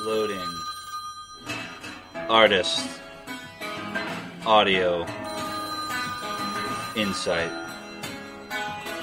Loading. 0.00 0.48
Artist. 2.28 2.88
Audio. 4.46 5.04
Insight. 6.94 7.50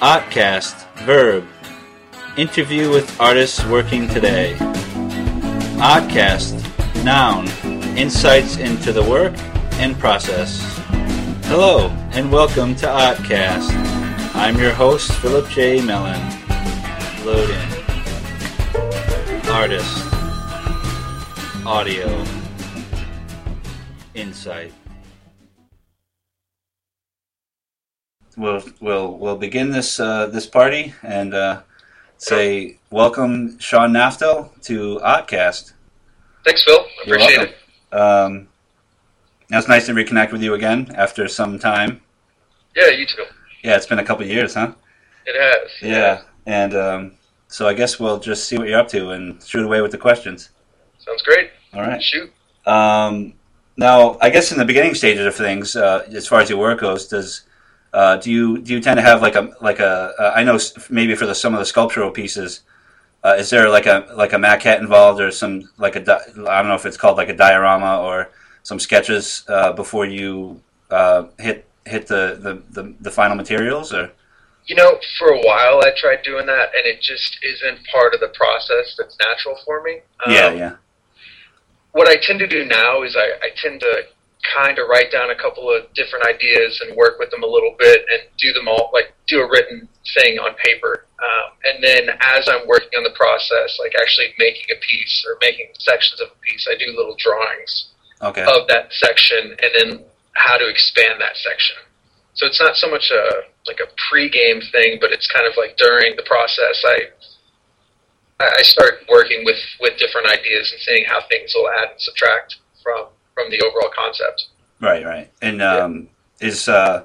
Ahtcast. 0.00 0.86
Verb. 1.04 1.44
Interview 2.38 2.88
with 2.88 3.20
artists 3.20 3.62
working 3.66 4.08
today. 4.08 4.56
Ahtcast. 5.76 6.54
Noun. 7.04 7.46
Insights 7.98 8.56
into 8.56 8.90
the 8.90 9.02
work 9.02 9.34
and 9.74 9.98
process. 9.98 10.62
Hello, 11.44 11.90
and 12.12 12.32
welcome 12.32 12.74
to 12.76 12.86
Ahtcast. 12.86 13.70
I'm 14.34 14.58
your 14.58 14.72
host, 14.72 15.12
Philip 15.12 15.46
J. 15.50 15.82
Mellon. 15.82 16.22
Load 17.26 17.50
in. 17.50 17.76
Artist. 19.50 20.05
Audio. 21.66 22.24
Insight. 24.14 24.72
We'll 28.36 28.62
we'll 28.80 29.18
we'll 29.18 29.36
begin 29.36 29.72
this 29.72 29.98
uh, 29.98 30.28
this 30.28 30.46
party 30.46 30.94
and 31.02 31.34
uh, 31.34 31.62
say 32.18 32.78
welcome 32.92 33.58
Sean 33.58 33.90
Naftel 33.90 34.52
to 34.62 35.00
Ahtcast. 35.00 35.72
Thanks, 36.44 36.62
Phil. 36.62 36.86
Appreciate 37.02 37.48
it. 37.50 37.56
Um, 37.92 38.46
now 39.50 39.58
it's 39.58 39.66
nice 39.66 39.86
to 39.86 39.92
reconnect 39.92 40.30
with 40.30 40.44
you 40.44 40.54
again 40.54 40.94
after 40.94 41.26
some 41.26 41.58
time. 41.58 42.00
Yeah, 42.76 42.90
you 42.90 43.06
too. 43.06 43.24
Yeah, 43.64 43.74
it's 43.74 43.86
been 43.86 43.98
a 43.98 44.04
couple 44.04 44.22
of 44.22 44.30
years, 44.30 44.54
huh? 44.54 44.72
It 45.26 45.34
has. 45.34 45.70
Yeah, 45.82 46.22
and 46.46 46.74
um, 46.76 47.12
so 47.48 47.66
I 47.66 47.74
guess 47.74 47.98
we'll 47.98 48.20
just 48.20 48.44
see 48.44 48.56
what 48.56 48.68
you're 48.68 48.78
up 48.78 48.88
to 48.90 49.10
and 49.10 49.42
shoot 49.42 49.64
away 49.64 49.80
with 49.80 49.90
the 49.90 49.98
questions. 49.98 50.50
Sounds 51.06 51.22
great. 51.22 51.50
All 51.72 51.82
right. 51.82 52.02
Shoot. 52.02 52.32
Um, 52.66 53.34
now, 53.76 54.18
I 54.20 54.30
guess 54.30 54.52
in 54.52 54.58
the 54.58 54.64
beginning 54.64 54.94
stages 54.94 55.24
of 55.26 55.34
things, 55.34 55.76
uh, 55.76 56.06
as 56.12 56.26
far 56.26 56.40
as 56.40 56.50
your 56.50 56.58
work 56.58 56.80
goes, 56.80 57.06
does 57.06 57.42
uh, 57.92 58.16
do 58.16 58.30
you 58.30 58.58
do 58.58 58.74
you 58.74 58.80
tend 58.80 58.98
to 58.98 59.02
have 59.02 59.22
like 59.22 59.36
a 59.36 59.52
like 59.60 59.78
a 59.78 60.14
uh, 60.18 60.32
I 60.34 60.44
know 60.44 60.58
maybe 60.90 61.14
for 61.14 61.26
the 61.26 61.34
some 61.34 61.54
of 61.54 61.60
the 61.60 61.66
sculptural 61.66 62.10
pieces, 62.10 62.62
uh, 63.22 63.36
is 63.38 63.50
there 63.50 63.68
like 63.68 63.86
a 63.86 64.06
like 64.14 64.32
a 64.32 64.36
maquette 64.36 64.80
involved 64.80 65.20
or 65.20 65.30
some 65.30 65.70
like 65.78 65.96
a 65.96 66.00
di- 66.00 66.24
I 66.48 66.58
don't 66.58 66.68
know 66.68 66.74
if 66.74 66.86
it's 66.86 66.96
called 66.96 67.16
like 67.16 67.28
a 67.28 67.36
diorama 67.36 68.00
or 68.00 68.30
some 68.62 68.80
sketches 68.80 69.44
uh, 69.48 69.72
before 69.72 70.06
you 70.06 70.60
uh, 70.90 71.24
hit 71.38 71.66
hit 71.84 72.08
the, 72.08 72.36
the, 72.40 72.82
the, 72.82 72.94
the 73.00 73.10
final 73.10 73.36
materials 73.36 73.94
or 73.94 74.10
You 74.66 74.74
know, 74.74 74.98
for 75.18 75.28
a 75.28 75.38
while 75.38 75.78
I 75.84 75.92
tried 75.96 76.24
doing 76.24 76.46
that, 76.46 76.70
and 76.76 76.84
it 76.84 77.00
just 77.00 77.38
isn't 77.42 77.78
part 77.86 78.12
of 78.12 78.20
the 78.20 78.32
process 78.34 78.96
that's 78.98 79.16
natural 79.20 79.56
for 79.64 79.82
me. 79.82 80.00
Um, 80.24 80.32
yeah 80.32 80.50
yeah 80.52 80.72
What 81.96 82.12
I 82.12 82.20
tend 82.20 82.40
to 82.40 82.46
do 82.46 82.68
now 82.68 83.08
is 83.08 83.16
I, 83.16 83.40
I 83.40 83.56
tend 83.56 83.80
to 83.80 84.04
kind 84.52 84.78
of 84.78 84.84
write 84.92 85.10
down 85.10 85.30
a 85.30 85.34
couple 85.34 85.72
of 85.72 85.88
different 85.96 86.28
ideas 86.28 86.76
and 86.84 86.94
work 86.94 87.18
with 87.18 87.30
them 87.30 87.42
a 87.42 87.48
little 87.48 87.74
bit 87.78 88.04
and 88.12 88.28
do 88.36 88.52
them 88.52 88.68
all, 88.68 88.90
like 88.92 89.16
do 89.26 89.40
a 89.40 89.48
written 89.48 89.88
thing 90.12 90.36
on 90.36 90.52
paper. 90.60 91.08
Um, 91.16 91.56
and 91.72 91.82
then 91.82 92.12
as 92.20 92.52
I'm 92.52 92.68
working 92.68 92.92
on 93.00 93.02
the 93.02 93.16
process, 93.16 93.80
like 93.80 93.96
actually 93.96 94.36
making 94.38 94.68
a 94.76 94.78
piece 94.84 95.24
or 95.24 95.40
making 95.40 95.72
sections 95.80 96.20
of 96.20 96.28
a 96.28 96.38
piece, 96.44 96.68
I 96.68 96.76
do 96.76 96.92
little 96.92 97.16
drawings. 97.16 97.88
okay 98.20 98.44
of 98.44 98.68
that 98.68 98.92
section 98.92 99.56
and 99.56 99.70
then 99.72 99.88
how 100.36 100.60
to 100.60 100.68
expand 100.68 101.16
that 101.20 101.36
section. 101.40 101.76
So 102.36 102.44
it's 102.46 102.60
not 102.60 102.76
so 102.76 102.92
much 102.92 103.08
a 103.10 103.48
like 103.66 103.80
a 103.80 103.88
pre-game 104.08 104.60
thing, 104.70 104.98
but 105.00 105.10
it's 105.16 105.26
kind 105.32 105.48
of 105.48 105.56
like 105.56 105.80
during 105.80 106.14
the 106.16 106.28
process. 106.28 106.76
I 106.84 107.08
I 108.38 108.62
start 108.62 109.00
working 109.08 109.44
with 109.44 109.58
with 109.80 109.98
different 109.98 110.28
ideas 110.28 110.70
and 110.72 110.80
seeing 110.82 111.04
how 111.04 111.20
things 111.28 111.52
will 111.54 111.68
add 111.70 111.90
and 111.90 112.00
subtract 112.00 112.56
from 112.82 113.06
from 113.34 113.50
the 113.50 113.60
overall 113.60 113.90
concept. 113.96 114.46
Right, 114.80 115.04
right. 115.04 115.30
And 115.40 115.62
um, 115.62 116.08
is 116.40 116.68
uh, 116.68 117.04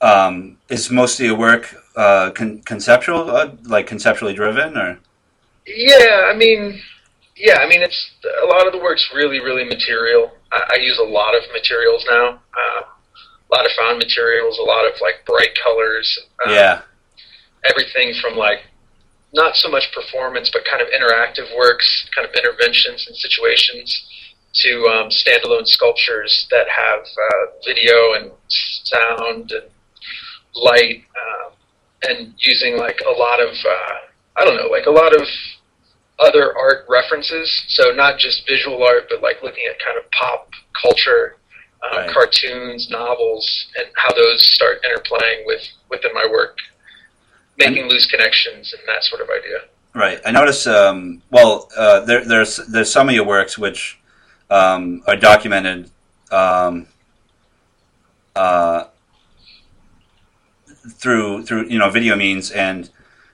um, 0.00 0.58
is 0.68 0.90
most 0.90 1.20
of 1.20 1.26
your 1.26 1.36
work 1.36 1.74
uh, 1.96 2.30
con- 2.30 2.62
conceptual, 2.64 3.30
uh, 3.30 3.50
like 3.64 3.86
conceptually 3.86 4.34
driven, 4.34 4.76
or 4.76 4.98
Yeah, 5.66 6.30
I 6.30 6.36
mean, 6.36 6.80
yeah, 7.36 7.58
I 7.58 7.68
mean, 7.68 7.82
it's 7.82 8.10
a 8.42 8.46
lot 8.46 8.66
of 8.66 8.72
the 8.72 8.78
work's 8.78 9.10
really, 9.14 9.40
really 9.40 9.64
material. 9.64 10.30
I, 10.52 10.74
I 10.74 10.76
use 10.76 10.98
a 10.98 11.04
lot 11.04 11.34
of 11.34 11.42
materials 11.52 12.04
now, 12.08 12.28
um, 12.28 12.84
a 13.50 13.54
lot 13.54 13.66
of 13.66 13.72
found 13.78 13.98
materials, 13.98 14.58
a 14.58 14.62
lot 14.62 14.86
of 14.86 14.92
like 15.02 15.24
bright 15.26 15.50
colors. 15.62 16.18
Um, 16.46 16.54
yeah, 16.54 16.82
everything 17.68 18.14
from 18.20 18.36
like 18.36 18.60
not 19.32 19.56
so 19.56 19.68
much 19.68 19.92
performance 19.94 20.50
but 20.52 20.62
kind 20.70 20.82
of 20.82 20.88
interactive 20.88 21.54
works, 21.56 22.08
kind 22.14 22.28
of 22.28 22.34
interventions 22.34 23.06
and 23.06 23.16
situations, 23.16 24.06
to 24.54 24.86
um, 24.88 25.08
standalone 25.10 25.66
sculptures 25.66 26.48
that 26.50 26.66
have 26.68 27.00
uh, 27.00 27.46
video 27.64 28.14
and 28.14 28.32
sound 28.48 29.52
and 29.52 29.70
light, 30.56 31.04
um, 31.14 31.52
and 32.08 32.34
using 32.38 32.76
like 32.76 32.98
a 33.06 33.10
lot 33.10 33.40
of 33.40 33.50
uh, 33.50 33.94
I 34.36 34.44
don't 34.44 34.56
know, 34.56 34.68
like 34.68 34.86
a 34.86 34.90
lot 34.90 35.14
of 35.14 35.26
other 36.18 36.56
art 36.56 36.84
references. 36.88 37.64
So 37.68 37.92
not 37.92 38.18
just 38.18 38.46
visual 38.46 38.82
art, 38.84 39.04
but 39.08 39.22
like 39.22 39.42
looking 39.42 39.64
at 39.70 39.78
kind 39.84 39.96
of 39.98 40.10
pop 40.10 40.50
culture. 40.80 41.36
Um, 41.82 41.96
Right. 41.96 42.10
Cartoons, 42.12 42.90
novels, 42.90 43.68
and 43.78 43.86
how 43.96 44.12
those 44.12 44.46
start 44.52 44.82
interplaying 44.82 45.46
with 45.46 45.62
within 45.88 46.12
my 46.12 46.26
work 46.30 46.58
making 47.60 47.88
loose 47.88 48.06
connections 48.06 48.72
and 48.72 48.82
that 48.86 49.04
sort 49.04 49.20
of 49.20 49.28
idea. 49.28 49.58
right. 49.94 50.20
I 50.24 50.30
notice. 50.32 50.66
Um, 50.66 51.22
well, 51.30 51.68
uh, 51.76 52.00
there, 52.00 52.24
there's 52.24 52.56
there's 52.68 52.90
some 52.90 53.08
of 53.08 53.14
your 53.14 53.26
works 53.26 53.56
which 53.58 54.00
um, 54.50 55.02
are 55.06 55.16
documented. 55.16 55.90
Um, 56.32 56.86
uh, 58.36 58.84
through 60.88 61.44
through 61.44 61.66
you 61.68 61.78
know 61.78 61.90
video 61.90 62.16
means 62.16 62.50
and 62.50 62.90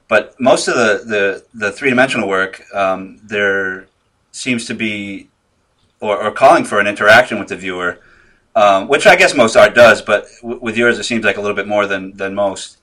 but 0.09 0.39
most 0.41 0.69
of 0.69 0.75
the 0.75 1.05
the, 1.05 1.45
the 1.55 1.73
three 1.73 1.91
dimensional 1.91 2.29
work 2.29 2.63
um, 2.75 3.21
there 3.23 3.87
seems 4.33 4.67
to 4.67 4.75
be 4.75 5.29
or, 6.01 6.23
or 6.23 6.31
calling 6.31 6.65
for 6.65 6.81
an 6.81 6.87
interaction 6.87 7.39
with 7.39 7.49
the 7.49 7.57
viewer 7.57 7.99
um, 8.55 8.89
which 8.89 9.07
I 9.07 9.17
guess 9.17 9.35
most 9.35 9.57
art 9.57 9.75
does 9.75 10.03
but 10.03 10.27
w- 10.43 10.61
with 10.61 10.77
yours 10.77 10.99
it 10.99 11.05
seems 11.05 11.25
like 11.25 11.37
a 11.37 11.41
little 11.41 11.57
bit 11.57 11.69
more 11.69 11.87
than 11.87 12.17
than 12.17 12.35
most 12.35 12.79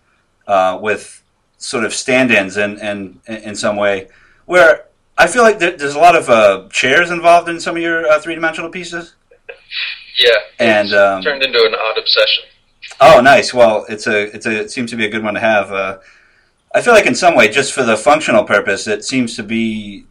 uh, 0.47 0.77
with 0.81 1.22
sort 1.63 1.85
of 1.85 1.93
stand-ins 1.93 2.57
in, 2.57 2.77
in 2.79 3.19
in 3.27 3.55
some 3.55 3.77
way 3.77 4.07
where 4.45 4.85
I 5.17 5.27
feel 5.27 5.43
like 5.43 5.59
there's 5.59 5.95
a 5.95 5.99
lot 5.99 6.15
of 6.15 6.29
uh, 6.29 6.67
chairs 6.69 7.11
involved 7.11 7.47
in 7.47 7.59
some 7.59 7.75
of 7.77 7.81
your 7.81 8.07
uh, 8.07 8.19
three-dimensional 8.19 8.69
pieces 8.71 9.13
Yeah, 10.17 10.39
And, 10.59 10.87
it's 10.87 10.95
um, 10.95 11.21
turned 11.21 11.43
into 11.43 11.59
an 11.59 11.75
odd 11.75 11.97
obsession. 11.97 12.43
Oh, 12.99 13.21
nice. 13.21 13.53
Well, 13.53 13.85
it's 13.89 14.07
a 14.07 14.33
it's 14.35 14.45
a 14.45 14.61
it 14.61 14.71
seems 14.71 14.91
to 14.91 14.97
be 14.97 15.05
a 15.05 15.09
good 15.09 15.23
one 15.23 15.33
to 15.33 15.39
have. 15.39 15.71
Uh, 15.71 15.99
I 16.75 16.81
feel 16.81 16.93
like 16.93 17.05
in 17.05 17.15
some 17.15 17.35
way, 17.35 17.47
just 17.47 17.73
for 17.73 17.83
the 17.83 17.97
functional 17.97 18.43
purpose, 18.43 18.87
it 18.87 19.03
seems 19.03 19.35
to 19.35 19.43
be 19.43 20.05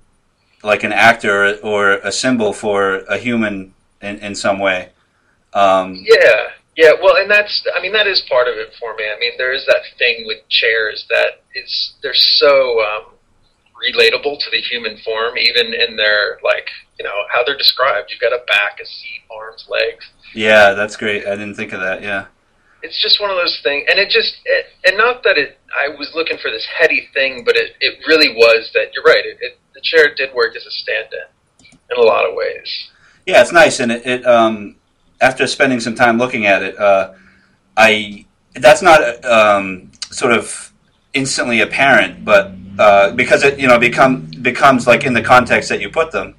like 0.63 0.85
an 0.85 0.93
actor 0.93 1.57
or 1.63 1.95
a 1.95 2.13
symbol 2.13 2.53
for 2.53 2.99
a 3.09 3.19
human 3.19 3.75
in, 4.01 4.19
in 4.19 4.35
some 4.35 4.59
way. 4.59 4.91
Um, 5.55 6.05
Yeah, 6.05 6.51
yeah. 6.77 6.93
Well, 7.01 7.17
and 7.17 7.31
that's 7.31 7.65
I 7.75 7.81
mean 7.81 7.93
that 7.93 8.07
is 8.07 8.23
part 8.29 8.49
of 8.49 8.55
it 8.57 8.75
for 8.79 8.95
me. 8.97 9.05
I 9.05 9.19
mean 9.19 9.33
there 9.39 9.53
is 9.53 9.65
that 9.67 9.83
thing 9.99 10.25
with 10.27 10.47
chairs 10.49 11.07
that 11.11 11.43
is 11.55 11.95
they're 12.03 12.15
so 12.15 12.81
um, 12.81 13.15
relatable 13.77 14.39
to 14.39 14.51
the 14.51 14.61
human 14.61 14.97
form, 14.99 15.37
even 15.39 15.75
in 15.75 15.97
their 15.97 16.39
like 16.43 16.69
you 16.99 17.05
know 17.05 17.15
how 17.33 17.45
they're 17.45 17.57
described. 17.57 18.11
You've 18.11 18.21
got 18.21 18.33
a 18.33 18.45
back, 18.47 18.79
a 18.81 18.87
seat, 18.87 19.23
arms, 19.31 19.67
legs. 19.69 20.05
yeah, 20.35 20.75
that's 20.75 20.97
great. 20.97 21.27
I 21.27 21.37
didn't 21.37 21.55
think 21.55 21.73
of 21.73 21.81
that. 21.81 22.03
Yeah, 22.03 22.27
it's 22.83 23.01
just 23.01 23.21
one 23.21 23.31
of 23.31 23.37
those 23.37 23.61
things 23.63 23.85
and 23.89 23.99
it 23.99 24.09
just 24.11 24.37
it, 24.45 24.67
and 24.85 24.99
not 24.99 25.23
that 25.23 25.39
it 25.39 25.59
i 25.71 25.89
was 25.89 26.11
looking 26.17 26.37
for 26.39 26.51
this 26.51 26.67
heady 26.67 27.09
thing 27.15 27.45
but 27.45 27.55
it, 27.55 27.73
it 27.79 27.95
really 28.09 28.35
was 28.35 28.71
that 28.75 28.91
you're 28.93 29.05
right 29.05 29.25
it, 29.25 29.39
it, 29.41 29.57
the 29.73 29.81
chair 29.85 30.13
did 30.17 30.35
work 30.35 30.57
as 30.57 30.67
a 30.67 30.71
stand-in 30.71 31.71
in 31.91 31.97
a 31.97 32.01
lot 32.03 32.29
of 32.29 32.35
ways 32.35 32.91
yeah, 33.27 33.41
it's 33.41 33.53
nice. 33.53 33.81
And 33.81 33.93
it, 33.93 34.07
it 34.07 34.27
um, 34.27 34.77
after 35.23 35.47
spending 35.47 35.81
some 35.81 35.95
time 35.95 36.19
looking 36.19 36.45
at 36.47 36.63
it, 36.63 36.79
uh, 36.79 37.13
I 37.77 38.27
that's 38.55 38.83
not 38.83 39.25
um, 39.25 39.91
sort 40.11 40.33
of 40.33 40.73
instantly 41.15 41.61
apparent, 41.61 42.25
but 42.25 42.53
uh, 42.79 43.13
because 43.13 43.45
it 43.45 43.59
you 43.59 43.69
know 43.69 43.79
become 43.79 44.31
becomes 44.43 44.87
like 44.87 45.05
in 45.05 45.15
the 45.15 45.23
context 45.23 45.69
that 45.71 45.81
you 45.81 45.89
put 45.89 46.11
them, 46.11 46.35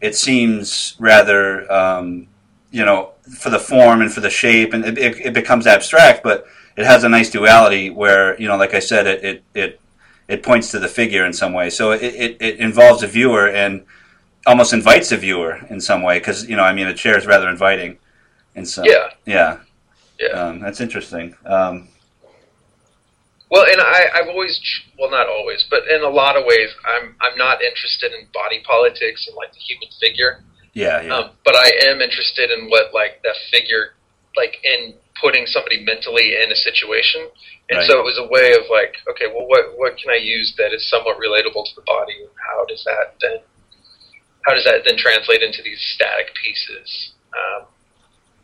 it 0.00 0.14
seems 0.14 0.96
rather 0.98 1.70
um, 1.72 2.26
you 2.70 2.84
know 2.84 3.12
for 3.38 3.50
the 3.50 3.58
form 3.58 4.02
and 4.02 4.12
for 4.12 4.20
the 4.20 4.30
shape, 4.30 4.74
and 4.74 4.84
it, 4.84 4.98
it, 4.98 5.26
it 5.26 5.32
becomes 5.32 5.66
abstract, 5.66 6.22
but 6.22 6.46
it 6.76 6.84
has 6.84 7.04
a 7.04 7.08
nice 7.08 7.30
duality 7.30 7.88
where 7.88 8.38
you 8.40 8.48
know, 8.48 8.56
like 8.56 8.74
I 8.74 8.80
said, 8.80 9.06
it 9.06 9.24
it 9.24 9.44
it, 9.54 9.80
it 10.28 10.42
points 10.42 10.70
to 10.72 10.78
the 10.78 10.88
figure 10.88 11.24
in 11.24 11.32
some 11.32 11.52
way. 11.52 11.70
So 11.70 11.92
it, 11.92 12.02
it, 12.02 12.36
it 12.40 12.58
involves 12.58 13.02
a 13.02 13.06
viewer 13.06 13.48
and 13.48 13.84
almost 14.46 14.72
invites 14.72 15.12
a 15.12 15.16
viewer 15.16 15.60
in 15.70 15.80
some 15.80 16.02
way 16.02 16.18
because 16.18 16.48
you 16.48 16.56
know, 16.56 16.64
I 16.64 16.72
mean, 16.74 16.88
a 16.88 16.94
chair 16.94 17.16
is 17.16 17.26
rather 17.26 17.48
inviting. 17.48 17.98
And 18.54 18.66
so 18.68 18.82
yeah 18.84 19.10
yeah, 19.26 19.60
yeah 20.20 20.28
um, 20.28 20.60
that's 20.60 20.80
interesting. 20.80 21.34
Um, 21.44 21.88
Well, 23.50 23.66
and 23.70 23.80
I, 23.80 24.08
I've 24.16 24.28
always, 24.28 24.58
well, 24.98 25.10
not 25.10 25.28
always, 25.28 25.64
but 25.70 25.86
in 25.86 26.02
a 26.02 26.08
lot 26.08 26.36
of 26.36 26.44
ways, 26.44 26.70
I'm 26.84 27.14
I'm 27.20 27.36
not 27.38 27.62
interested 27.62 28.12
in 28.12 28.26
body 28.32 28.62
politics 28.66 29.26
and 29.28 29.36
like 29.36 29.52
the 29.52 29.60
human 29.60 29.88
figure. 30.00 30.42
Yeah, 30.72 31.02
yeah. 31.02 31.14
Um, 31.14 31.30
but 31.44 31.54
I 31.54 31.70
am 31.86 32.00
interested 32.00 32.50
in 32.50 32.68
what 32.68 32.92
like 32.92 33.22
that 33.22 33.36
figure, 33.52 33.94
like 34.36 34.58
in 34.64 34.94
putting 35.20 35.46
somebody 35.46 35.84
mentally 35.84 36.34
in 36.42 36.50
a 36.50 36.56
situation. 36.56 37.28
And 37.70 37.78
Right. 37.78 37.86
so 37.88 38.00
it 38.00 38.04
was 38.04 38.18
a 38.18 38.26
way 38.26 38.52
of 38.58 38.64
like, 38.70 38.96
okay, 39.10 39.28
well, 39.32 39.46
what 39.46 39.78
what 39.78 39.96
can 39.98 40.10
I 40.10 40.18
use 40.18 40.54
that 40.58 40.72
is 40.74 40.82
somewhat 40.90 41.18
relatable 41.18 41.64
to 41.64 41.74
the 41.76 41.86
body, 41.86 42.16
and 42.26 42.34
how 42.48 42.64
does 42.66 42.82
that 42.84 43.14
then, 43.20 43.38
how 44.46 44.54
does 44.54 44.64
that 44.64 44.82
then 44.84 44.96
translate 44.98 45.42
into 45.42 45.62
these 45.62 45.80
static 45.94 46.34
pieces, 46.42 47.12
um, 47.32 47.66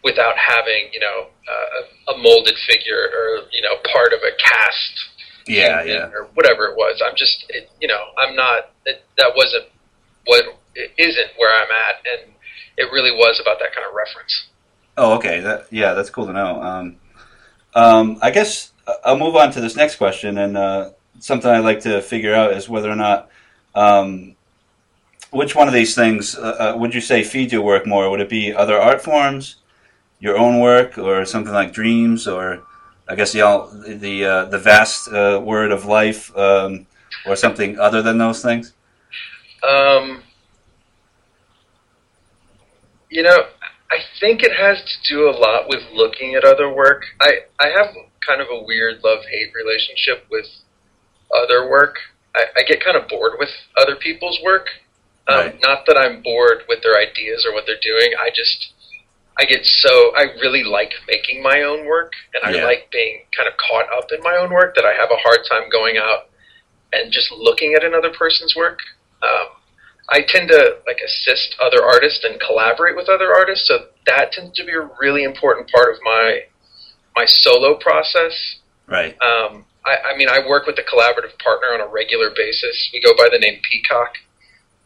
without 0.02 0.36
having 0.36 0.88
you 0.92 1.00
know 1.00 1.26
uh, 1.48 2.14
a, 2.14 2.18
molded 2.18 2.56
figure 2.66 3.10
or 3.12 3.48
you 3.52 3.62
know 3.62 3.76
part 3.92 4.12
of 4.12 4.20
a 4.20 4.32
cast 4.42 5.10
yeah, 5.46 5.82
yeah. 5.82 6.10
or 6.10 6.28
whatever 6.34 6.66
it 6.66 6.76
was. 6.76 7.02
I'm 7.04 7.16
just, 7.16 7.46
it, 7.48 7.70
you 7.80 7.88
know, 7.88 8.00
I'm 8.18 8.36
not. 8.36 8.70
It, 8.86 9.04
that 9.18 9.32
wasn't 9.36 9.64
what 10.26 10.44
it 10.74 10.92
isn't 10.96 11.30
where 11.36 11.52
I'm 11.54 11.70
at, 11.70 11.96
and 12.12 12.32
it 12.76 12.92
really 12.92 13.10
was 13.10 13.40
about 13.40 13.58
that 13.60 13.74
kind 13.74 13.86
of 13.86 13.94
reference. 13.94 14.48
Oh, 14.96 15.14
okay. 15.14 15.40
That, 15.40 15.66
yeah, 15.70 15.94
that's 15.94 16.10
cool 16.10 16.26
to 16.26 16.32
know. 16.32 16.62
Um, 16.62 16.96
um, 17.74 18.18
I 18.22 18.30
guess 18.30 18.72
I'll 19.04 19.18
move 19.18 19.36
on 19.36 19.50
to 19.52 19.60
this 19.60 19.76
next 19.76 19.96
question, 19.96 20.38
and 20.38 20.56
uh, 20.56 20.90
something 21.18 21.50
I'd 21.50 21.60
like 21.60 21.80
to 21.80 22.00
figure 22.02 22.34
out 22.34 22.52
is 22.52 22.68
whether 22.68 22.90
or 22.90 22.96
not 22.96 23.28
um, 23.74 24.36
which 25.30 25.54
one 25.54 25.68
of 25.68 25.74
these 25.74 25.94
things 25.94 26.36
uh, 26.36 26.74
uh, 26.74 26.78
would 26.78 26.94
you 26.94 27.00
say 27.00 27.22
feed 27.22 27.52
your 27.52 27.62
work 27.62 27.86
more? 27.86 28.10
Would 28.10 28.20
it 28.20 28.28
be 28.28 28.52
other 28.52 28.78
art 28.78 29.02
forms, 29.02 29.56
your 30.20 30.36
own 30.36 30.60
work, 30.60 30.98
or 30.98 31.24
something 31.24 31.52
like 31.52 31.72
dreams, 31.72 32.28
or 32.28 32.62
I 33.08 33.14
guess 33.16 33.32
the 33.32 33.40
all, 33.40 33.68
the 33.68 34.24
uh, 34.24 34.44
the 34.46 34.58
vast 34.58 35.08
uh, 35.12 35.40
word 35.42 35.72
of 35.72 35.84
life, 35.86 36.36
um, 36.36 36.86
or 37.26 37.36
something 37.36 37.78
other 37.78 38.02
than 38.02 38.18
those 38.18 38.42
things? 38.42 38.72
Um, 39.66 40.22
you 43.10 43.22
know, 43.22 43.38
I 43.90 43.98
think 44.20 44.42
it 44.42 44.52
has 44.56 44.78
to 44.78 45.14
do 45.14 45.28
a 45.28 45.32
lot 45.32 45.68
with 45.68 45.82
looking 45.92 46.34
at 46.34 46.44
other 46.44 46.72
work. 46.72 47.04
I 47.20 47.40
I 47.58 47.68
have 47.68 47.88
kind 48.26 48.40
of 48.40 48.48
a 48.50 48.62
weird 48.62 49.02
love 49.02 49.24
hate 49.30 49.52
relationship 49.54 50.26
with 50.30 50.46
other 51.34 51.68
work. 51.68 51.96
I, 52.34 52.44
I 52.56 52.62
get 52.62 52.84
kind 52.84 52.96
of 52.96 53.08
bored 53.08 53.32
with 53.38 53.50
other 53.76 53.96
people's 53.96 54.38
work. 54.44 54.68
Um, 55.28 55.38
Right. 55.38 55.60
Not 55.62 55.86
that 55.86 55.96
I'm 55.96 56.22
bored 56.22 56.62
with 56.68 56.82
their 56.82 56.96
ideas 56.98 57.44
or 57.46 57.52
what 57.54 57.64
they're 57.66 57.82
doing. 57.82 58.12
I 58.18 58.30
just 58.34 58.72
I 59.40 59.44
get 59.44 59.64
so 59.64 60.12
I 60.14 60.24
really 60.42 60.64
like 60.64 60.92
making 61.08 61.42
my 61.42 61.62
own 61.62 61.86
work, 61.86 62.12
and 62.34 62.44
I 62.44 62.58
Yeah. 62.58 62.64
like 62.64 62.90
being 62.92 63.24
kind 63.34 63.48
of 63.48 63.56
caught 63.56 63.86
up 63.96 64.12
in 64.12 64.20
my 64.22 64.36
own 64.36 64.50
work. 64.52 64.74
That 64.74 64.84
I 64.84 64.92
have 64.92 65.10
a 65.10 65.16
hard 65.16 65.40
time 65.50 65.70
going 65.70 65.96
out 65.96 66.28
and 66.92 67.10
just 67.10 67.32
looking 67.32 67.74
at 67.74 67.82
another 67.82 68.10
person's 68.10 68.54
work. 68.54 68.80
Um, 69.22 69.46
I 70.10 70.20
tend 70.28 70.48
to 70.48 70.76
like 70.86 70.98
assist 71.00 71.56
other 71.58 71.82
artists 71.82 72.22
and 72.22 72.38
collaborate 72.38 72.96
with 72.96 73.08
other 73.08 73.34
artists, 73.34 73.66
so 73.66 73.86
that 74.06 74.32
tends 74.32 74.56
to 74.58 74.64
be 74.64 74.72
a 74.72 74.88
really 75.00 75.24
important 75.24 75.70
part 75.70 75.94
of 75.94 76.00
my 76.02 76.44
my 77.16 77.24
solo 77.24 77.76
process. 77.76 78.60
Right. 78.86 79.16
Um, 79.22 79.64
I, 79.86 80.12
I 80.12 80.16
mean, 80.18 80.28
I 80.28 80.46
work 80.46 80.66
with 80.66 80.78
a 80.78 80.82
collaborative 80.82 81.38
partner 81.38 81.68
on 81.72 81.80
a 81.80 81.86
regular 81.86 82.28
basis. 82.36 82.90
We 82.92 83.00
go 83.00 83.14
by 83.16 83.28
the 83.32 83.38
name 83.38 83.60
Peacock, 83.70 84.16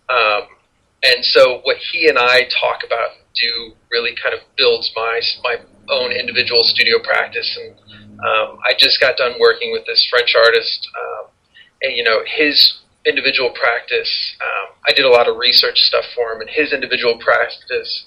um, 0.09 0.43
and 1.03 1.25
so 1.25 1.59
what 1.65 1.79
he 1.91 2.07
and 2.07 2.19
I 2.19 2.43
talk 2.61 2.85
about 2.87 3.11
do 3.35 3.75
really 3.91 4.15
kind 4.21 4.35
of 4.35 4.41
builds 4.57 4.91
my 4.97 5.21
my 5.43 5.57
own 5.91 6.13
individual 6.13 6.63
studio 6.65 6.99
practice. 7.03 7.59
And 7.61 7.75
um, 8.25 8.59
I 8.65 8.73
just 8.79 9.01
got 9.01 9.17
done 9.17 9.35
working 9.41 9.73
with 9.73 9.85
this 9.87 10.07
French 10.11 10.35
artist, 10.35 10.89
um, 10.97 11.31
and 11.83 11.97
you 11.97 12.03
know 12.05 12.23
his 12.27 12.79
individual 13.07 13.51
practice. 13.51 14.11
Um, 14.41 14.75
I 14.89 14.93
did 14.93 15.05
a 15.05 15.11
lot 15.11 15.29
of 15.29 15.37
research 15.37 15.79
stuff 15.81 16.05
for 16.15 16.33
him, 16.33 16.41
and 16.41 16.51
his 16.51 16.73
individual 16.73 17.19
practice. 17.19 18.07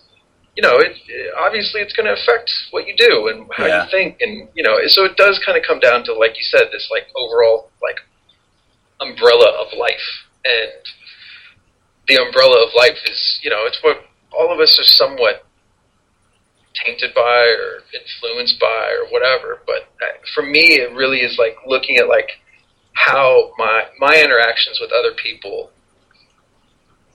You 0.55 0.63
know, 0.63 0.79
it, 0.79 0.97
it 1.07 1.33
obviously 1.37 1.81
it's 1.81 1.93
going 1.93 2.07
to 2.07 2.13
affect 2.19 2.49
what 2.71 2.87
you 2.87 2.95
do 2.97 3.27
and 3.27 3.45
how 3.55 3.67
Yeah. 3.67 3.83
you 3.85 3.91
think, 3.91 4.17
and 4.21 4.49
you 4.55 4.63
know, 4.63 4.79
so 4.87 5.05
it 5.05 5.15
does 5.15 5.39
kind 5.45 5.55
of 5.57 5.63
come 5.63 5.79
down 5.79 6.03
to, 6.05 6.13
like 6.13 6.33
you 6.35 6.41
said, 6.49 6.69
this 6.71 6.87
like 6.89 7.05
overall 7.15 7.69
like 7.83 7.99
umbrella 8.99 9.51
of 9.61 9.77
life, 9.77 10.07
and 10.45 10.71
the 12.07 12.15
umbrella 12.17 12.65
of 12.65 12.73
life 12.75 12.97
is, 13.05 13.39
you 13.43 13.49
know, 13.51 13.65
it's 13.67 13.77
what 13.83 13.97
all 14.37 14.53
of 14.53 14.59
us 14.59 14.79
are 14.79 14.83
somewhat 14.83 15.45
tainted 16.85 17.13
by 17.15 17.55
or 17.59 17.81
influenced 17.93 18.59
by 18.59 18.95
or 18.99 19.11
whatever. 19.11 19.61
But 19.65 19.89
for 20.33 20.43
me, 20.43 20.75
it 20.75 20.93
really 20.93 21.19
is 21.19 21.37
like 21.37 21.57
looking 21.65 21.97
at 21.97 22.07
like 22.07 22.29
how 22.93 23.51
my 23.57 23.85
my 23.99 24.21
interactions 24.21 24.79
with 24.79 24.91
other 24.91 25.13
people 25.15 25.71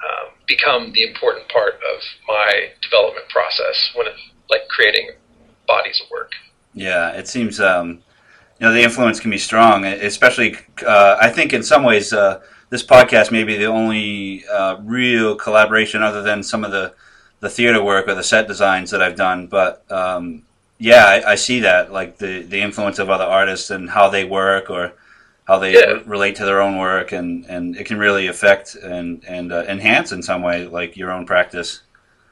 um, 0.04 0.32
become 0.46 0.92
the 0.92 1.04
important 1.04 1.48
part 1.48 1.74
of 1.74 2.02
my 2.26 2.70
development 2.82 3.28
process 3.28 3.90
when 3.94 4.06
it, 4.08 4.14
like 4.50 4.66
creating 4.68 5.10
bodies 5.68 6.00
of 6.04 6.10
work. 6.10 6.32
Yeah, 6.74 7.10
it 7.10 7.28
seems 7.28 7.60
um, 7.60 8.02
you 8.58 8.66
know 8.66 8.72
the 8.72 8.82
influence 8.82 9.20
can 9.20 9.30
be 9.30 9.38
strong, 9.38 9.84
especially 9.84 10.56
uh, 10.84 11.18
I 11.20 11.30
think 11.30 11.52
in 11.52 11.62
some 11.62 11.84
ways 11.84 12.12
uh, 12.12 12.40
this 12.70 12.82
podcast 12.82 13.30
may 13.30 13.44
be 13.44 13.56
the 13.56 13.66
only 13.66 14.44
uh, 14.46 14.76
real 14.82 15.36
collaboration 15.36 16.02
other 16.02 16.22
than 16.22 16.42
some 16.42 16.64
of 16.64 16.72
the 16.72 16.94
the 17.42 17.50
theater 17.50 17.82
work 17.82 18.06
or 18.08 18.14
the 18.14 18.22
set 18.22 18.46
designs 18.46 18.92
that 18.92 19.02
I've 19.02 19.16
done. 19.16 19.48
But 19.48 19.84
um, 19.90 20.44
yeah, 20.78 21.04
I, 21.04 21.32
I 21.32 21.34
see 21.34 21.60
that 21.60 21.92
like 21.92 22.16
the 22.18 22.42
the 22.42 22.60
influence 22.62 22.98
of 22.98 23.10
other 23.10 23.24
artists 23.24 23.68
and 23.70 23.90
how 23.90 24.08
they 24.08 24.24
work 24.24 24.70
or 24.70 24.92
how 25.44 25.58
they 25.58 25.72
Yeah. 25.74 26.00
relate 26.06 26.36
to 26.36 26.44
their 26.44 26.60
own 26.62 26.78
work, 26.78 27.10
and, 27.12 27.44
and 27.46 27.76
it 27.76 27.84
can 27.84 27.98
really 27.98 28.28
affect 28.28 28.76
and 28.76 29.22
and 29.26 29.52
uh, 29.52 29.64
enhance 29.68 30.12
in 30.12 30.22
some 30.22 30.40
way 30.42 30.66
like 30.66 30.96
your 30.96 31.10
own 31.10 31.26
practice. 31.26 31.80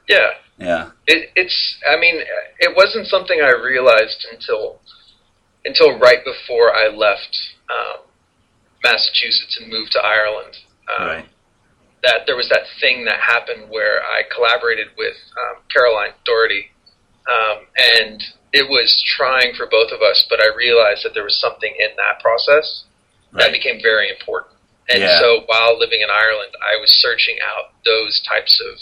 Yeah, 0.07 0.29
Yeah, 0.57 0.91
it, 1.07 1.29
it's. 1.35 1.57
I 1.87 1.99
mean, 1.99 2.15
it 2.59 2.75
wasn't 2.75 3.07
something 3.07 3.39
I 3.41 3.51
realized 3.51 4.25
until 4.31 4.79
until 5.65 5.99
right 5.99 6.23
before 6.23 6.73
I 6.73 6.87
left 6.87 7.37
um, 7.69 7.99
Massachusetts 8.83 9.59
and 9.61 9.69
moved 9.69 9.91
to 9.91 9.99
Ireland. 9.99 10.57
Um, 10.97 11.07
right. 11.07 11.25
That 12.03 12.25
there 12.25 12.35
was 12.35 12.49
that 12.49 12.65
thing 12.79 13.05
that 13.05 13.19
happened 13.19 13.69
where 13.69 14.01
I 14.01 14.23
collaborated 14.33 14.87
with 14.97 15.15
um, 15.37 15.61
Caroline 15.71 16.13
Doherty, 16.25 16.71
um, 17.29 17.67
and 17.77 18.23
it 18.53 18.67
was 18.67 19.01
trying 19.05 19.53
for 19.55 19.67
both 19.67 19.91
of 19.91 20.01
us. 20.01 20.25
But 20.29 20.41
I 20.41 20.55
realized 20.55 21.05
that 21.05 21.13
there 21.13 21.23
was 21.23 21.39
something 21.39 21.73
in 21.77 21.89
that 21.97 22.19
process 22.21 22.85
that 23.33 23.53
became 23.53 23.79
very 23.81 24.09
important. 24.09 24.57
And 24.89 24.99
Yeah. 25.03 25.19
so 25.19 25.41
while 25.45 25.77
living 25.77 26.01
in 26.01 26.09
Ireland, 26.09 26.51
I 26.59 26.75
was 26.75 26.91
searching 26.91 27.37
out 27.39 27.71
those 27.85 28.21
types 28.27 28.59
of 28.59 28.79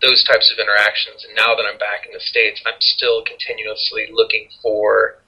those 0.00 0.24
types 0.24 0.50
of 0.52 0.58
interactions. 0.58 1.24
And 1.24 1.34
now 1.34 1.54
that 1.54 1.64
I'm 1.64 1.78
back 1.78 2.04
in 2.04 2.12
the 2.12 2.20
states, 2.20 2.60
I'm 2.66 2.80
still 2.80 3.22
continuously 3.22 4.08
looking 4.12 4.48
for 4.60 5.18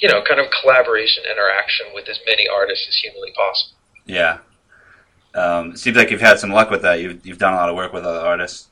you 0.00 0.08
know, 0.08 0.22
kind 0.22 0.40
of 0.40 0.46
collaboration, 0.62 1.24
interaction 1.30 1.86
with 1.94 2.08
as 2.08 2.18
many 2.26 2.48
artists 2.48 2.88
as 2.88 2.96
humanly 2.96 3.32
possible. 3.36 3.76
Yeah. 4.06 4.38
Um, 5.34 5.72
it 5.72 5.78
seems 5.78 5.96
like 5.96 6.10
you've 6.10 6.20
had 6.20 6.38
some 6.38 6.50
luck 6.50 6.70
with 6.70 6.82
that. 6.82 7.00
You've, 7.00 7.24
you've 7.24 7.38
done 7.38 7.52
a 7.54 7.56
lot 7.56 7.68
of 7.68 7.76
work 7.76 7.92
with 7.92 8.04
other 8.04 8.18
artists. 8.20 8.68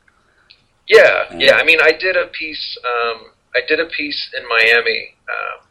Yeah, 0.88 1.24
Yeah. 1.30 1.36
yeah. 1.38 1.54
I 1.56 1.64
mean, 1.64 1.78
I 1.82 1.92
did 1.92 2.16
a 2.16 2.26
piece. 2.28 2.78
Um, 2.84 3.26
I 3.54 3.60
did 3.68 3.80
a 3.80 3.86
piece 3.86 4.30
in 4.36 4.46
Miami 4.48 5.14
um, 5.28 5.66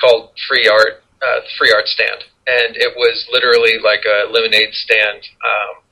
called 0.00 0.30
"Free 0.48 0.68
Art," 0.68 1.02
uh, 1.22 1.40
"Free 1.58 1.72
Art 1.72 1.86
Stand," 1.86 2.24
and 2.46 2.76
it 2.76 2.94
was 2.96 3.26
literally 3.32 3.78
like 3.82 4.04
a 4.04 4.30
lemonade 4.30 4.72
stand. 4.74 5.18
Um, 5.44 5.82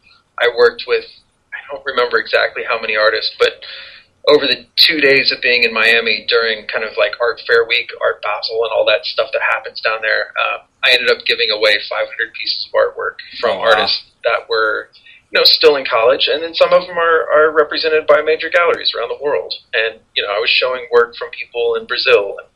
I 0.40 0.48
worked 0.56 0.84
with. 0.86 1.04
I 1.52 1.58
don't 1.72 1.84
remember 1.86 2.18
exactly 2.18 2.62
how 2.68 2.80
many 2.80 2.96
artists, 2.96 3.32
but 3.38 3.62
over 4.28 4.46
the 4.46 4.66
two 4.76 5.00
days 5.00 5.32
of 5.32 5.40
being 5.40 5.64
in 5.64 5.72
Miami 5.72 6.26
during 6.28 6.66
kind 6.68 6.84
of 6.84 6.92
like 6.98 7.12
Art 7.20 7.40
Fair 7.46 7.64
Week, 7.66 7.88
Art 8.02 8.22
Basel, 8.22 8.64
and 8.64 8.72
all 8.72 8.84
that 8.86 9.04
stuff 9.04 9.30
that 9.32 9.42
happens 9.42 9.80
down 9.80 10.02
there, 10.02 10.32
uh, 10.36 10.58
I 10.84 10.92
ended 10.92 11.10
up 11.10 11.24
giving 11.24 11.50
away 11.50 11.78
500 11.88 12.34
pieces 12.34 12.68
of 12.68 12.76
artwork 12.76 13.16
from 13.40 13.58
wow. 13.58 13.72
artists 13.72 14.04
that 14.24 14.48
were 14.48 14.90
you 15.30 15.38
know, 15.38 15.44
still 15.44 15.76
in 15.76 15.84
college, 15.86 16.26
and 16.26 16.42
then 16.42 16.54
some 16.54 16.72
of 16.72 16.86
them 16.86 16.98
are, 16.98 17.30
are 17.30 17.54
represented 17.54 18.06
by 18.06 18.20
major 18.20 18.50
galleries 18.50 18.92
around 18.94 19.08
the 19.08 19.22
world. 19.22 19.54
And 19.72 20.00
you 20.14 20.22
know, 20.22 20.28
I 20.28 20.38
was 20.42 20.50
showing 20.50 20.86
work 20.90 21.14
from 21.16 21.30
people 21.30 21.76
in 21.76 21.86
Brazil 21.86 22.34
and 22.38 22.48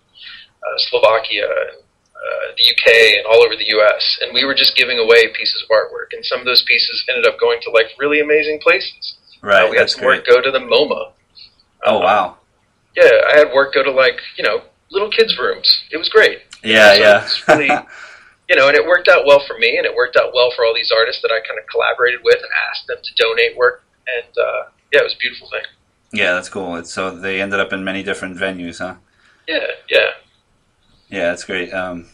uh, 0.59 0.77
Slovakia 0.91 1.47
and 1.47 1.79
uh, 2.19 2.47
the 2.59 2.65
UK 2.75 3.19
and 3.19 3.27
all 3.27 3.47
over 3.47 3.55
the 3.55 3.71
US, 3.79 4.19
and 4.23 4.35
we 4.35 4.45
were 4.45 4.55
just 4.55 4.77
giving 4.77 4.99
away 4.99 5.31
pieces 5.39 5.63
of 5.63 5.71
artwork, 5.71 6.11
and 6.13 6.27
some 6.27 6.41
of 6.41 6.47
those 6.47 6.65
pieces 6.67 7.05
ended 7.09 7.27
up 7.27 7.39
going 7.39 7.61
to 7.63 7.71
like 7.71 7.87
really 7.99 8.21
amazing 8.21 8.59
places. 8.61 9.19
Right. 9.41 9.63
Uh, 9.63 9.71
we 9.71 9.77
had 9.77 9.91
some 9.91 10.03
great. 10.03 10.27
work 10.27 10.27
go 10.27 10.43
to 10.43 10.51
the 10.51 10.59
MoMA. 10.59 11.14
Oh, 11.87 11.99
wow. 12.01 12.39
Yeah, 12.97 13.11
I 13.33 13.39
had 13.39 13.53
work 13.55 13.75
go 13.75 13.83
to 13.83 13.91
like 13.91 14.21
you 14.39 14.45
know 14.45 14.63
little 14.91 15.11
kids' 15.11 15.37
rooms. 15.39 15.85
It 15.91 15.97
was 15.97 16.09
great. 16.09 16.39
Yeah, 16.63 16.95
so 16.95 17.01
yeah. 17.01 17.23
it's 17.25 17.49
really- 17.49 17.69
you 18.49 18.57
know, 18.57 18.69
and 18.69 18.77
it 18.77 18.87
worked 18.87 19.09
out 19.09 19.27
well 19.27 19.43
for 19.47 19.59
me, 19.59 19.77
and 19.77 19.87
it 19.87 19.95
worked 19.95 20.17
out 20.17 20.33
well 20.35 20.51
for 20.55 20.65
all 20.65 20.75
these 20.75 20.93
artists 20.93 21.21
that 21.23 21.31
I 21.33 21.41
kind 21.47 21.59
of 21.59 21.67
collaborated 21.71 22.21
with 22.23 22.37
and 22.37 22.51
asked 22.71 22.87
them 22.87 22.99
to 23.03 23.15
donate 23.23 23.57
work, 23.57 23.83
and 24.07 24.39
uh, 24.39 24.69
yeah, 24.93 25.01
it 25.01 25.05
was 25.05 25.15
a 25.15 25.19
beautiful 25.19 25.49
thing. 25.49 25.63
yeah, 26.13 26.33
that's 26.35 26.49
cool. 26.49 26.77
It's, 26.77 26.93
so 26.93 27.11
they 27.11 27.41
ended 27.41 27.59
up 27.59 27.73
in 27.73 27.83
many 27.85 28.03
different 28.03 28.37
venues, 28.37 28.79
huh? 28.79 28.97
Yeah, 29.49 29.67
yeah, 29.91 30.11
Yeah, 31.11 31.31
that's 31.31 31.45
great. 31.45 31.73
Um, 31.73 32.07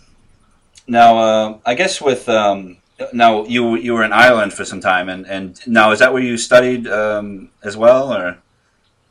now, 0.87 1.19
uh, 1.19 1.59
I 1.67 1.75
guess 1.75 2.01
with 2.01 2.29
um, 2.29 2.79
now 3.13 3.45
you 3.45 3.77
you 3.77 3.93
were 3.95 4.05
in 4.05 4.13
Ireland 4.13 4.53
for 4.55 4.65
some 4.65 4.81
time, 4.81 5.09
and, 5.09 5.27
and 5.27 5.61
now 5.67 5.91
is 5.93 5.99
that 5.99 6.13
where 6.13 6.23
you 6.23 6.37
studied 6.39 6.87
um, 6.89 7.51
as 7.63 7.77
well, 7.77 8.13
or? 8.13 8.39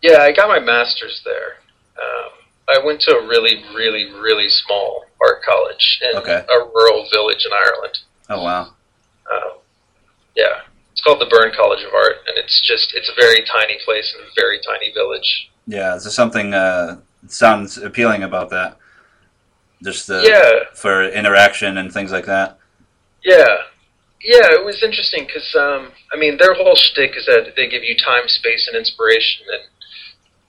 Yeah, 0.02 0.20
I 0.22 0.32
got 0.32 0.48
my 0.48 0.60
master's 0.60 1.22
there. 1.26 1.58
Um, 2.02 2.32
I 2.70 2.86
went 2.86 3.02
to 3.02 3.18
a 3.18 3.28
really, 3.28 3.64
really, 3.76 4.12
really 4.14 4.48
small 4.50 5.06
art 5.22 5.44
college 5.44 6.00
in 6.02 6.18
Okay. 6.18 6.46
a 6.50 6.58
rural 6.74 7.08
village 7.12 7.46
in 7.46 7.52
Ireland. 7.52 7.98
Oh 8.30 8.44
wow, 8.44 8.62
Um, 9.32 9.58
yeah, 10.36 10.62
it's 10.92 11.02
called 11.02 11.20
the 11.20 11.26
Burren 11.26 11.52
College 11.56 11.84
of 11.84 11.94
Art, 11.94 12.18
and 12.28 12.38
it's 12.38 12.62
just 12.66 12.94
it's 12.94 13.10
a 13.10 13.16
very 13.20 13.44
tiny 13.44 13.78
place 13.84 14.14
in 14.18 14.24
a 14.24 14.30
very 14.36 14.60
tiny 14.66 14.92
village. 14.94 15.50
yeah. 15.68 15.96
Is 15.96 16.04
there 16.04 16.12
something 16.12 16.54
uh, 16.54 17.02
sounds 17.28 17.78
appealing 17.78 18.24
about 18.24 18.50
that? 18.52 18.78
Just 19.84 20.08
the 20.08 20.22
Yeah, 20.24 20.76
for 20.76 21.10
interaction 21.10 21.78
and 21.78 21.92
things 21.92 22.12
like 22.12 22.26
that. 22.28 22.58
yeah, 23.24 23.48
yeah. 24.22 24.52
It 24.54 24.64
was 24.64 24.84
interesting 24.84 25.26
because 25.26 25.54
um, 25.56 25.92
I 26.14 26.18
mean 26.18 26.38
their 26.38 26.54
whole 26.54 26.76
shtick 26.76 27.16
is 27.18 27.26
that 27.26 27.54
they 27.56 27.68
give 27.68 27.84
you 27.84 27.96
time, 27.98 28.28
space, 28.28 28.68
and 28.68 28.78
inspiration. 28.78 29.46
And 29.52 29.64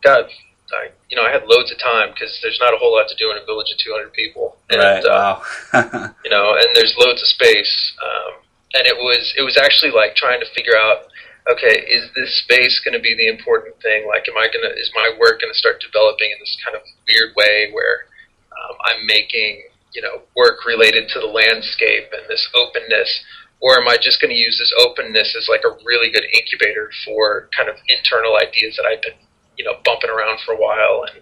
God, 0.02 0.30
I 0.72 0.90
you 1.08 1.16
know 1.16 1.24
I 1.24 1.30
had 1.30 1.44
loads 1.46 1.70
of 1.72 1.78
time 1.78 2.10
because 2.12 2.38
there's 2.42 2.58
not 2.60 2.74
a 2.74 2.78
whole 2.78 2.94
lot 2.94 3.08
to 3.08 3.16
do 3.16 3.30
in 3.30 3.36
a 3.36 3.44
village 3.44 3.70
of 3.72 3.78
200 3.78 4.12
people. 4.12 4.56
And, 4.70 4.80
right. 4.80 5.04
uh, 5.04 5.40
wow. 5.72 6.14
you 6.24 6.30
know, 6.30 6.54
and 6.54 6.68
there's 6.74 6.94
loads 6.98 7.20
of 7.20 7.28
space. 7.28 7.94
Um, 7.98 8.40
and 8.74 8.86
it 8.86 8.96
was 8.96 9.34
it 9.36 9.42
was 9.42 9.58
actually 9.58 9.90
like 9.90 10.14
trying 10.14 10.40
to 10.40 10.46
figure 10.54 10.76
out, 10.78 11.10
okay, 11.50 11.82
is 11.90 12.06
this 12.14 12.30
space 12.46 12.80
going 12.84 12.94
to 12.94 13.02
be 13.02 13.14
the 13.18 13.26
important 13.26 13.74
thing? 13.82 14.06
Like, 14.06 14.28
am 14.30 14.38
I 14.38 14.46
gonna 14.46 14.72
is 14.78 14.90
my 14.94 15.10
work 15.18 15.42
going 15.42 15.52
to 15.52 15.58
start 15.58 15.82
developing 15.82 16.30
in 16.30 16.38
this 16.38 16.56
kind 16.62 16.76
of 16.76 16.82
weird 17.08 17.34
way 17.34 17.70
where 17.74 18.06
um, 18.54 18.76
I'm 18.86 19.06
making 19.06 19.66
you 19.92 20.02
know 20.02 20.22
work 20.36 20.62
related 20.66 21.10
to 21.10 21.18
the 21.18 21.26
landscape 21.26 22.14
and 22.14 22.30
this 22.30 22.46
openness, 22.54 23.10
or 23.58 23.74
am 23.80 23.88
I 23.88 23.98
just 23.98 24.22
going 24.22 24.30
to 24.30 24.38
use 24.38 24.54
this 24.58 24.72
openness 24.86 25.34
as 25.34 25.50
like 25.50 25.66
a 25.66 25.74
really 25.82 26.14
good 26.14 26.24
incubator 26.30 26.90
for 27.04 27.50
kind 27.56 27.68
of 27.68 27.74
internal 27.90 28.38
ideas 28.38 28.78
that 28.78 28.86
I've 28.86 29.02
been 29.02 29.18
you 29.60 29.66
know 29.66 29.76
bumping 29.84 30.08
around 30.08 30.40
for 30.40 30.54
a 30.54 30.56
while 30.56 31.04
and 31.08 31.20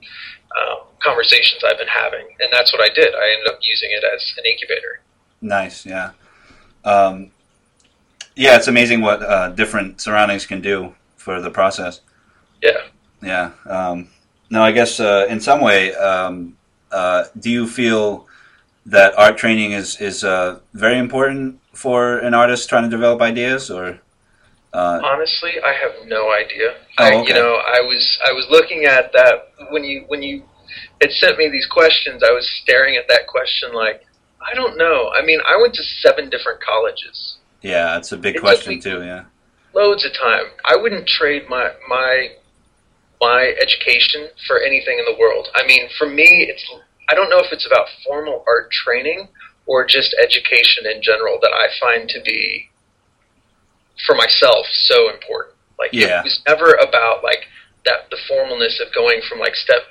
um, 0.60 0.78
conversations 1.02 1.62
I've 1.64 1.78
been 1.78 1.88
having, 1.88 2.26
and 2.38 2.48
that's 2.52 2.72
what 2.72 2.80
I 2.80 2.94
did. 2.94 3.14
I 3.14 3.32
ended 3.34 3.48
up 3.48 3.58
using 3.62 3.90
it 3.90 4.04
as 4.04 4.22
an 4.38 4.44
incubator. 4.46 5.00
Nice, 5.40 5.84
yeah. 5.84 6.12
Um, 6.84 7.32
yeah, 8.36 8.56
it's 8.56 8.68
amazing 8.68 9.00
what 9.00 9.22
uh, 9.22 9.48
different 9.48 10.00
surroundings 10.00 10.46
can 10.46 10.60
do 10.60 10.94
for 11.16 11.40
the 11.40 11.50
process. 11.50 12.00
Yeah. 12.62 12.82
Yeah. 13.22 13.50
Um, 13.66 14.08
no, 14.50 14.62
I 14.62 14.70
guess 14.70 15.00
uh, 15.00 15.26
in 15.28 15.40
some 15.40 15.60
way, 15.60 15.94
um, 15.94 16.56
uh, 16.92 17.24
do 17.38 17.50
you 17.50 17.66
feel 17.66 18.26
that 18.86 19.18
art 19.18 19.36
training 19.36 19.72
is 19.72 20.00
is 20.00 20.24
uh, 20.24 20.60
very 20.72 20.98
important 20.98 21.60
for 21.72 22.18
an 22.18 22.32
artist 22.32 22.68
trying 22.68 22.84
to 22.84 22.88
develop 22.88 23.20
ideas, 23.20 23.70
or 23.70 23.98
uh, 24.72 25.00
Honestly, 25.04 25.52
I 25.64 25.72
have 25.72 26.06
no 26.06 26.30
idea. 26.32 26.74
Oh, 26.98 27.04
I, 27.04 27.22
you 27.22 27.32
know, 27.34 27.54
I 27.56 27.80
was 27.80 28.18
I 28.28 28.32
was 28.32 28.46
looking 28.50 28.84
at 28.84 29.12
that 29.12 29.52
when 29.70 29.84
you 29.84 30.04
when 30.08 30.22
you 30.22 30.42
it 31.00 31.12
sent 31.12 31.38
me 31.38 31.48
these 31.50 31.66
questions. 31.66 32.22
I 32.22 32.32
was 32.32 32.48
staring 32.62 32.96
at 32.96 33.08
that 33.08 33.26
question 33.26 33.72
like 33.72 34.04
I 34.40 34.54
don't 34.54 34.76
know. 34.76 35.10
I 35.18 35.24
mean, 35.24 35.40
I 35.48 35.56
went 35.60 35.74
to 35.74 35.82
seven 35.82 36.30
different 36.30 36.60
colleges, 36.62 37.38
yeah, 37.62 37.96
it's 37.98 38.12
a 38.12 38.16
big 38.16 38.36
It 38.36 38.40
question 38.40 38.80
too. 38.80 39.02
Yeah. 39.02 39.24
loads 39.74 40.04
of 40.04 40.12
time. 40.12 40.46
I 40.64 40.76
wouldn't 40.76 41.06
trade 41.08 41.48
my 41.48 41.72
my 41.88 42.28
my 43.20 43.52
education 43.60 44.28
for 44.46 44.60
anything 44.60 44.98
in 44.98 45.04
the 45.04 45.18
world. 45.18 45.48
I 45.54 45.66
mean, 45.66 45.88
for 45.98 46.08
me, 46.08 46.46
it's 46.48 46.64
I 47.10 47.14
don't 47.14 47.30
know 47.30 47.40
if 47.40 47.52
it's 47.52 47.66
about 47.66 47.86
formal 48.06 48.44
art 48.46 48.70
training 48.70 49.28
or 49.66 49.84
just 49.86 50.14
education 50.22 50.86
in 50.86 51.02
general 51.02 51.38
that 51.42 51.52
I 51.52 51.66
find 51.80 52.08
to 52.10 52.20
be 52.22 52.70
for 54.06 54.14
myself 54.14 54.66
so 54.86 55.10
important. 55.10 55.56
Like 55.78 55.90
Yeah. 55.92 56.20
it 56.20 56.24
was 56.24 56.40
never 56.46 56.72
about 56.74 57.22
like 57.22 57.46
that 57.84 58.10
the 58.10 58.18
formalness 58.28 58.80
of 58.80 58.92
going 58.94 59.22
from 59.28 59.38
like 59.38 59.54
step 59.54 59.82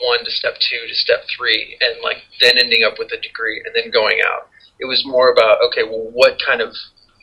one 0.00 0.24
to 0.24 0.30
step 0.30 0.54
two 0.60 0.86
to 0.86 0.94
step 0.94 1.24
three 1.36 1.76
and 1.80 1.96
like 2.02 2.18
then 2.40 2.58
ending 2.58 2.84
up 2.84 2.98
with 2.98 3.12
a 3.12 3.20
degree 3.20 3.62
and 3.64 3.74
then 3.74 3.90
going 3.90 4.20
out. 4.26 4.48
It 4.78 4.86
was 4.86 5.04
more 5.06 5.32
about 5.32 5.62
okay, 5.68 5.84
well, 5.84 6.10
what 6.12 6.36
kind 6.44 6.60
of 6.60 6.74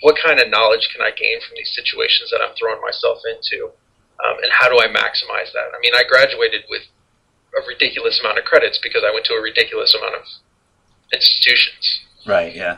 what 0.01 0.15
kind 0.23 0.39
of 0.41 0.49
knowledge 0.49 0.89
can 0.91 1.01
I 1.05 1.11
gain 1.11 1.39
from 1.39 1.55
these 1.55 1.71
situations 1.75 2.29
that 2.31 2.41
I'm 2.41 2.55
throwing 2.59 2.81
myself 2.81 3.19
into, 3.23 3.71
um, 4.19 4.35
and 4.41 4.51
how 4.51 4.67
do 4.67 4.75
I 4.79 4.87
maximize 4.87 5.53
that? 5.53 5.71
I 5.71 5.79
mean, 5.79 5.93
I 5.95 6.03
graduated 6.03 6.65
with 6.67 6.83
a 7.55 7.61
ridiculous 7.67 8.19
amount 8.19 8.39
of 8.39 8.43
credits 8.45 8.79
because 8.81 9.03
I 9.05 9.13
went 9.13 9.25
to 9.27 9.33
a 9.33 9.41
ridiculous 9.41 9.93
amount 9.95 10.15
of 10.15 10.25
institutions. 11.13 12.01
Right. 12.25 12.55
Yeah. 12.55 12.77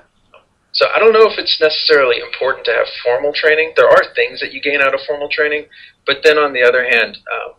So 0.75 0.85
I 0.93 0.99
don't 0.99 1.13
know 1.13 1.23
if 1.31 1.39
it's 1.39 1.59
necessarily 1.61 2.19
important 2.19 2.65
to 2.65 2.71
have 2.71 2.87
formal 3.01 3.31
training. 3.33 3.73
There 3.77 3.87
are 3.87 4.13
things 4.13 4.41
that 4.41 4.51
you 4.51 4.61
gain 4.61 4.81
out 4.81 4.93
of 4.93 4.99
formal 5.07 5.29
training, 5.29 5.67
but 6.05 6.17
then 6.23 6.37
on 6.37 6.51
the 6.51 6.63
other 6.63 6.83
hand, 6.83 7.17
um, 7.31 7.53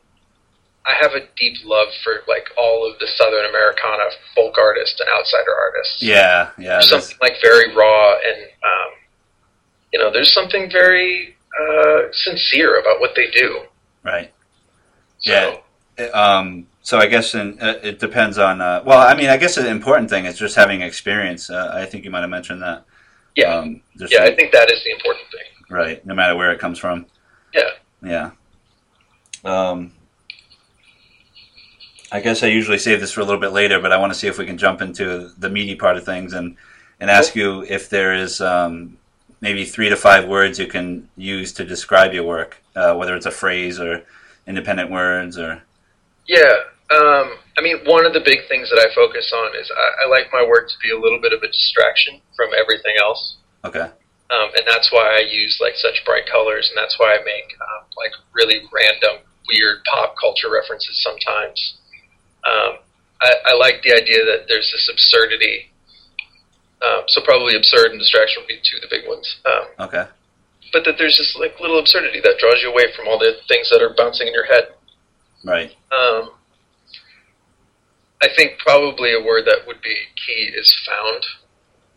I 0.85 0.95
have 1.01 1.13
a 1.13 1.27
deep 1.37 1.57
love 1.65 1.89
for 2.05 2.21
like 2.29 2.45
all 2.59 2.89
of 2.89 2.99
the 2.99 3.07
Southern 3.17 3.47
Americana 3.47 4.05
folk 4.35 4.57
artists 4.59 5.01
and 5.01 5.09
outsider 5.09 5.55
artists. 5.59 6.03
Yeah. 6.03 6.51
Yeah. 6.59 6.77
There's 6.77 6.91
something 6.91 7.17
like 7.23 7.41
very 7.43 7.75
raw 7.75 8.13
and 8.13 8.43
um, 8.45 8.93
you 9.93 9.99
know, 9.99 10.13
there's 10.13 10.33
something 10.33 10.71
very 10.71 11.37
uh, 11.59 12.13
sincere 12.13 12.79
about 12.79 13.01
what 13.01 13.13
they 13.17 13.31
do. 13.31 13.63
Right. 14.05 14.31
So, 15.21 15.63
Yeah. 15.99 16.05
Um, 16.09 16.67
so 16.83 16.99
I 16.99 17.07
guess 17.07 17.35
in, 17.35 17.59
uh, 17.61 17.81
it 17.83 17.99
depends 17.99 18.37
on. 18.37 18.61
Uh, 18.61 18.83
well, 18.85 19.01
I 19.01 19.15
mean, 19.17 19.31
I 19.31 19.39
guess 19.39 19.55
the 19.55 19.69
important 19.69 20.11
thing 20.11 20.27
is 20.27 20.39
just 20.39 20.55
having 20.55 20.83
experience. 20.83 21.49
Uh, 21.49 21.73
I 21.75 21.87
think 21.87 22.05
you 22.05 22.11
might 22.11 22.21
have 22.21 22.31
mentioned 22.31 22.63
that. 22.63 22.85
Yeah, 23.37 23.55
Um, 23.55 23.83
yeah, 24.11 24.23
I 24.25 24.35
think 24.35 24.53
that 24.53 24.71
is 24.73 24.83
the 24.85 24.91
important 24.91 25.27
thing. 25.31 25.67
right. 25.71 26.05
No 26.05 26.15
matter 26.15 26.35
where 26.37 26.51
it 26.53 26.59
comes 26.59 26.79
from. 26.79 27.07
Yeah. 27.55 27.71
Yeah. 28.03 28.31
Um, 29.45 29.93
I 32.13 32.21
guess 32.21 32.43
I 32.43 32.47
usually 32.47 32.79
save 32.79 33.01
this 33.01 33.13
for 33.13 33.21
a 33.21 33.25
little 33.25 33.41
bit 33.41 33.53
later, 33.53 33.81
but 33.81 33.93
I 33.93 33.97
want 33.99 34.13
to 34.13 34.19
see 34.19 34.27
if 34.29 34.39
we 34.39 34.47
can 34.47 34.57
jump 34.59 34.81
into 34.81 35.31
the 35.39 35.51
meaty 35.51 35.75
part 35.77 35.97
of 35.97 36.05
things 36.05 36.33
and 36.33 36.57
and 37.01 37.11
ask 37.11 37.35
you 37.37 37.63
if 37.69 37.91
there 37.91 38.15
is 38.15 38.41
um, 38.41 38.97
maybe 39.43 39.65
three 39.67 39.89
to 39.91 39.97
five 39.97 40.27
words 40.27 40.59
you 40.59 40.67
can 40.67 41.09
use 41.17 41.53
to 41.53 41.65
describe 41.65 42.15
your 42.15 42.25
work, 42.25 42.63
uh, 42.75 42.95
whether 42.95 43.15
it's 43.15 43.27
a 43.27 43.31
phrase 43.31 43.79
or 43.79 44.03
independent 44.47 44.91
words 44.91 45.37
or 45.37 45.63
Yeah, 46.27 46.55
um, 46.91 47.39
I 47.59 47.63
mean, 47.63 47.79
one 47.85 48.07
of 48.07 48.13
the 48.13 48.21
big 48.23 48.47
things 48.49 48.71
that 48.71 48.79
I 48.79 48.93
focus 48.95 49.33
on 49.35 49.57
is 49.59 49.71
I, 49.75 50.07
I 50.07 50.11
like 50.11 50.31
my 50.33 50.45
work 50.47 50.69
to 50.69 50.79
be 50.83 50.91
a 50.95 50.99
little 50.99 51.21
bit 51.21 51.33
of 51.33 51.43
a 51.43 51.49
distraction 51.49 52.21
from 52.37 52.51
everything 52.55 52.95
else. 53.01 53.37
okay. 53.65 53.91
um, 54.31 54.49
and 54.55 54.65
that's 54.67 54.93
why 54.93 55.19
I 55.19 55.27
use 55.27 55.59
like 55.61 55.75
such 55.77 56.05
bright 56.05 56.27
colors, 56.31 56.69
and 56.71 56.77
that's 56.79 56.95
why 56.99 57.15
I 57.19 57.25
make 57.25 57.49
um, 57.59 57.87
like 57.99 58.13
really 58.35 58.63
random, 58.71 59.25
weird 59.51 59.83
pop 59.91 60.15
culture 60.21 60.51
references 60.53 60.95
sometimes. 61.03 61.59
Um, 62.47 62.79
I, 63.23 63.33
I 63.51 63.55
like 63.57 63.83
the 63.83 63.91
idea 63.97 64.23
that 64.25 64.47
there's 64.47 64.71
this 64.71 64.87
absurdity. 64.93 65.73
Um, 66.85 67.03
so 67.09 67.23
probably 67.25 67.57
absurd 67.57 67.91
and 67.91 67.99
distraction 67.99 68.43
would 68.45 68.49
be 68.53 68.61
two 68.63 68.77
of 68.77 68.83
the 68.85 68.93
big 68.93 69.09
ones. 69.09 69.27
Um, 69.49 69.89
Okay. 69.89 70.05
but 70.73 70.85
that 70.85 70.95
there's 70.99 71.17
this 71.17 71.35
like 71.41 71.59
little 71.59 71.79
absurdity 71.81 72.21
that 72.21 72.37
draws 72.39 72.61
you 72.63 72.71
away 72.71 72.93
from 72.95 73.09
all 73.09 73.19
the 73.19 73.33
things 73.49 73.71
that 73.71 73.81
are 73.83 73.95
bouncing 73.97 74.29
in 74.29 74.35
your 74.35 74.45
head. 74.47 74.77
Right. 75.43 75.73
Um, 75.91 76.36
I 78.23 78.29
think 78.37 78.59
probably 78.59 79.13
a 79.13 79.23
word 79.23 79.45
that 79.47 79.67
would 79.67 79.83
be 79.83 79.95
key 80.27 80.51
is 80.55 80.75
found. 80.87 81.25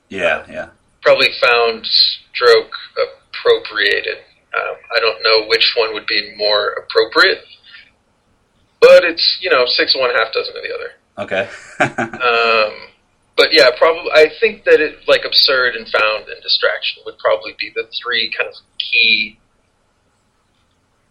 Yeah. 0.10 0.46
Yeah. 0.50 0.70
probably 1.02 1.30
found 1.42 1.86
stroke 1.86 2.74
appropriated. 2.98 4.18
Um, 4.58 4.76
I 4.96 5.00
don't 5.00 5.22
know 5.24 5.48
which 5.48 5.76
one 5.78 5.94
would 5.94 6.08
be 6.08 6.34
more 6.36 6.72
appropriate, 6.72 7.44
but 8.82 9.04
it's 9.04 9.38
you 9.42 9.50
know 9.50 9.66
six 9.68 9.96
of 9.96 10.02
one, 10.02 10.10
half 10.16 10.34
dozen 10.34 10.56
of 10.58 10.64
the 10.64 10.74
other. 10.74 10.92
Okay. 11.20 11.50
Um, 12.20 12.90
but 13.38 13.54
yeah, 13.54 13.70
probably 13.78 14.12
I 14.14 14.28
think 14.42 14.66
that 14.66 14.82
it 14.82 15.08
like 15.08 15.22
absurd 15.26 15.76
and 15.76 15.88
found 15.88 16.28
and 16.28 16.44
distraction 16.44 17.02
would 17.06 17.18
probably 17.20 17.54
be 17.58 17.72
the 17.74 17.88
three 18.04 18.30
kind 18.38 18.50
of 18.50 18.56
key 18.78 19.40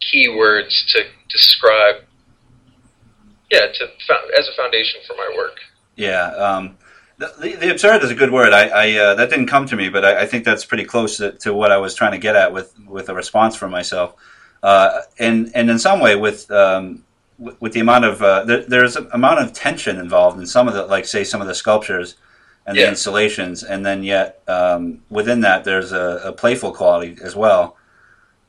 keywords 0.01 0.85
to 0.91 1.03
describe. 1.29 2.03
Yeah, 3.51 3.67
to 3.67 3.89
as 4.37 4.47
a 4.47 4.55
foundation 4.55 5.01
for 5.07 5.15
my 5.15 5.31
work. 5.35 5.57
yeah. 5.95 6.27
Um, 6.35 6.77
the, 7.17 7.57
the, 7.59 7.71
absurd 7.71 8.01
is 8.03 8.11
a 8.11 8.15
good 8.15 8.31
word. 8.31 8.53
I, 8.53 8.67
I 8.67 8.97
uh, 8.97 9.15
that 9.15 9.29
didn't 9.29 9.47
come 9.47 9.65
to 9.67 9.75
me, 9.75 9.89
but 9.89 10.05
I, 10.05 10.21
I 10.21 10.25
think 10.25 10.45
that's 10.45 10.63
pretty 10.63 10.85
close 10.85 11.17
to, 11.17 11.33
to 11.33 11.53
what 11.53 11.71
I 11.71 11.77
was 11.77 11.93
trying 11.93 12.13
to 12.13 12.17
get 12.17 12.35
at 12.35 12.53
with, 12.53 12.73
with 12.87 13.09
a 13.09 13.13
response 13.13 13.57
for 13.57 13.67
myself. 13.67 14.15
Uh, 14.63 15.01
and 15.17 15.51
and 15.53 15.69
in 15.69 15.79
some 15.79 15.99
way, 15.99 16.15
with 16.15 16.49
um, 16.51 17.03
with, 17.37 17.59
with 17.61 17.73
the 17.73 17.79
amount 17.81 18.05
of 18.05 18.21
uh, 18.21 18.43
there, 18.45 18.63
there's 18.63 18.95
an 18.95 19.09
amount 19.11 19.39
of 19.39 19.51
tension 19.51 19.97
involved 19.97 20.39
in 20.39 20.47
some 20.47 20.67
of 20.67 20.73
the 20.73 20.85
like 20.85 21.05
say 21.05 21.23
some 21.23 21.41
of 21.41 21.47
the 21.47 21.55
sculptures 21.55 22.15
and 22.65 22.77
the 22.77 22.87
installations, 22.87 23.63
and 23.63 23.85
then 23.85 24.03
yet 24.03 24.41
um, 24.47 25.01
within 25.09 25.41
that 25.41 25.63
there's 25.63 25.91
a, 25.91 26.21
a 26.25 26.31
playful 26.31 26.71
quality 26.71 27.17
as 27.23 27.35
well. 27.35 27.77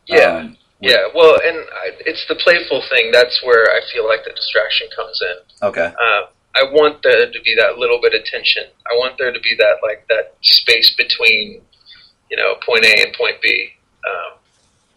Yeah. 0.07 0.37
Um, 0.37 0.57
Yeah, 0.81 1.13
well, 1.15 1.37
and 1.45 1.59
I, 1.59 1.93
it's 2.09 2.25
the 2.27 2.37
playful 2.37 2.83
thing. 2.89 3.11
That's 3.13 3.41
where 3.45 3.69
I 3.69 3.81
feel 3.93 4.09
like 4.09 4.25
the 4.25 4.33
distraction 4.33 4.89
comes 4.97 5.21
in. 5.21 5.69
Okay. 5.69 5.93
Uh, 5.93 6.23
I 6.57 6.65
want 6.73 7.03
there 7.03 7.31
to 7.31 7.41
be 7.45 7.55
that 7.61 7.77
little 7.77 8.01
bit 8.01 8.15
of 8.15 8.25
tension. 8.25 8.65
I 8.91 8.97
want 8.97 9.19
there 9.19 9.31
to 9.31 9.41
be 9.41 9.55
that 9.59 9.79
like 9.83 10.09
that 10.09 10.35
space 10.41 10.95
between, 10.97 11.61
you 12.31 12.37
know, 12.37 12.55
point 12.67 12.85
A 12.85 12.95
and 13.07 13.15
point 13.15 13.37
B, 13.43 13.71
um, 14.09 14.39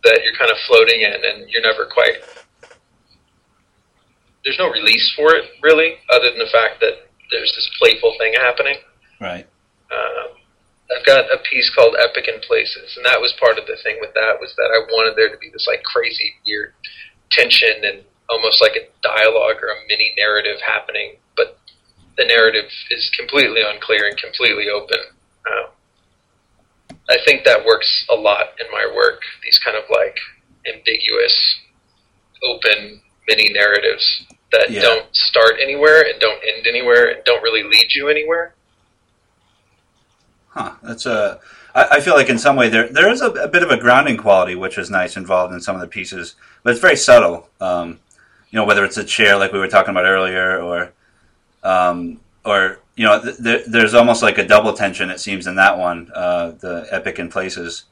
that 0.06 0.22
you're 0.24 0.36
kind 0.40 0.52
of 0.52 0.58
floating 0.68 1.02
in, 1.02 1.14
and 1.14 1.50
you're 1.50 1.62
never 1.62 1.86
quite. 1.86 2.24
There's 4.44 4.58
no 4.60 4.70
release 4.72 5.12
for 5.16 5.36
it 5.36 5.46
really, 5.62 5.96
other 6.12 6.30
than 6.30 6.40
the 6.40 6.52
fact 6.52 6.80
that 6.80 7.12
there's 7.30 7.54
this 7.56 7.70
playful 7.80 8.16
thing 8.20 8.34
happening. 8.34 8.78
Right. 9.20 9.48
Um, 9.92 10.38
I've 10.92 11.06
got 11.06 11.26
a 11.32 11.38
piece 11.50 11.70
called 11.74 11.96
Epic 12.00 12.28
in 12.28 12.40
Places, 12.42 12.96
and 12.98 13.06
that 13.06 13.22
was 13.22 13.34
part 13.40 13.58
of 13.58 13.66
the 13.68 13.78
thing 13.84 13.98
with 14.02 14.14
that 14.14 14.40
was 14.40 14.54
that 14.58 14.70
I 14.74 14.84
wanted 14.92 15.16
there 15.16 15.30
to 15.30 15.38
be 15.38 15.50
this 15.50 15.66
like 15.68 15.84
crazy, 15.84 16.36
weird 16.46 16.74
tension 17.32 17.84
and 17.84 18.04
almost 18.30 18.62
like 18.62 18.76
a 18.76 18.88
dialogue 19.02 19.58
or 19.62 19.70
a 19.70 19.88
mini 19.88 20.14
narrative 20.18 20.60
happening, 20.66 21.18
but 21.36 21.58
the 22.18 22.26
narrative 22.26 22.70
is 22.92 23.10
completely 23.18 23.62
unclear 23.66 24.08
and 24.08 24.18
completely 24.18 24.70
open. 24.70 25.00
Um, 25.50 25.66
I 27.10 27.18
think 27.26 27.44
that 27.46 27.66
works 27.66 28.06
a 28.12 28.16
lot 28.16 28.54
in 28.60 28.68
my 28.72 28.86
work. 28.96 29.22
These 29.44 29.60
kind 29.60 29.76
of 29.78 29.84
like 29.90 30.18
ambiguous, 30.68 31.56
open 32.44 33.02
mini 33.28 33.50
narratives 33.52 34.24
that 34.52 34.70
Yeah. 34.70 34.82
don't 34.82 35.16
start 35.16 35.56
anywhere 35.62 36.02
and 36.02 36.20
don't 36.20 36.42
end 36.46 36.68
anywhere 36.68 37.08
and 37.10 37.24
don't 37.24 37.42
really 37.42 37.64
lead 37.64 37.94
you 37.96 38.10
anywhere. 38.10 38.54
Huh. 40.54 40.74
That's 40.84 41.06
a. 41.08 41.40
I, 41.74 41.88
I 41.94 42.00
feel 42.00 42.14
like 42.14 42.30
in 42.30 42.38
some 42.38 42.56
way 42.56 42.70
there 42.70 42.88
there 42.88 43.10
is 43.10 43.22
a, 43.22 43.32
a 43.32 43.48
bit 43.48 43.64
of 43.64 43.72
a 43.72 43.78
grounding 43.78 44.18
quality 44.18 44.56
which 44.56 44.78
is 44.78 44.92
nice 44.92 45.18
involved 45.18 45.54
in 45.54 45.62
some 45.62 45.76
of 45.76 45.82
the 45.82 45.88
pieces, 45.88 46.36
but 46.62 46.72
it's 46.72 46.80
very 46.80 46.96
subtle. 46.96 47.50
Um, 47.60 48.00
you 48.52 48.58
know, 48.58 48.66
whether 48.66 48.86
it's 48.86 48.98
a 48.98 49.04
chair 49.04 49.36
like 49.36 49.52
we 49.52 49.58
were 49.58 49.68
talking 49.68 49.90
about 49.90 50.06
earlier, 50.06 50.62
or 50.62 50.94
um, 51.64 52.20
or 52.46 52.80
you 52.96 53.06
know, 53.06 53.20
th- 53.20 53.38
th- 53.38 53.66
there's 53.66 53.96
almost 53.96 54.22
like 54.22 54.38
a 54.38 54.48
double 54.48 54.74
tension 54.74 55.10
it 55.10 55.20
seems 55.20 55.48
in 55.48 55.56
that 55.56 55.80
one, 55.80 56.12
uh, 56.14 56.52
the 56.52 56.88
epic 56.92 57.18
in 57.18 57.30
places, 57.30 57.86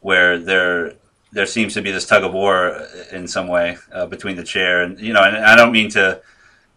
where 0.00 0.38
there 0.38 0.94
there 1.32 1.46
seems 1.46 1.74
to 1.74 1.82
be 1.82 1.90
this 1.90 2.06
tug 2.06 2.22
of 2.22 2.32
war 2.32 2.86
in 3.10 3.26
some 3.26 3.48
way 3.48 3.76
uh, 3.92 4.06
between 4.06 4.36
the 4.36 4.44
chair 4.44 4.82
and 4.82 5.00
you 5.00 5.12
know, 5.12 5.24
and 5.24 5.36
I 5.36 5.56
don't 5.56 5.72
mean 5.72 5.90
to 5.90 6.20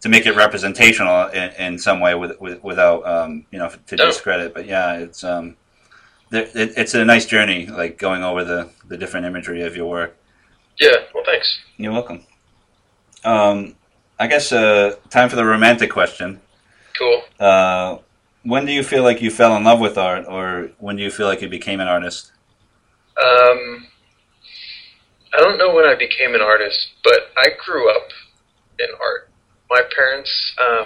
to 0.05 0.09
make 0.09 0.27
it 0.27 0.35
representational 0.35 1.29
in, 1.29 1.49
in 1.53 1.79
some 1.79 1.99
way 1.99 2.13
with, 2.13 2.39
with, 2.39 2.63
without 2.63 3.03
um, 3.07 3.43
you 3.49 3.57
know 3.57 3.71
to 3.87 3.95
No. 3.95 4.05
discredit, 4.05 4.53
but 4.53 4.67
yeah, 4.67 4.97
it's 4.99 5.23
um, 5.23 5.55
it, 6.31 6.51
it's 6.53 6.93
a 6.93 7.03
nice 7.03 7.25
journey, 7.25 7.65
like 7.65 7.97
going 7.97 8.23
over 8.23 8.43
the 8.43 8.69
the 8.87 8.97
different 8.97 9.25
imagery 9.25 9.63
of 9.63 9.75
your 9.75 9.89
work. 9.89 10.15
Yeah, 10.79 10.97
well, 11.11 11.23
thanks. 11.25 11.57
You're 11.77 11.91
welcome. 11.91 12.23
Um, 13.23 13.75
I 14.19 14.27
guess 14.27 14.51
uh, 14.51 14.95
time 15.09 15.27
for 15.27 15.37
the 15.37 15.45
romantic 15.45 15.89
question. 15.89 16.39
Cool. 16.99 17.23
Uh, 17.39 17.97
when 18.43 18.67
do 18.67 18.71
you 18.73 18.83
feel 18.83 19.01
like 19.01 19.23
you 19.23 19.31
fell 19.31 19.57
in 19.57 19.63
love 19.63 19.79
with 19.79 19.97
art, 19.97 20.25
or 20.27 20.69
when 20.77 20.97
do 20.97 21.01
you 21.01 21.09
feel 21.09 21.25
like 21.25 21.41
you 21.41 21.49
became 21.49 21.79
an 21.79 21.87
artist? 21.87 22.31
Um, 23.19 23.87
I 25.33 25.39
don't 25.39 25.57
know 25.57 25.73
when 25.73 25.85
I 25.85 25.95
became 25.95 26.35
an 26.35 26.41
artist, 26.41 26.89
but 27.03 27.31
I 27.37 27.47
grew 27.65 27.89
up 27.89 28.09
in 28.77 28.89
art. 29.01 29.31
My 29.69 29.81
parents, 29.95 30.31
um, 30.61 30.85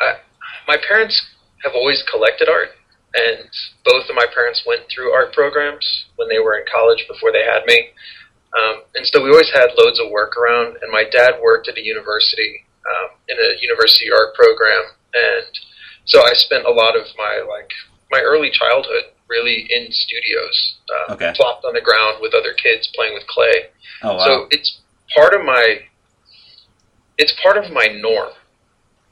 I, 0.00 0.14
my 0.66 0.76
parents 0.88 1.20
have 1.62 1.72
always 1.74 2.02
collected 2.10 2.48
art, 2.48 2.70
and 3.14 3.48
both 3.84 4.08
of 4.08 4.14
my 4.16 4.26
parents 4.34 4.62
went 4.66 4.82
through 4.92 5.12
art 5.12 5.32
programs 5.32 6.06
when 6.16 6.28
they 6.28 6.38
were 6.38 6.56
in 6.58 6.64
college 6.72 7.04
before 7.08 7.32
they 7.32 7.44
had 7.44 7.64
me. 7.66 7.88
Um, 8.56 8.82
and 8.94 9.06
so 9.06 9.22
we 9.22 9.30
always 9.30 9.50
had 9.52 9.70
loads 9.76 9.98
of 10.00 10.10
work 10.10 10.36
around, 10.36 10.76
and 10.82 10.90
my 10.92 11.04
dad 11.10 11.40
worked 11.42 11.68
at 11.68 11.76
a 11.76 11.84
university 11.84 12.64
um, 12.86 13.10
in 13.28 13.36
a 13.38 13.60
university 13.60 14.10
art 14.12 14.34
program, 14.34 14.84
and 15.14 15.46
so 16.04 16.20
I 16.20 16.32
spent 16.34 16.64
a 16.66 16.70
lot 16.70 16.96
of 16.96 17.04
my 17.16 17.42
like 17.48 17.70
my 18.12 18.20
early 18.20 18.50
childhood 18.50 19.04
really 19.28 19.66
in 19.70 19.88
studios, 19.90 20.76
uh, 21.08 21.14
Okay. 21.14 21.32
plopped 21.34 21.64
on 21.64 21.72
the 21.74 21.80
ground 21.80 22.18
with 22.20 22.34
other 22.34 22.52
kids 22.52 22.88
playing 22.94 23.14
with 23.14 23.26
clay. 23.26 23.66
Oh 24.02 24.14
wow. 24.16 24.24
So 24.24 24.46
it's 24.50 24.80
part 25.14 25.32
of 25.34 25.44
my 25.44 25.78
it's 27.18 27.34
part 27.42 27.56
of 27.56 27.72
my 27.72 27.86
norm. 27.86 28.32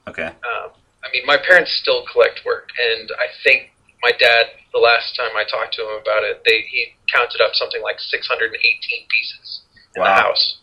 okay. 0.08 0.26
Um, 0.26 0.70
I 1.04 1.10
mean, 1.12 1.26
my 1.26 1.36
parents 1.36 1.76
still 1.80 2.04
collect 2.12 2.40
work, 2.44 2.70
and 2.78 3.10
I 3.18 3.26
think 3.42 3.70
my 4.02 4.12
dad, 4.18 4.46
the 4.72 4.78
last 4.78 5.16
time 5.16 5.30
I 5.36 5.44
talked 5.44 5.74
to 5.74 5.82
him 5.82 6.00
about 6.00 6.22
it, 6.24 6.42
they 6.44 6.64
he 6.68 6.94
counted 7.12 7.40
up 7.40 7.54
something 7.54 7.82
like 7.82 7.98
618 7.98 8.54
pieces 9.08 9.62
in 9.96 10.02
the 10.02 10.08
house. 10.08 10.58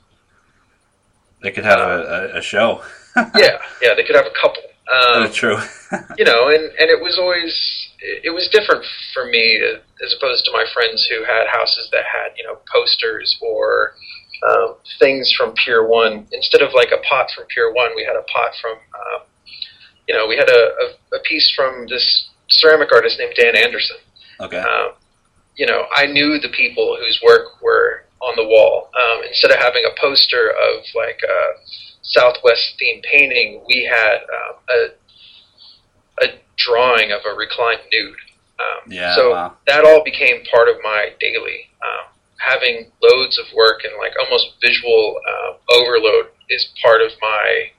They 1.41 1.51
could 1.51 1.63
have 1.63 1.79
a, 1.79 2.31
a, 2.35 2.41
show. 2.41 2.83
yeah, 3.15 3.59
yeah, 3.81 3.95
they 3.95 4.03
could 4.03 4.15
have 4.15 4.27
a 4.27 4.35
couple. 4.41 4.63
Um, 4.91 5.23
That's 5.23 5.35
true. 5.35 5.55
you 6.17 6.25
know, 6.25 6.49
and 6.49 6.63
and 6.75 6.89
it 6.89 6.99
was 7.01 7.17
always 7.17 7.55
it 8.01 8.33
was 8.33 8.49
different 8.51 8.83
for 9.13 9.25
me 9.25 9.61
as 10.03 10.15
opposed 10.17 10.45
to 10.45 10.51
my 10.51 10.65
friends 10.73 11.07
who 11.09 11.23
had 11.23 11.47
houses 11.47 11.89
that 11.91 12.03
had 12.03 12.35
you 12.37 12.43
know 12.43 12.59
posters 12.71 13.37
or 13.41 13.95
um, 14.47 14.75
things 14.99 15.33
from 15.35 15.53
Pier 15.53 15.87
One. 15.87 16.27
Instead 16.31 16.61
of 16.61 16.73
like 16.73 16.91
a 16.91 17.01
pot 17.07 17.27
from 17.35 17.45
Pier 17.47 17.71
One, 17.73 17.91
we 17.95 18.03
had 18.03 18.15
a 18.15 18.23
pot 18.23 18.51
from 18.61 18.73
um, 18.73 19.21
you 20.07 20.15
know 20.15 20.27
we 20.27 20.35
had 20.37 20.49
a, 20.49 20.53
a, 21.13 21.17
a 21.17 21.19
piece 21.23 21.51
from 21.55 21.87
this 21.87 22.29
ceramic 22.49 22.91
artist 22.93 23.19
named 23.19 23.33
Dan 23.35 23.55
Anderson. 23.55 23.97
okay. 24.39 24.57
Um, 24.59 24.93
you 25.55 25.65
know, 25.65 25.83
I 25.93 26.05
knew 26.05 26.39
the 26.39 26.49
people 26.49 26.97
whose 26.99 27.19
work 27.23 27.61
were 27.61 28.05
on 28.21 28.35
the 28.37 28.45
wall. 28.45 28.89
Um, 28.95 29.23
instead 29.27 29.51
of 29.51 29.57
having 29.57 29.83
a 29.85 29.99
poster 29.99 30.49
of 30.49 30.83
like 30.95 31.19
a 31.23 31.41
Southwest 32.01 32.75
themed 32.81 33.03
painting, 33.03 33.61
we 33.67 33.83
had 33.83 34.17
um, 34.23 34.55
a 34.69 34.87
a 36.25 36.27
drawing 36.57 37.11
of 37.11 37.21
a 37.29 37.35
reclined 37.35 37.81
nude. 37.91 38.15
Um, 38.59 38.91
Yeah, 38.91 39.15
So 39.15 39.31
wow. 39.31 39.53
that 39.67 39.85
all 39.85 40.03
became 40.03 40.43
part 40.51 40.67
of 40.67 40.75
my 40.83 41.13
daily. 41.19 41.68
Um, 42.39 42.49
having 42.49 42.91
loads 43.01 43.37
of 43.37 43.45
work 43.55 43.81
and 43.83 43.93
like 43.97 44.13
almost 44.19 44.53
visual 44.61 45.19
uh, 45.27 45.75
overload 45.75 46.27
is 46.49 46.69
part 46.83 47.01
of 47.01 47.11
my 47.21 47.71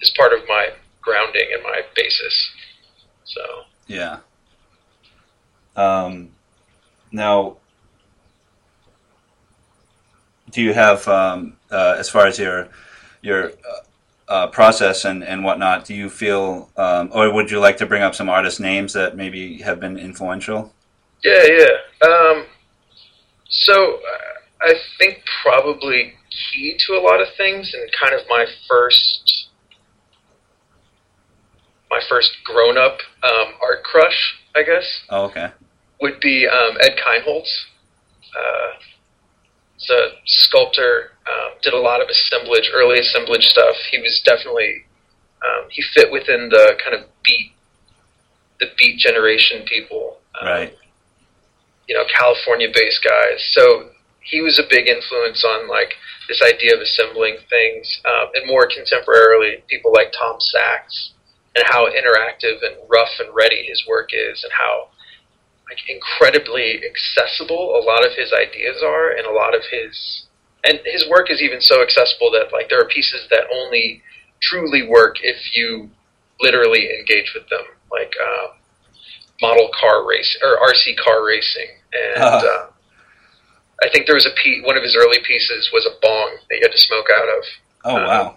is 0.00 0.12
part 0.16 0.32
of 0.32 0.40
my 0.48 0.70
grounding 1.02 1.48
and 1.52 1.62
my 1.62 1.82
basis. 1.94 2.50
So. 3.24 3.40
Yeah. 3.86 4.18
Um, 5.76 6.30
now, 7.12 7.56
do 10.50 10.62
you 10.62 10.72
have, 10.72 11.06
um, 11.08 11.56
uh, 11.70 11.96
as 11.98 12.08
far 12.08 12.26
as 12.26 12.38
your 12.38 12.68
your 13.22 13.48
uh, 13.48 14.32
uh, 14.32 14.46
process 14.46 15.04
and, 15.04 15.22
and 15.22 15.44
whatnot, 15.44 15.84
do 15.84 15.94
you 15.94 16.08
feel, 16.08 16.70
um, 16.76 17.10
or 17.12 17.30
would 17.32 17.50
you 17.50 17.60
like 17.60 17.76
to 17.78 17.86
bring 17.86 18.02
up 18.02 18.14
some 18.14 18.28
artist 18.28 18.60
names 18.60 18.94
that 18.94 19.16
maybe 19.16 19.58
have 19.58 19.80
been 19.80 19.98
influential? 19.98 20.72
Yeah, 21.22 21.44
yeah. 21.44 21.66
So 23.50 23.94
uh, 23.96 24.62
I 24.62 24.74
think 24.98 25.18
probably 25.42 26.14
key 26.52 26.76
to 26.86 26.94
a 26.94 27.02
lot 27.02 27.20
of 27.20 27.28
things, 27.36 27.74
and 27.74 27.90
kind 28.00 28.14
of 28.14 28.20
my 28.28 28.46
first, 28.68 29.48
my 31.90 32.00
first 32.08 32.30
grown-up 32.44 32.98
um, 33.24 33.54
art 33.62 33.82
crush, 33.84 34.34
I 34.54 34.62
guess, 34.62 34.84
Oh, 35.10 35.24
okay. 35.26 35.48
would 36.00 36.20
be 36.20 36.46
um, 36.46 36.76
Ed 36.80 36.96
Kienholz. 36.96 37.48
Uh, 38.36 38.78
he's 39.76 39.90
a 39.90 40.06
sculptor. 40.26 41.12
Um, 41.26 41.52
did 41.62 41.74
a 41.74 41.78
lot 41.78 42.00
of 42.00 42.08
assemblage, 42.08 42.70
early 42.72 43.00
assemblage 43.00 43.44
stuff. 43.46 43.74
He 43.90 43.98
was 43.98 44.22
definitely 44.24 44.84
um, 45.44 45.68
he 45.70 45.82
fit 45.94 46.10
within 46.12 46.48
the 46.48 46.74
kind 46.84 46.94
of 46.96 47.08
beat, 47.24 47.52
the 48.60 48.66
beat 48.78 48.98
generation 48.98 49.64
people. 49.66 50.18
Um, 50.40 50.46
Right. 50.48 50.76
You 51.90 51.96
know, 51.98 52.06
California-based 52.06 53.02
guys. 53.02 53.42
So 53.50 53.90
he 54.22 54.40
was 54.40 54.62
a 54.62 54.70
big 54.70 54.86
influence 54.86 55.42
on 55.42 55.66
like 55.66 55.98
this 56.28 56.40
idea 56.40 56.72
of 56.72 56.80
assembling 56.80 57.38
things, 57.50 58.00
um, 58.06 58.30
and 58.34 58.46
more 58.46 58.70
contemporarily, 58.70 59.66
people 59.66 59.92
like 59.92 60.14
Tom 60.14 60.36
Sachs 60.38 61.14
and 61.56 61.66
how 61.66 61.90
interactive 61.90 62.62
and 62.62 62.78
rough 62.88 63.18
and 63.18 63.34
ready 63.34 63.66
his 63.66 63.82
work 63.88 64.10
is, 64.14 64.44
and 64.44 64.52
how 64.54 64.94
like 65.68 65.82
incredibly 65.90 66.78
accessible 66.78 67.74
a 67.74 67.82
lot 67.82 68.06
of 68.06 68.14
his 68.14 68.32
ideas 68.32 68.84
are, 68.86 69.10
and 69.10 69.26
a 69.26 69.34
lot 69.34 69.52
of 69.52 69.62
his 69.72 70.26
and 70.62 70.78
his 70.84 71.08
work 71.10 71.28
is 71.28 71.42
even 71.42 71.60
so 71.60 71.82
accessible 71.82 72.30
that 72.30 72.52
like 72.52 72.68
there 72.68 72.80
are 72.80 72.86
pieces 72.86 73.26
that 73.30 73.50
only 73.52 74.00
truly 74.40 74.86
work 74.86 75.16
if 75.24 75.56
you 75.56 75.90
literally 76.38 76.86
engage 76.86 77.34
with 77.34 77.48
them, 77.50 77.66
like. 77.90 78.14
Um, 78.14 78.60
model 79.40 79.70
car 79.78 80.06
race 80.06 80.38
or 80.42 80.58
RC 80.58 80.96
car 81.02 81.24
racing, 81.24 81.79
and 81.92 82.22
Uh-huh. 82.22 82.46
uh, 82.46 82.66
I 83.82 83.88
think 83.90 84.06
there 84.06 84.14
was 84.14 84.26
a 84.26 84.34
piece. 84.42 84.64
One 84.64 84.76
of 84.76 84.82
his 84.82 84.94
early 84.96 85.18
pieces 85.26 85.70
was 85.72 85.86
a 85.86 85.98
bong 86.02 86.36
that 86.48 86.56
you 86.56 86.62
had 86.62 86.72
to 86.72 86.78
smoke 86.78 87.06
out 87.14 87.28
of, 87.28 87.44
Oh, 87.84 87.96
Uh, 87.96 88.06
wow. 88.06 88.36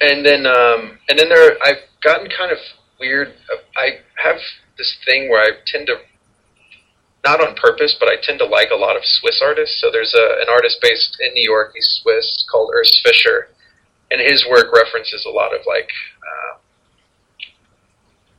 and 0.00 0.24
then 0.24 0.46
um, 0.46 0.98
and 1.08 1.18
then 1.18 1.28
there 1.28 1.56
I've 1.62 1.82
gotten 2.02 2.28
kind 2.30 2.50
of 2.52 2.58
weird. 2.98 3.34
I 3.76 4.00
have 4.22 4.36
this 4.78 4.96
thing 5.04 5.28
where 5.28 5.42
I 5.42 5.50
tend 5.66 5.86
to. 5.88 5.96
Not 7.22 7.46
on 7.46 7.54
purpose, 7.54 7.94
but 8.00 8.08
I 8.08 8.16
tend 8.22 8.38
to 8.38 8.46
like 8.46 8.70
a 8.70 8.76
lot 8.76 8.96
of 8.96 9.04
Swiss 9.04 9.42
artists. 9.44 9.78
So 9.78 9.90
there's 9.92 10.14
a, 10.14 10.40
an 10.40 10.48
artist 10.48 10.78
based 10.80 11.18
in 11.20 11.34
New 11.34 11.44
York. 11.44 11.72
He's 11.74 12.00
Swiss, 12.02 12.46
called 12.50 12.70
Urs 12.74 12.96
Fischer, 13.04 13.48
and 14.10 14.22
his 14.22 14.46
work 14.48 14.72
references 14.72 15.26
a 15.26 15.28
lot 15.30 15.52
of 15.54 15.60
like 15.66 15.90
uh, 16.24 16.56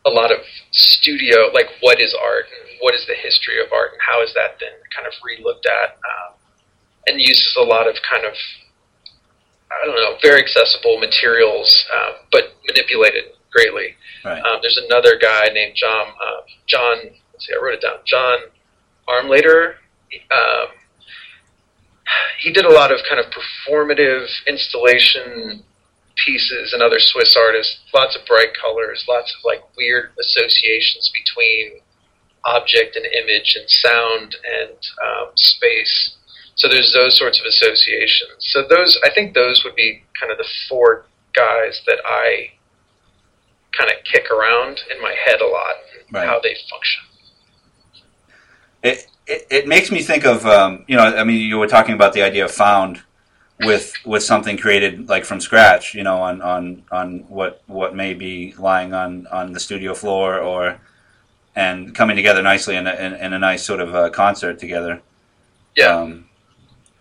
a 0.05 0.09
lot 0.09 0.31
of 0.31 0.39
studio, 0.71 1.49
like 1.53 1.67
what 1.81 2.01
is 2.01 2.15
art 2.15 2.45
and 2.49 2.77
what 2.81 2.95
is 2.95 3.05
the 3.07 3.13
history 3.13 3.61
of 3.61 3.71
art 3.71 3.91
and 3.93 4.01
how 4.01 4.23
is 4.23 4.33
that 4.33 4.57
then 4.59 4.73
kind 4.95 5.05
of 5.05 5.13
relooked 5.21 5.65
at, 5.69 5.97
um, 6.01 6.33
and 7.07 7.21
uses 7.21 7.55
a 7.59 7.63
lot 7.63 7.87
of 7.87 7.95
kind 8.01 8.25
of 8.25 8.33
I 9.71 9.85
don't 9.85 9.95
know 9.95 10.17
very 10.21 10.41
accessible 10.41 10.99
materials, 10.99 11.85
um, 11.93 12.13
but 12.31 12.55
manipulated 12.67 13.31
greatly. 13.51 13.95
Right. 14.25 14.41
Um, 14.43 14.59
there's 14.61 14.79
another 14.89 15.17
guy 15.17 15.47
named 15.53 15.75
John 15.75 16.07
uh, 16.07 16.41
John. 16.67 16.97
Let's 17.33 17.47
see, 17.47 17.53
I 17.53 17.63
wrote 17.63 17.75
it 17.75 17.81
down. 17.81 17.99
John 18.05 18.39
Armleder. 19.07 19.75
Um, 20.31 20.67
he 22.39 22.51
did 22.51 22.65
a 22.65 22.73
lot 22.73 22.91
of 22.91 22.99
kind 23.07 23.19
of 23.19 23.31
performative 23.31 24.27
installation 24.47 25.63
pieces 26.25 26.73
and 26.73 26.81
other 26.81 26.99
Swiss 26.99 27.35
artists. 27.37 27.79
Lots 27.93 28.15
of 28.15 28.25
bright 28.25 28.53
colors, 28.59 29.05
lots 29.07 29.33
of 29.33 29.43
like 29.45 29.63
weird 29.77 30.11
associations 30.19 31.11
between 31.13 31.81
object 32.45 32.95
and 32.95 33.05
image 33.05 33.55
and 33.55 33.69
sound 33.69 34.35
and 34.59 34.77
um, 35.05 35.31
space. 35.35 36.15
So 36.55 36.67
there's 36.67 36.93
those 36.93 37.17
sorts 37.17 37.39
of 37.39 37.45
associations. 37.45 38.37
So 38.39 38.63
those, 38.67 38.97
I 39.03 39.09
think, 39.13 39.33
those 39.33 39.63
would 39.63 39.75
be 39.75 40.03
kind 40.19 40.31
of 40.31 40.37
the 40.37 40.47
four 40.67 41.05
guys 41.33 41.81
that 41.87 41.99
I 42.05 42.51
kind 43.77 43.89
of 43.89 44.03
kick 44.03 44.29
around 44.29 44.81
in 44.93 45.01
my 45.01 45.15
head 45.25 45.41
a 45.41 45.47
lot, 45.47 45.75
Right. 46.11 46.27
how 46.27 46.39
they 46.41 46.55
function. 46.69 47.03
It, 48.83 49.07
it 49.27 49.47
it 49.49 49.67
makes 49.67 49.91
me 49.91 50.01
think 50.01 50.25
of 50.25 50.45
um, 50.45 50.83
you 50.87 50.97
know 50.97 51.03
I 51.03 51.23
mean 51.23 51.39
you 51.47 51.57
were 51.57 51.67
talking 51.67 51.93
about 51.93 52.13
the 52.13 52.23
idea 52.23 52.43
of 52.45 52.51
found 52.51 53.01
with 53.67 53.93
with 54.05 54.23
something 54.23 54.57
created 54.57 55.09
like 55.09 55.25
from 55.25 55.39
scratch 55.39 55.93
you 55.93 56.03
know 56.03 56.17
on 56.17 56.41
on 56.41 56.83
on 56.91 57.19
what 57.27 57.61
what 57.67 57.95
may 57.95 58.13
be 58.13 58.53
lying 58.57 58.93
on 58.93 59.27
on 59.27 59.51
the 59.53 59.59
studio 59.59 59.93
floor 59.93 60.39
or 60.39 60.79
and 61.55 61.93
coming 61.93 62.15
together 62.15 62.41
nicely 62.41 62.75
in 62.75 62.87
a, 62.87 62.93
in, 62.93 63.13
in 63.13 63.33
a 63.33 63.39
nice 63.39 63.63
sort 63.63 63.81
of 63.81 63.93
uh, 63.93 64.09
concert 64.09 64.59
together. 64.59 65.01
Yeah, 65.75 65.97
Um, 65.97 66.25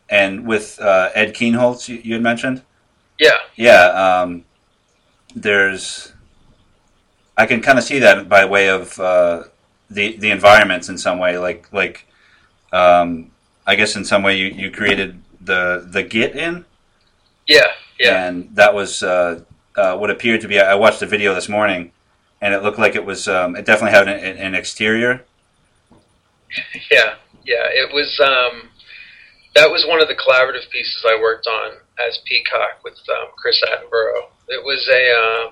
and 0.09 0.46
with 0.46 0.81
uh, 0.81 1.11
Ed 1.14 1.35
Kienholz, 1.35 1.88
you, 1.88 2.01
you 2.03 2.14
had 2.14 2.23
mentioned. 2.23 2.62
yeah, 3.18 3.38
Yeah, 3.57 3.87
um, 3.87 4.44
there's. 5.35 6.12
I 7.37 7.46
can 7.46 7.62
kind 7.62 7.79
of 7.79 7.85
see 7.85 7.99
that 8.01 8.29
by 8.29 8.44
way 8.44 8.68
of 8.68 8.99
uh, 8.99 9.44
the 9.88 10.16
the 10.16 10.31
environments 10.31 10.88
in 10.88 10.99
some 10.99 11.18
way, 11.18 11.38
like 11.38 11.73
like. 11.73 12.07
Um, 12.73 13.33
I 13.66 13.75
guess 13.75 13.94
in 13.94 14.05
some 14.05 14.23
way 14.23 14.37
you, 14.37 14.46
you 14.46 14.70
created 14.70 15.20
the 15.40 15.87
the 15.88 16.03
Git 16.03 16.37
in, 16.37 16.64
yeah, 17.46 17.66
yeah. 17.98 18.26
and 18.26 18.55
that 18.55 18.74
was 18.74 19.03
uh, 19.03 19.42
uh, 19.76 19.96
what 19.96 20.11
appeared 20.11 20.40
to 20.42 20.48
be. 20.48 20.59
I 20.61 20.74
watched 20.74 21.00
the 21.00 21.07
video 21.07 21.35
this 21.35 21.48
morning, 21.48 21.92
and 22.40 22.55
it 22.55 22.62
looked 22.62 22.79
like 22.79 22.94
it 22.94 23.05
was. 23.05 23.29
Um, 23.29 23.57
it 23.57 23.64
definitely 23.64 23.96
had 23.96 24.09
an, 24.09 24.37
an 24.38 24.55
exterior. 24.55 25.24
Yeah, 26.90 27.14
yeah. 27.44 27.70
It 27.70 27.94
was 27.94 28.18
um, 28.18 28.70
that 29.55 29.70
was 29.70 29.87
one 29.87 30.03
of 30.03 30.09
the 30.09 30.14
collaborative 30.14 30.68
pieces 30.70 31.05
I 31.07 31.16
worked 31.20 31.46
on 31.46 31.74
as 32.05 32.18
Peacock 32.24 32.83
with 32.83 32.98
um, 33.09 33.29
Chris 33.37 33.62
Attenborough. 33.62 34.31
It 34.48 34.64
was 34.64 34.88
a 34.88 35.12
uh, 35.12 35.50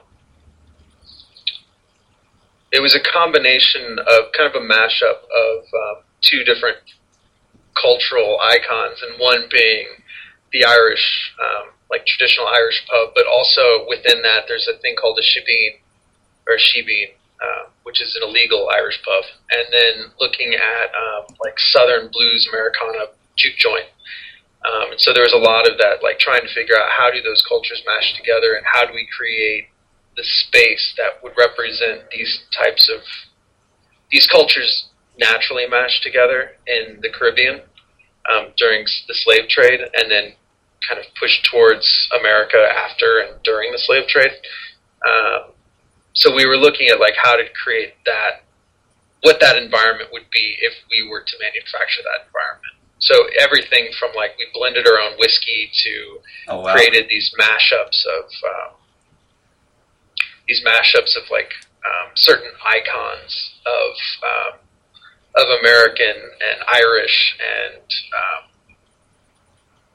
it 2.72 2.81
was 2.81 2.94
a 2.94 3.01
combination 3.12 3.98
of 3.98 4.33
kind 4.37 4.55
of 4.55 4.61
a 4.61 4.64
mashup 4.64 5.22
of 5.22 5.59
um, 5.62 6.03
two 6.20 6.44
different 6.44 6.79
cultural 7.80 8.38
icons, 8.42 9.02
and 9.02 9.20
one 9.20 9.48
being 9.50 9.86
the 10.52 10.64
Irish, 10.64 11.34
um, 11.40 11.70
like 11.90 12.04
traditional 12.06 12.46
Irish 12.48 12.84
pub, 12.90 13.12
but 13.14 13.26
also 13.26 13.86
within 13.88 14.22
that 14.22 14.44
there's 14.48 14.68
a 14.68 14.78
thing 14.78 14.96
called 14.96 15.18
a 15.18 15.22
shebeen 15.22 15.78
or 16.48 16.56
shebeen, 16.56 17.12
uh, 17.40 17.68
which 17.82 18.02
is 18.02 18.16
an 18.16 18.28
illegal 18.28 18.68
Irish 18.72 19.00
pub, 19.04 19.24
and 19.50 19.66
then 19.72 20.10
looking 20.20 20.54
at 20.54 20.88
um, 20.94 21.26
like 21.44 21.58
Southern 21.58 22.10
blues 22.12 22.48
Americana 22.52 23.12
juke 23.36 23.56
joint. 23.56 23.86
Um, 24.66 24.90
and 24.92 25.00
so 25.00 25.12
there 25.12 25.22
was 25.22 25.32
a 25.32 25.38
lot 25.38 25.70
of 25.70 25.78
that, 25.78 26.02
like 26.02 26.18
trying 26.18 26.42
to 26.42 26.52
figure 26.52 26.76
out 26.76 26.90
how 26.90 27.10
do 27.10 27.22
those 27.22 27.44
cultures 27.46 27.82
mash 27.86 28.16
together, 28.16 28.54
and 28.54 28.66
how 28.66 28.84
do 28.84 28.92
we 28.92 29.06
create 29.16 29.68
the 30.16 30.24
space 30.24 30.94
that 30.98 31.22
would 31.22 31.32
represent 31.38 32.10
these 32.10 32.42
types 32.50 32.90
of 32.90 33.00
these 34.10 34.26
cultures 34.26 34.88
naturally 35.18 35.66
mashed 35.66 36.02
together 36.02 36.52
in 36.66 37.00
the 37.02 37.11
Caribbean 37.11 37.61
um, 38.31 38.52
during 38.57 38.85
the 39.09 39.14
slave 39.14 39.48
trade, 39.48 39.81
and 39.81 40.11
then 40.11 40.33
kind 40.88 41.00
of 41.00 41.07
pushed 41.18 41.44
towards 41.50 42.09
America 42.18 42.57
after 42.57 43.20
and 43.20 43.42
during 43.42 43.72
the 43.72 43.78
slave 43.78 44.07
trade. 44.09 44.33
Um, 45.07 45.52
so 46.14 46.35
we 46.35 46.46
were 46.46 46.57
looking 46.57 46.88
at 46.88 47.00
like 47.00 47.14
how 47.22 47.37
to 47.37 47.44
create 47.64 47.94
that, 48.07 48.42
what 49.22 49.40
that 49.40 49.57
environment 49.57 50.11
would 50.12 50.31
be 50.33 50.57
if 50.61 50.74
we 50.90 51.09
were 51.09 51.22
to 51.22 51.37
manufacture 51.40 52.02
that 52.02 52.26
environment. 52.26 52.74
So 53.00 53.14
everything 53.38 53.90
from 53.98 54.11
like 54.16 54.35
we 54.38 54.46
blended 54.52 54.87
our 54.87 54.98
own 54.98 55.18
whiskey 55.18 55.70
to 55.85 56.18
Oh 56.48 56.61
wow! 56.61 56.74
created 56.74 57.07
these 57.09 57.31
mashups 57.38 58.02
of 58.07 58.24
um, 58.24 58.74
these 60.48 60.64
mashups 60.64 61.16
of 61.16 61.31
like 61.31 61.52
um, 61.87 62.11
certain 62.14 62.50
icons 62.66 63.54
of 63.66 63.92
um, 64.26 64.59
of 65.38 65.46
American 65.61 66.14
and 66.16 66.59
Irish 66.66 67.37
and 67.38 67.83
um, 68.12 68.74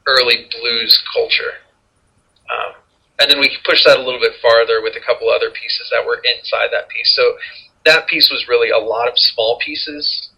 early 0.07 0.47
blues 0.49 1.03
culture. 1.13 1.59
Um, 2.49 2.73
and 3.19 3.29
then 3.29 3.39
we 3.39 3.55
pushed 3.63 3.85
that 3.85 3.99
a 3.99 4.03
little 4.03 4.19
bit 4.19 4.39
farther 4.41 4.81
with 4.81 4.95
a 4.95 5.05
couple 5.05 5.29
other 5.29 5.51
pieces 5.51 5.91
that 5.91 6.05
were 6.05 6.21
inside 6.23 6.69
that 6.71 6.89
piece. 6.89 7.13
So 7.15 7.35
that 7.85 8.07
piece 8.07 8.29
was 8.31 8.47
really 8.47 8.69
a 8.69 8.77
lot 8.77 9.07
of 9.07 9.19
small 9.19 9.59
pieces 9.63 10.29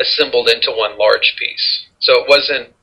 assembled 0.00 0.48
into 0.48 0.70
one 0.70 0.98
large 0.98 1.34
piece. 1.38 1.86
So 1.98 2.20
it 2.20 2.28
wasn't 2.28 2.74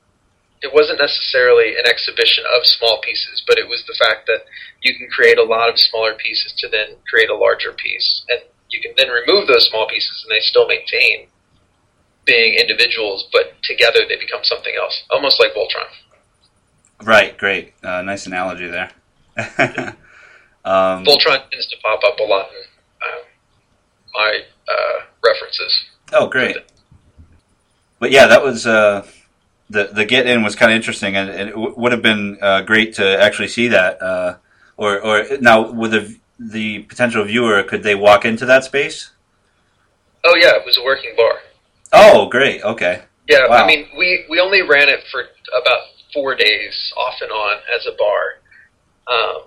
it 0.62 0.74
wasn't 0.74 1.00
necessarily 1.00 1.72
an 1.76 1.88
exhibition 1.88 2.44
of 2.44 2.66
small 2.66 3.00
pieces, 3.00 3.42
but 3.46 3.56
it 3.56 3.66
was 3.66 3.82
the 3.86 3.96
fact 3.96 4.26
that 4.26 4.44
you 4.82 4.92
can 4.94 5.08
create 5.08 5.38
a 5.38 5.42
lot 5.42 5.70
of 5.70 5.78
smaller 5.80 6.12
pieces 6.12 6.52
to 6.58 6.68
then 6.68 7.00
create 7.08 7.30
a 7.30 7.34
larger 7.34 7.72
piece, 7.72 8.22
and 8.28 8.40
you 8.68 8.78
can 8.80 8.92
then 8.96 9.08
remove 9.08 9.48
those 9.48 9.68
small 9.70 9.88
pieces, 9.88 10.20
and 10.22 10.30
they 10.30 10.44
still 10.44 10.68
maintain 10.68 11.28
being 12.24 12.54
individuals, 12.54 13.28
but 13.32 13.54
together 13.62 14.00
they 14.08 14.16
become 14.16 14.40
something 14.42 14.74
else, 14.76 15.02
almost 15.10 15.40
like 15.40 15.54
Voltron. 15.54 15.88
Right, 17.02 17.36
great, 17.36 17.74
uh, 17.82 18.02
nice 18.02 18.26
analogy 18.26 18.66
there. 18.66 18.90
um, 20.64 21.04
Voltron 21.04 21.48
tends 21.50 21.66
to 21.68 21.76
pop 21.82 22.00
up 22.04 22.18
a 22.18 22.22
lot 22.22 22.48
in 22.50 22.62
um, 23.06 23.24
my 24.14 24.40
uh, 24.68 25.04
references. 25.24 25.84
Oh, 26.12 26.26
great. 26.26 26.56
But 27.98 28.10
yeah, 28.10 28.26
that 28.26 28.42
was 28.42 28.66
uh, 28.66 29.06
the 29.68 29.84
the 29.92 30.04
get 30.04 30.26
in 30.26 30.42
was 30.42 30.56
kind 30.56 30.72
of 30.72 30.76
interesting, 30.76 31.16
and, 31.16 31.30
and 31.30 31.48
it 31.48 31.52
w- 31.52 31.74
would 31.76 31.92
have 31.92 32.02
been 32.02 32.38
uh, 32.40 32.62
great 32.62 32.94
to 32.94 33.22
actually 33.22 33.48
see 33.48 33.68
that. 33.68 34.02
Uh, 34.02 34.36
or 34.76 34.98
or 35.00 35.26
now 35.40 35.70
with 35.70 35.92
the 35.92 36.16
the 36.38 36.80
potential 36.80 37.22
viewer, 37.24 37.62
could 37.62 37.82
they 37.82 37.94
walk 37.94 38.24
into 38.24 38.46
that 38.46 38.64
space? 38.64 39.10
Oh 40.24 40.34
yeah, 40.36 40.56
it 40.56 40.64
was 40.64 40.78
a 40.78 40.84
working 40.84 41.12
bar. 41.16 41.40
Oh, 41.92 42.28
great. 42.28 42.62
Okay. 42.62 43.02
Yeah, 43.28 43.48
Wow. 43.48 43.64
I 43.64 43.66
mean, 43.66 43.86
we, 43.96 44.26
we 44.28 44.40
only 44.40 44.62
ran 44.62 44.88
it 44.88 45.00
for 45.10 45.22
about 45.60 45.82
four 46.12 46.34
days, 46.34 46.92
off 46.96 47.14
and 47.20 47.30
on, 47.30 47.58
as 47.74 47.86
a 47.86 47.96
bar. 47.96 48.40
Um, 49.06 49.42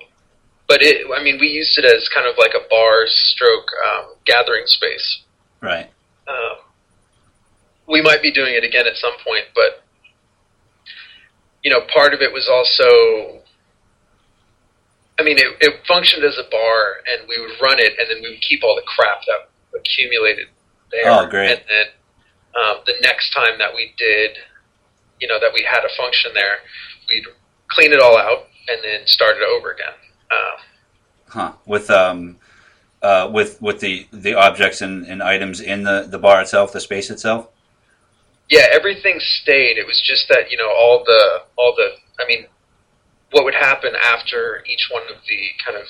but 0.68 0.82
it, 0.82 1.06
I 1.14 1.24
mean, 1.24 1.38
we 1.40 1.48
used 1.48 1.78
it 1.78 1.86
as 1.86 2.10
kind 2.14 2.28
of 2.28 2.36
like 2.38 2.54
a 2.56 2.68
bar 2.70 3.04
stroke 3.08 3.68
um, 3.88 4.16
gathering 4.26 4.64
space. 4.66 5.24
Right. 5.62 5.90
Um, 6.28 6.58
we 7.88 8.02
might 8.02 8.22
be 8.22 8.32
doing 8.32 8.56
it 8.56 8.64
again 8.64 8.88
at 8.88 8.96
some 8.96 9.14
point, 9.24 9.46
but 9.54 9.84
you 11.64 11.72
know, 11.72 11.82
part 11.94 12.14
of 12.14 12.22
it 12.22 12.32
was 12.32 12.50
also. 12.52 13.40
I 15.20 15.24
mean, 15.24 15.38
it, 15.38 15.46
it 15.62 15.74
functioned 15.88 16.26
as 16.26 16.38
a 16.40 16.50
bar, 16.50 17.04
and 17.08 17.28
we 17.30 17.40
would 17.40 17.54
run 17.62 17.78
it, 17.80 17.94
and 18.00 18.10
then 18.10 18.18
we 18.24 18.32
would 18.32 18.42
keep 18.42 18.64
all 18.64 18.76
the 18.76 18.82
crap 18.82 19.22
that 19.28 19.48
accumulated 19.80 20.48
there. 20.92 21.04
Oh, 21.06 21.28
great. 21.28 21.52
And 21.52 21.62
then 21.70 21.86
um, 22.56 22.78
the 22.86 22.96
next 23.02 23.32
time 23.32 23.58
that 23.60 23.74
we 23.74 23.94
did, 23.98 24.38
you 25.20 25.28
know, 25.28 25.40
that 25.40 25.52
we 25.54 25.64
had 25.64 25.84
a 25.84 25.96
function 25.98 26.32
there, 26.34 26.58
we'd 27.10 27.26
clean 27.70 27.92
it 27.94 28.00
all 28.00 28.18
out 28.18 28.48
and 28.70 28.80
then 28.84 29.06
start 29.08 29.38
it 29.38 29.44
over 29.44 29.72
again. 29.72 29.94
Um, 30.32 30.60
Huh. 31.34 31.54
With 31.66 31.90
um, 31.90 32.38
uh, 33.02 33.28
with 33.34 33.60
with 33.60 33.80
the 33.80 34.08
the 34.14 34.36
objects 34.36 34.82
and, 34.82 35.04
and 35.08 35.24
items 35.24 35.62
in 35.62 35.82
the 35.84 36.06
the 36.08 36.20
bar 36.20 36.42
itself, 36.42 36.72
the 36.72 36.80
space 36.80 37.10
itself. 37.10 37.48
yeah, 38.50 38.68
everything 38.72 39.20
stayed. 39.20 39.78
It 39.80 39.88
was 39.88 40.00
just 40.00 40.28
that 40.30 40.52
you 40.52 40.58
know 40.58 40.70
all 40.70 41.04
the 41.04 41.42
all 41.58 41.74
the. 41.76 41.90
I 42.24 42.28
mean, 42.28 42.46
what 43.32 43.46
would 43.46 43.56
happen 43.56 43.94
after 43.96 44.64
each 44.68 44.90
one 44.92 45.02
of 45.10 45.24
the 45.28 45.48
kind 45.66 45.76
of 45.76 45.88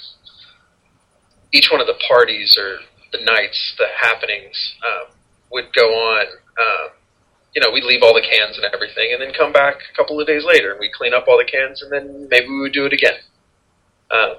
each 1.52 1.69
one 1.69 1.82
of 1.82 1.88
the 1.88 1.99
parties 2.08 2.58
or 2.58 2.78
the 3.12 3.23
nights, 3.26 3.76
the 3.78 3.88
happenings 3.99 4.76
um, 4.86 5.13
would 5.52 5.73
go 5.73 5.89
on. 5.89 6.26
Um, 6.60 6.89
you 7.56 7.62
know, 7.62 7.70
we'd 7.72 7.84
leave 7.84 8.02
all 8.02 8.13
the 8.13 8.22
cans 8.22 8.58
and 8.58 8.66
everything, 8.74 9.12
and 9.13 9.22
then 9.22 9.34
come 9.34 9.54
back 9.54 9.76
a 9.92 9.96
couple 9.96 10.20
of 10.20 10.26
days 10.26 10.44
later, 10.44 10.72
and 10.72 10.80
we'd 10.80 10.94
clean 10.94 11.13
up 11.13 11.26
all 11.28 11.38
the 11.38 11.46
cans, 11.50 11.82
and 11.84 11.92
then 11.92 12.28
maybe 12.30 12.48
we 12.48 12.62
would 12.62 12.74
do 12.74 12.86
it 12.86 12.94
again. 12.94 13.13
Um, 14.12 14.36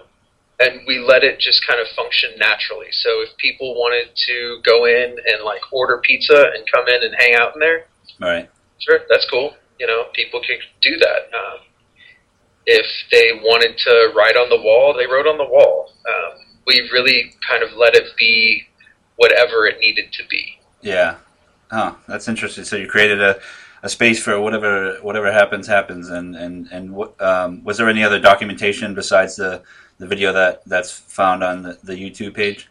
and 0.61 0.81
we 0.87 0.98
let 0.98 1.24
it 1.24 1.38
just 1.40 1.66
kind 1.66 1.81
of 1.81 1.87
function 1.96 2.31
naturally. 2.38 2.87
So 2.90 3.22
if 3.22 3.37
people 3.38 3.74
wanted 3.74 4.14
to 4.14 4.61
go 4.64 4.85
in 4.87 5.11
and 5.11 5.44
like 5.44 5.61
order 5.72 5.98
pizza 5.98 6.50
and 6.55 6.64
come 6.72 6.87
in 6.88 7.03
and 7.03 7.14
hang 7.18 7.35
out 7.35 7.55
in 7.55 7.61
there, 7.61 7.87
Right. 8.20 8.48
sure, 8.79 9.00
that's 9.09 9.29
cool. 9.29 9.55
You 9.81 9.87
know, 9.88 10.05
people 10.12 10.40
could 10.40 10.59
do 10.81 10.96
that. 10.98 11.31
Um, 11.37 11.59
if 12.66 12.87
they 13.11 13.33
wanted 13.42 13.77
to 13.79 14.12
write 14.16 14.37
on 14.37 14.48
the 14.48 14.57
wall, 14.57 14.94
they 14.96 15.07
wrote 15.07 15.27
on 15.27 15.38
the 15.38 15.44
wall. 15.44 15.92
Um, 16.09 16.38
we 16.66 16.88
really 16.92 17.35
kind 17.48 17.62
of 17.62 17.72
let 17.77 17.94
it 17.94 18.05
be 18.16 18.62
whatever 19.16 19.66
it 19.66 19.79
needed 19.81 20.12
to 20.12 20.22
be. 20.29 20.59
Yeah. 20.81 21.16
Oh, 21.70 21.98
that's 22.07 22.29
interesting. 22.29 22.64
So 22.64 22.77
you 22.77 22.87
created 22.87 23.20
a, 23.20 23.40
a 23.83 23.88
space 23.88 24.22
for 24.22 24.40
whatever 24.40 24.96
whatever 25.03 25.33
happens 25.33 25.66
happens, 25.66 26.09
and 26.11 26.37
and 26.37 26.68
and 26.70 26.92
what, 26.92 27.20
um, 27.20 27.64
was 27.64 27.79
there 27.79 27.88
any 27.88 28.05
other 28.05 28.20
documentation 28.20 28.94
besides 28.94 29.37
the 29.37 29.62
the 29.98 30.07
video 30.07 30.33
that 30.33 30.62
that's 30.66 30.90
found 30.90 31.42
on 31.42 31.62
the, 31.62 31.79
the 31.83 31.94
YouTube 31.94 32.35
page? 32.35 32.68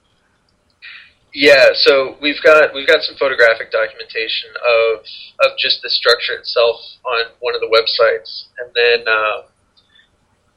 Yeah, 1.34 1.70
so 1.74 2.16
we've 2.22 2.42
got 2.44 2.74
we've 2.76 2.88
got 2.88 3.02
some 3.02 3.16
photographic 3.18 3.72
documentation 3.72 4.50
of 4.54 5.00
of 5.42 5.58
just 5.58 5.82
the 5.82 5.90
structure 5.90 6.34
itself 6.34 6.78
on 7.06 7.26
one 7.40 7.56
of 7.56 7.62
the 7.62 7.68
websites, 7.74 8.46
and 8.60 8.70
then 8.76 9.08
uh, 9.08 9.42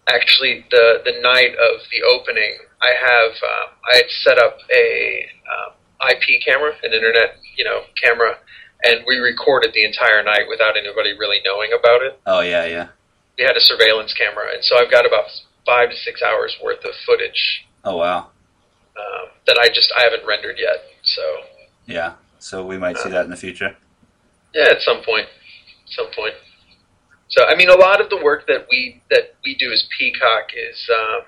actually 0.09 0.67
the 0.71 1.01
the 1.05 1.21
night 1.23 1.53
of 1.53 1.81
the 1.91 2.03
opening, 2.05 2.59
I 2.83 2.93
have 2.93 3.33
um, 3.33 3.69
I 3.91 3.97
had 3.97 4.11
set 4.23 4.39
up 4.39 4.59
a 4.71 5.27
um, 5.49 5.73
IP 6.11 6.45
camera, 6.45 6.73
an 6.83 6.93
internet 6.93 7.39
you 7.57 7.65
know 7.65 7.83
camera, 8.03 8.37
and 8.85 9.01
we 9.07 9.17
recorded 9.17 9.73
the 9.75 9.85
entire 9.85 10.23
night 10.23 10.45
without 10.49 10.77
anybody 10.77 11.13
really 11.19 11.39
knowing 11.45 11.71
about 11.79 12.03
it. 12.03 12.21
Oh 12.27 12.41
yeah, 12.41 12.65
yeah. 12.67 12.89
We 13.39 13.45
had 13.45 13.57
a 13.57 13.61
surveillance 13.61 14.15
camera, 14.15 14.53
and 14.55 14.65
so 14.65 14.77
I've 14.79 14.91
got 14.91 15.05
about 15.07 15.25
five 15.67 15.91
to 15.91 15.97
six 15.97 16.23
hours 16.23 16.57
worth 16.63 16.85
of 16.85 16.93
footage 17.05 17.65
Oh 17.85 17.97
wow. 17.97 18.19
um, 18.97 19.29
that 19.47 19.59
I 19.61 19.69
just 19.69 19.93
I 19.97 20.03
haven't 20.05 20.27
rendered 20.27 20.57
yet. 20.59 20.85
So 21.03 21.23
Yeah. 21.87 22.13
So 22.39 22.65
we 22.65 22.79
might 22.79 22.97
see 22.99 23.11
that 23.11 23.25
in 23.25 23.31
the 23.31 23.37
future. 23.37 23.77
yeah, 24.55 24.69
at 24.71 24.81
some 24.81 25.03
point, 25.03 25.27
at 25.27 25.91
some 25.93 26.07
point. 26.15 26.35
So 27.29 27.45
I 27.45 27.57
mean, 27.57 27.69
a 27.69 27.75
lot 27.75 28.01
of 28.01 28.09
the 28.09 28.17
work 28.23 28.47
that 28.47 28.67
we 28.71 29.03
that 29.11 29.35
we 29.45 29.57
do 29.57 29.73
as 29.73 29.85
Peacock 29.99 30.51
is 30.57 30.89
um, 30.95 31.21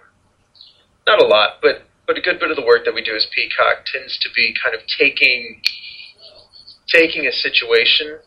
not 1.06 1.20
a 1.20 1.26
lot, 1.26 1.58
but 1.60 1.82
but 2.06 2.16
a 2.16 2.20
good 2.20 2.38
bit 2.40 2.50
of 2.50 2.56
the 2.56 2.64
work 2.64 2.84
that 2.84 2.94
we 2.94 3.02
do 3.02 3.14
as 3.16 3.26
Peacock 3.34 3.84
tends 3.92 4.16
to 4.20 4.28
be 4.34 4.54
kind 4.62 4.74
of 4.74 4.80
taking 4.98 5.60
taking 6.88 7.27
a 7.27 7.33
situation, 7.33 8.18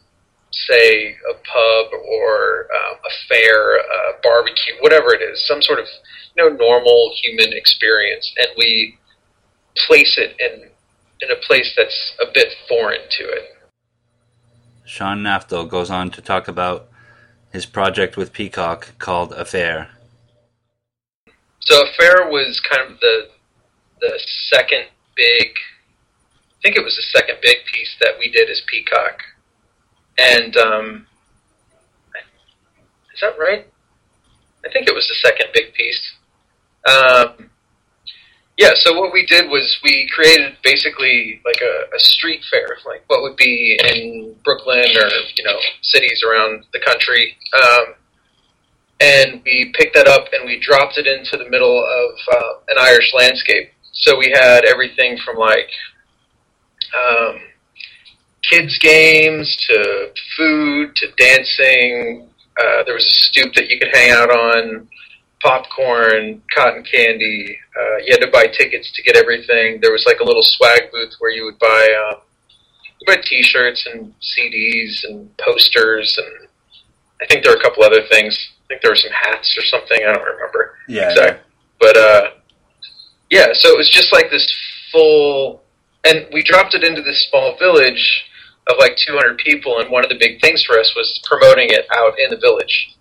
say 0.52 1.16
a 1.30 1.34
pub 1.34 1.94
or 1.94 2.68
um, 2.76 2.98
a 3.06 3.14
fair, 3.28 3.78
a 3.78 4.14
barbecue, 4.24 4.74
whatever 4.82 5.14
it 5.14 5.22
is, 5.22 5.46
some 5.48 5.62
sort 5.62 5.80
of 5.80 5.86
you 6.36 6.44
know 6.44 6.56
normal 6.56 7.12
human 7.22 7.54
experience, 7.54 8.32
and 8.38 8.48
we 8.58 8.98
place 9.88 10.18
it 10.18 10.36
in 10.40 10.70
in 11.22 11.32
a 11.32 11.40
place 11.48 11.74
that's 11.78 12.14
a 12.22 12.26
bit 12.34 12.54
foreign 12.68 13.02
to 13.10 13.24
it. 13.24 13.58
Sean 14.86 15.24
Naftel 15.24 15.70
goes 15.70 15.90
on 15.90 16.10
to 16.12 16.22
talk 16.22 16.48
about 16.48 16.88
his 17.52 17.66
project 17.66 18.18
with 18.18 18.34
Peacock 18.34 18.98
called 18.98 19.32
Affair. 19.34 19.90
So 21.62 21.84
Affair 21.84 22.30
was 22.30 22.60
kind 22.60 22.92
of 22.92 23.00
the 23.00 23.30
the 24.02 24.20
second 24.50 24.86
big. 25.16 25.48
I 26.62 26.68
think 26.68 26.78
it 26.78 26.84
was 26.84 26.96
the 26.96 27.20
second 27.20 27.38
big 27.42 27.58
piece 27.74 27.96
that 28.02 28.14
we 28.20 28.30
did 28.30 28.48
as 28.48 28.62
Peacock, 28.68 29.24
and 30.20 30.56
um, 30.58 31.08
is 33.14 33.22
that 33.22 33.34
right? 33.40 33.66
I 34.64 34.70
think 34.72 34.88
it 34.88 34.94
was 34.94 35.08
the 35.08 35.28
second 35.28 35.48
big 35.56 35.74
piece. 35.74 36.12
Um, 36.88 37.50
yeah. 38.58 38.74
So 38.76 38.94
what 38.94 39.12
we 39.12 39.26
did 39.26 39.50
was 39.50 39.80
we 39.84 40.08
created 40.14 40.54
basically 40.64 41.42
like 41.44 41.62
a, 41.64 41.96
a 41.96 42.00
street 42.00 42.42
fair, 42.52 42.78
like 42.86 43.04
what 43.08 43.24
would 43.24 43.38
be 43.38 43.80
in 43.84 44.36
Brooklyn 44.44 44.86
or 44.86 45.10
you 45.36 45.44
know 45.44 45.58
cities 45.82 46.24
around 46.24 46.66
the 46.74 46.80
country. 46.80 47.38
Um, 47.60 47.96
and 49.00 49.42
we 49.44 49.74
picked 49.76 49.96
that 49.96 50.08
up 50.08 50.28
and 50.32 50.46
we 50.46 50.60
dropped 50.60 51.00
it 51.00 51.08
into 51.08 51.38
the 51.38 51.50
middle 51.50 51.84
of 51.84 52.36
uh, 52.36 52.54
an 52.70 52.78
Irish 52.80 53.12
landscape. 53.18 53.72
So 53.94 54.16
we 54.16 54.30
had 54.30 54.64
everything 54.66 55.18
from 55.26 55.38
like 55.38 55.70
um, 56.98 57.40
kids 58.50 58.78
games 58.80 59.56
to 59.68 60.12
food 60.38 60.96
to 60.96 61.08
dancing. 61.18 62.28
Uh, 62.60 62.84
there 62.84 62.94
was 62.96 63.06
a 63.06 63.10
stoop 63.30 63.54
that 63.54 63.70
you 63.70 63.80
could 63.80 63.90
hang 63.94 64.12
out 64.12 64.30
on, 64.30 64.88
popcorn, 65.42 66.42
cotton 66.56 66.84
candy. 66.84 67.58
Uh, 67.80 67.98
you 68.06 68.12
had 68.12 68.22
to 68.22 68.28
buy 68.32 68.46
tickets 68.48 68.92
to 68.94 69.02
get 69.04 69.16
everything. 69.16 69.80
There 69.82 69.92
was 69.92 70.04
like 70.06 70.20
a 70.20 70.24
little 70.24 70.44
swag 70.44 70.92
booth 70.92 71.14
where 71.20 71.32
you 71.32 71.46
would 71.46 71.60
buy 71.60 71.96
uh, 72.10 72.20
you 73.00 73.08
buy 73.08 73.22
T-shirts 73.24 73.88
and 73.92 74.14
CDs 74.22 75.04
and 75.06 75.30
posters 75.38 76.18
and 76.18 76.48
I 77.22 77.26
think 77.28 77.44
there 77.44 77.54
were 77.54 77.60
a 77.60 77.64
couple 77.64 77.84
other 77.84 78.02
things. 78.10 78.38
I 78.66 78.68
think 78.68 78.82
there 78.82 78.92
were 78.92 78.96
some 78.96 79.12
hats 79.12 79.56
or 79.58 79.64
something. 79.66 79.98
I 80.02 80.12
don't 80.14 80.24
remember 80.26 80.76
Yeah. 80.88 81.10
exactly. 81.10 81.44
But 81.80 81.98
uh, 81.98 82.30
yeah, 83.30 83.48
so 83.54 83.70
it 83.70 83.78
was 83.78 83.90
just 83.90 84.12
like 84.14 84.30
this 84.30 84.52
full, 84.92 85.62
and 86.04 86.28
we 86.32 86.44
dropped 86.44 86.74
it 86.76 86.84
into 86.84 87.02
this 87.02 87.28
small 87.30 87.58
village 87.58 88.26
of 88.68 88.78
like 88.80 88.96
200 88.98 89.38
people, 89.38 89.80
and 89.80 89.90
one 89.90 90.04
of 90.04 90.10
the 90.10 90.18
big 90.20 90.40
things 90.42 90.64
for 90.64 90.80
us 90.80 90.94
was 90.96 91.22
promoting 91.26 91.70
it 91.70 91.86
out 91.94 92.14
in 92.20 92.30
the 92.30 92.38
village. 92.38 92.96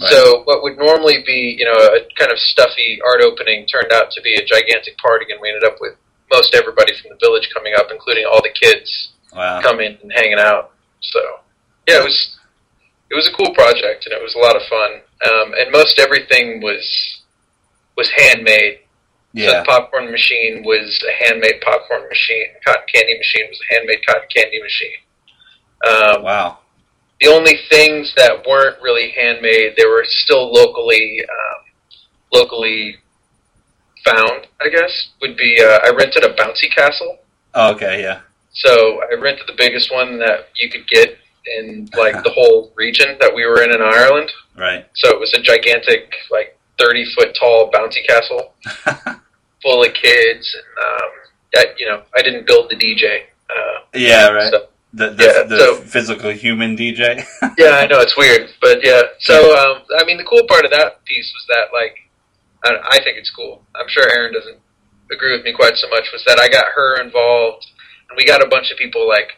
Right. 0.00 0.10
So 0.10 0.42
what 0.44 0.62
would 0.62 0.78
normally 0.78 1.22
be, 1.24 1.56
you 1.58 1.64
know, 1.64 1.76
a 1.76 2.00
kind 2.18 2.32
of 2.32 2.38
stuffy 2.38 2.98
art 3.04 3.20
opening 3.22 3.66
turned 3.66 3.92
out 3.92 4.10
to 4.12 4.22
be 4.22 4.34
a 4.34 4.44
gigantic 4.44 4.96
party, 4.98 5.26
and 5.30 5.40
we 5.40 5.48
ended 5.48 5.64
up 5.64 5.76
with 5.80 5.94
most 6.30 6.54
everybody 6.54 6.92
from 7.00 7.10
the 7.10 7.18
village 7.20 7.50
coming 7.52 7.74
up, 7.76 7.88
including 7.90 8.24
all 8.24 8.40
the 8.42 8.50
kids 8.58 9.10
Wow. 9.34 9.60
coming 9.62 9.96
and 10.02 10.12
hanging 10.12 10.38
out. 10.38 10.72
So 11.00 11.20
yeah, 11.88 12.00
it 12.00 12.04
was 12.04 12.36
it 13.10 13.14
was 13.14 13.28
a 13.28 13.32
cool 13.36 13.54
project 13.54 14.04
and 14.06 14.12
it 14.12 14.22
was 14.22 14.34
a 14.34 14.38
lot 14.38 14.56
of 14.56 14.62
fun. 14.68 15.00
Um, 15.24 15.54
and 15.56 15.70
most 15.72 15.98
everything 15.98 16.60
was 16.60 17.22
was 17.96 18.10
handmade. 18.16 18.80
So 19.34 19.46
the 19.60 19.64
popcorn 19.66 20.10
machine 20.10 20.62
was 20.64 21.02
a 21.08 21.24
handmade 21.24 21.60
popcorn 21.62 22.06
machine. 22.08 22.48
Cotton 22.66 22.82
candy 22.92 23.16
machine 23.16 23.46
was 23.48 23.58
a 23.70 23.74
handmade 23.74 24.04
cotton 24.06 24.28
candy 24.34 24.60
machine. 24.62 24.98
Um, 25.88 26.22
Wow. 26.22 26.58
the 27.20 27.28
only 27.28 27.58
things 27.70 28.12
that 28.16 28.46
weren't 28.46 28.80
really 28.82 29.10
handmade, 29.12 29.74
they 29.76 29.86
were 29.86 30.04
still 30.06 30.52
locally 30.52 31.22
um, 31.24 31.64
locally 32.32 32.96
found. 34.04 34.46
I 34.60 34.68
guess 34.68 35.08
would 35.20 35.36
be 35.36 35.56
uh, 35.62 35.78
I 35.84 35.90
rented 35.90 36.24
a 36.24 36.34
bouncy 36.34 36.70
castle. 36.74 37.18
Oh, 37.54 37.72
okay. 37.74 38.02
Yeah. 38.02 38.20
So 38.52 39.00
I 39.10 39.14
rented 39.14 39.46
the 39.46 39.54
biggest 39.56 39.90
one 39.92 40.18
that 40.18 40.48
you 40.60 40.68
could 40.68 40.86
get 40.88 41.16
in 41.58 41.88
like 41.96 42.22
the 42.22 42.30
whole 42.30 42.70
region 42.76 43.16
that 43.20 43.34
we 43.34 43.46
were 43.46 43.62
in 43.62 43.72
in 43.74 43.80
Ireland. 43.80 44.30
Right. 44.58 44.86
So 44.94 45.08
it 45.10 45.18
was 45.18 45.32
a 45.32 45.40
gigantic, 45.40 46.12
like 46.30 46.58
thirty 46.78 47.04
foot 47.14 47.34
tall 47.38 47.70
bouncy 47.70 48.06
castle 48.06 48.52
full 49.62 49.84
of 49.84 49.94
kids, 49.94 50.54
and 50.54 51.02
um, 51.02 51.10
I, 51.56 51.74
you 51.78 51.86
know 51.86 52.02
I 52.16 52.22
didn't 52.22 52.46
build 52.46 52.70
the 52.70 52.76
DJ. 52.76 53.22
Uh, 53.48 53.80
yeah. 53.94 54.28
Right. 54.28 54.50
so, 54.50 54.66
the 54.94 55.10
the, 55.10 55.24
yeah, 55.24 55.42
the 55.44 55.58
so- 55.58 55.76
physical 55.76 56.30
human 56.30 56.76
DJ. 56.76 57.16
yeah, 57.58 57.80
I 57.80 57.86
know 57.86 58.00
it's 58.00 58.16
weird, 58.16 58.50
but 58.60 58.84
yeah. 58.84 59.02
So 59.20 59.34
um, 59.56 59.82
I 59.98 60.04
mean, 60.04 60.18
the 60.18 60.24
cool 60.24 60.44
part 60.46 60.64
of 60.64 60.70
that 60.70 61.04
piece 61.04 61.32
was 61.32 61.46
that 61.48 61.72
like 61.72 61.96
I, 62.64 62.96
I 62.96 63.02
think 63.02 63.18
it's 63.18 63.30
cool. 63.30 63.62
I'm 63.74 63.88
sure 63.88 64.04
Aaron 64.14 64.32
doesn't 64.32 64.58
agree 65.10 65.36
with 65.36 65.44
me 65.44 65.52
quite 65.52 65.76
so 65.76 65.88
much. 65.88 66.08
Was 66.12 66.24
that 66.26 66.38
I 66.38 66.48
got 66.48 66.66
her 66.74 67.00
involved, 67.00 67.66
and 68.10 68.16
we 68.16 68.24
got 68.24 68.44
a 68.44 68.48
bunch 68.48 68.70
of 68.70 68.78
people 68.78 69.08
like 69.08 69.32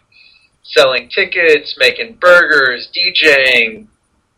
selling 0.63 1.09
tickets, 1.09 1.77
making 1.79 2.17
burgers, 2.21 2.91
DJing, 2.97 3.87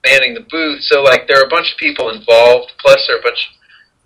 manning 0.04 0.34
the 0.34 0.46
booth. 0.50 0.82
So 0.82 1.02
like 1.02 1.26
there 1.28 1.40
are 1.40 1.46
a 1.46 1.48
bunch 1.48 1.72
of 1.72 1.78
people 1.78 2.10
involved. 2.10 2.72
Plus 2.78 3.04
there 3.06 3.16
are 3.16 3.20
a 3.20 3.22
bunch. 3.22 3.55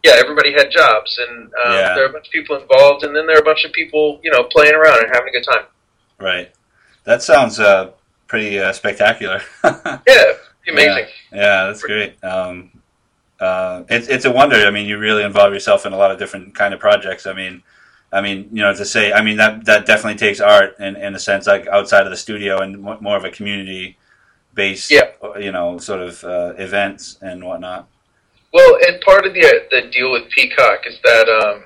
Yeah, 0.02 0.14
everybody 0.16 0.52
had 0.52 0.70
jobs, 0.70 1.18
and 1.28 1.44
um, 1.64 1.72
Yeah. 1.72 1.94
there 1.94 2.04
are 2.04 2.08
a 2.08 2.12
bunch 2.12 2.26
of 2.26 2.32
people 2.32 2.56
involved, 2.56 3.04
and 3.04 3.14
then 3.14 3.26
there 3.26 3.36
are 3.36 3.40
a 3.40 3.44
bunch 3.44 3.64
of 3.64 3.72
people, 3.72 4.18
you 4.22 4.30
know, 4.30 4.44
playing 4.44 4.74
around 4.74 4.98
and 5.04 5.08
having 5.14 5.28
a 5.28 5.32
good 5.32 5.44
time. 5.44 5.64
right. 6.18 6.50
That 7.04 7.22
sounds 7.22 7.58
uh, 7.58 7.90
pretty 8.28 8.58
uh, 8.60 8.72
spectacular. 8.72 9.40
Yeah, 10.06 10.32
amazing. 10.68 11.06
Yeah, 11.32 11.66
that's 11.66 11.82
great. 11.82 12.22
Um, 12.22 12.70
uh, 13.40 13.84
it's 13.88 14.06
it's 14.08 14.24
a 14.26 14.30
wonder. 14.30 14.56
I 14.56 14.70
mean, 14.70 14.86
you 14.86 14.98
really 14.98 15.24
involve 15.24 15.52
yourself 15.54 15.86
in 15.86 15.92
a 15.94 15.96
lot 15.96 16.10
of 16.12 16.18
different 16.18 16.54
kind 16.54 16.74
of 16.74 16.78
projects. 16.80 17.26
I 17.26 17.32
mean, 17.32 17.62
I 18.12 18.20
mean, 18.20 18.48
you 18.52 18.62
know, 18.62 18.72
to 18.74 18.84
say, 18.84 19.12
I 19.12 19.22
mean, 19.22 19.38
that 19.38 19.64
that 19.64 19.86
definitely 19.86 20.18
takes 20.18 20.40
art 20.40 20.78
in 20.78 20.94
in 20.96 21.14
a 21.14 21.18
sense, 21.18 21.46
like 21.46 21.66
outside 21.68 22.04
of 22.04 22.10
the 22.10 22.16
studio 22.16 22.60
and 22.60 22.78
more 22.80 23.16
of 23.16 23.24
a 23.24 23.30
community 23.30 23.96
based, 24.54 24.90
Yeah. 24.90 25.08
you 25.38 25.50
know, 25.52 25.78
sort 25.78 26.00
of 26.02 26.22
uh, 26.22 26.52
events 26.58 27.18
and 27.22 27.42
whatnot. 27.42 27.88
Well, 28.52 28.78
and 28.86 29.00
part 29.00 29.26
of 29.26 29.34
the 29.34 29.62
the 29.70 29.90
deal 29.90 30.12
with 30.12 30.30
Peacock 30.30 30.86
is 30.86 30.98
that 31.04 31.28
um, 31.28 31.62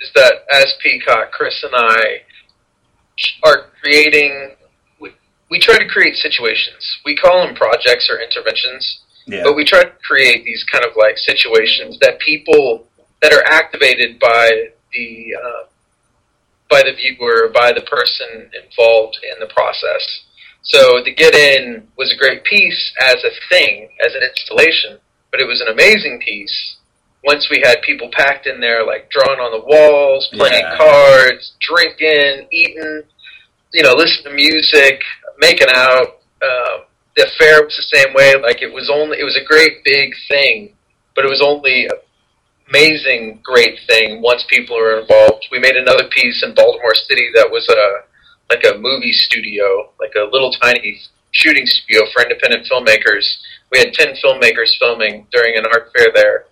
is 0.00 0.10
that 0.14 0.44
as 0.52 0.74
Peacock, 0.82 1.32
Chris 1.32 1.62
and 1.64 1.74
I 1.74 2.22
are 3.44 3.66
creating. 3.80 4.56
We, 5.00 5.12
we 5.50 5.58
try 5.58 5.78
to 5.78 5.88
create 5.88 6.16
situations. 6.16 6.98
We 7.04 7.16
call 7.16 7.46
them 7.46 7.54
projects 7.54 8.10
or 8.10 8.20
interventions, 8.20 9.00
Yeah, 9.26 9.42
but 9.44 9.56
we 9.56 9.64
try 9.64 9.84
to 9.84 9.92
create 10.06 10.44
these 10.44 10.64
kind 10.70 10.84
of 10.84 10.92
like 10.96 11.16
situations 11.16 11.98
that 12.00 12.18
people 12.20 12.86
that 13.22 13.32
are 13.32 13.44
activated 13.46 14.18
by 14.20 14.50
the 14.92 15.34
uh, 15.34 15.68
by 16.68 16.82
the 16.82 16.92
viewer, 16.92 17.50
by 17.54 17.72
the 17.72 17.82
person 17.82 18.50
involved 18.52 19.18
in 19.22 19.40
the 19.40 19.52
process. 19.52 20.24
So 20.62 21.00
the 21.02 21.14
Get 21.14 21.34
In 21.34 21.88
was 21.96 22.12
a 22.12 22.16
great 22.16 22.44
piece 22.44 22.92
as 23.00 23.16
a 23.24 23.30
thing, 23.48 23.88
as 24.04 24.14
an 24.14 24.22
installation, 24.22 24.98
but 25.30 25.40
it 25.40 25.46
was 25.46 25.60
an 25.60 25.68
amazing 25.68 26.20
piece 26.20 26.76
once 27.24 27.48
we 27.50 27.60
had 27.64 27.82
people 27.82 28.08
packed 28.12 28.46
in 28.46 28.60
there, 28.60 28.84
like 28.86 29.10
drawing 29.10 29.40
on 29.40 29.50
the 29.50 29.64
walls, 29.66 30.28
playing 30.32 30.62
Yeah. 30.62 30.76
cards, 30.76 31.52
drinking, 31.60 32.46
eating, 32.52 33.02
you 33.72 33.82
know, 33.82 33.94
listening 33.94 34.24
to 34.24 34.30
music, 34.34 35.02
making 35.38 35.68
out. 35.74 36.20
Um, 36.40 36.82
the 37.16 37.26
affair 37.26 37.64
was 37.64 37.74
the 37.76 37.96
same 37.96 38.14
way. 38.14 38.36
Like 38.36 38.62
it 38.62 38.72
was 38.72 38.88
only, 38.88 39.18
it 39.18 39.24
was 39.24 39.36
a 39.36 39.44
great 39.44 39.82
big 39.84 40.14
thing, 40.28 40.74
but 41.16 41.24
it 41.24 41.28
was 41.28 41.42
only 41.42 41.86
a 41.86 41.90
amazing 42.68 43.40
great 43.42 43.78
thing 43.88 44.20
once 44.22 44.44
people 44.48 44.76
were 44.76 45.00
involved. 45.00 45.46
We 45.50 45.58
made 45.58 45.76
another 45.76 46.04
piece 46.08 46.42
in 46.42 46.54
Baltimore 46.54 46.94
City 46.94 47.30
that 47.34 47.50
was 47.50 47.66
a 47.68 48.04
like 48.54 48.64
a 48.64 48.78
movie 48.78 49.12
studio, 49.12 49.90
like 50.00 50.14
a 50.16 50.24
little 50.32 50.52
tiny 50.52 51.00
shooting 51.32 51.66
studio 51.66 52.02
for 52.12 52.22
independent 52.22 52.66
filmmakers. 52.70 53.24
We 53.70 53.78
had 53.78 53.92
ten 53.92 54.14
filmmakers 54.22 54.78
filming 54.78 55.26
during 55.30 55.56
an 55.56 55.64
art 55.66 55.90
fair 55.96 56.08
there, 56.14 56.44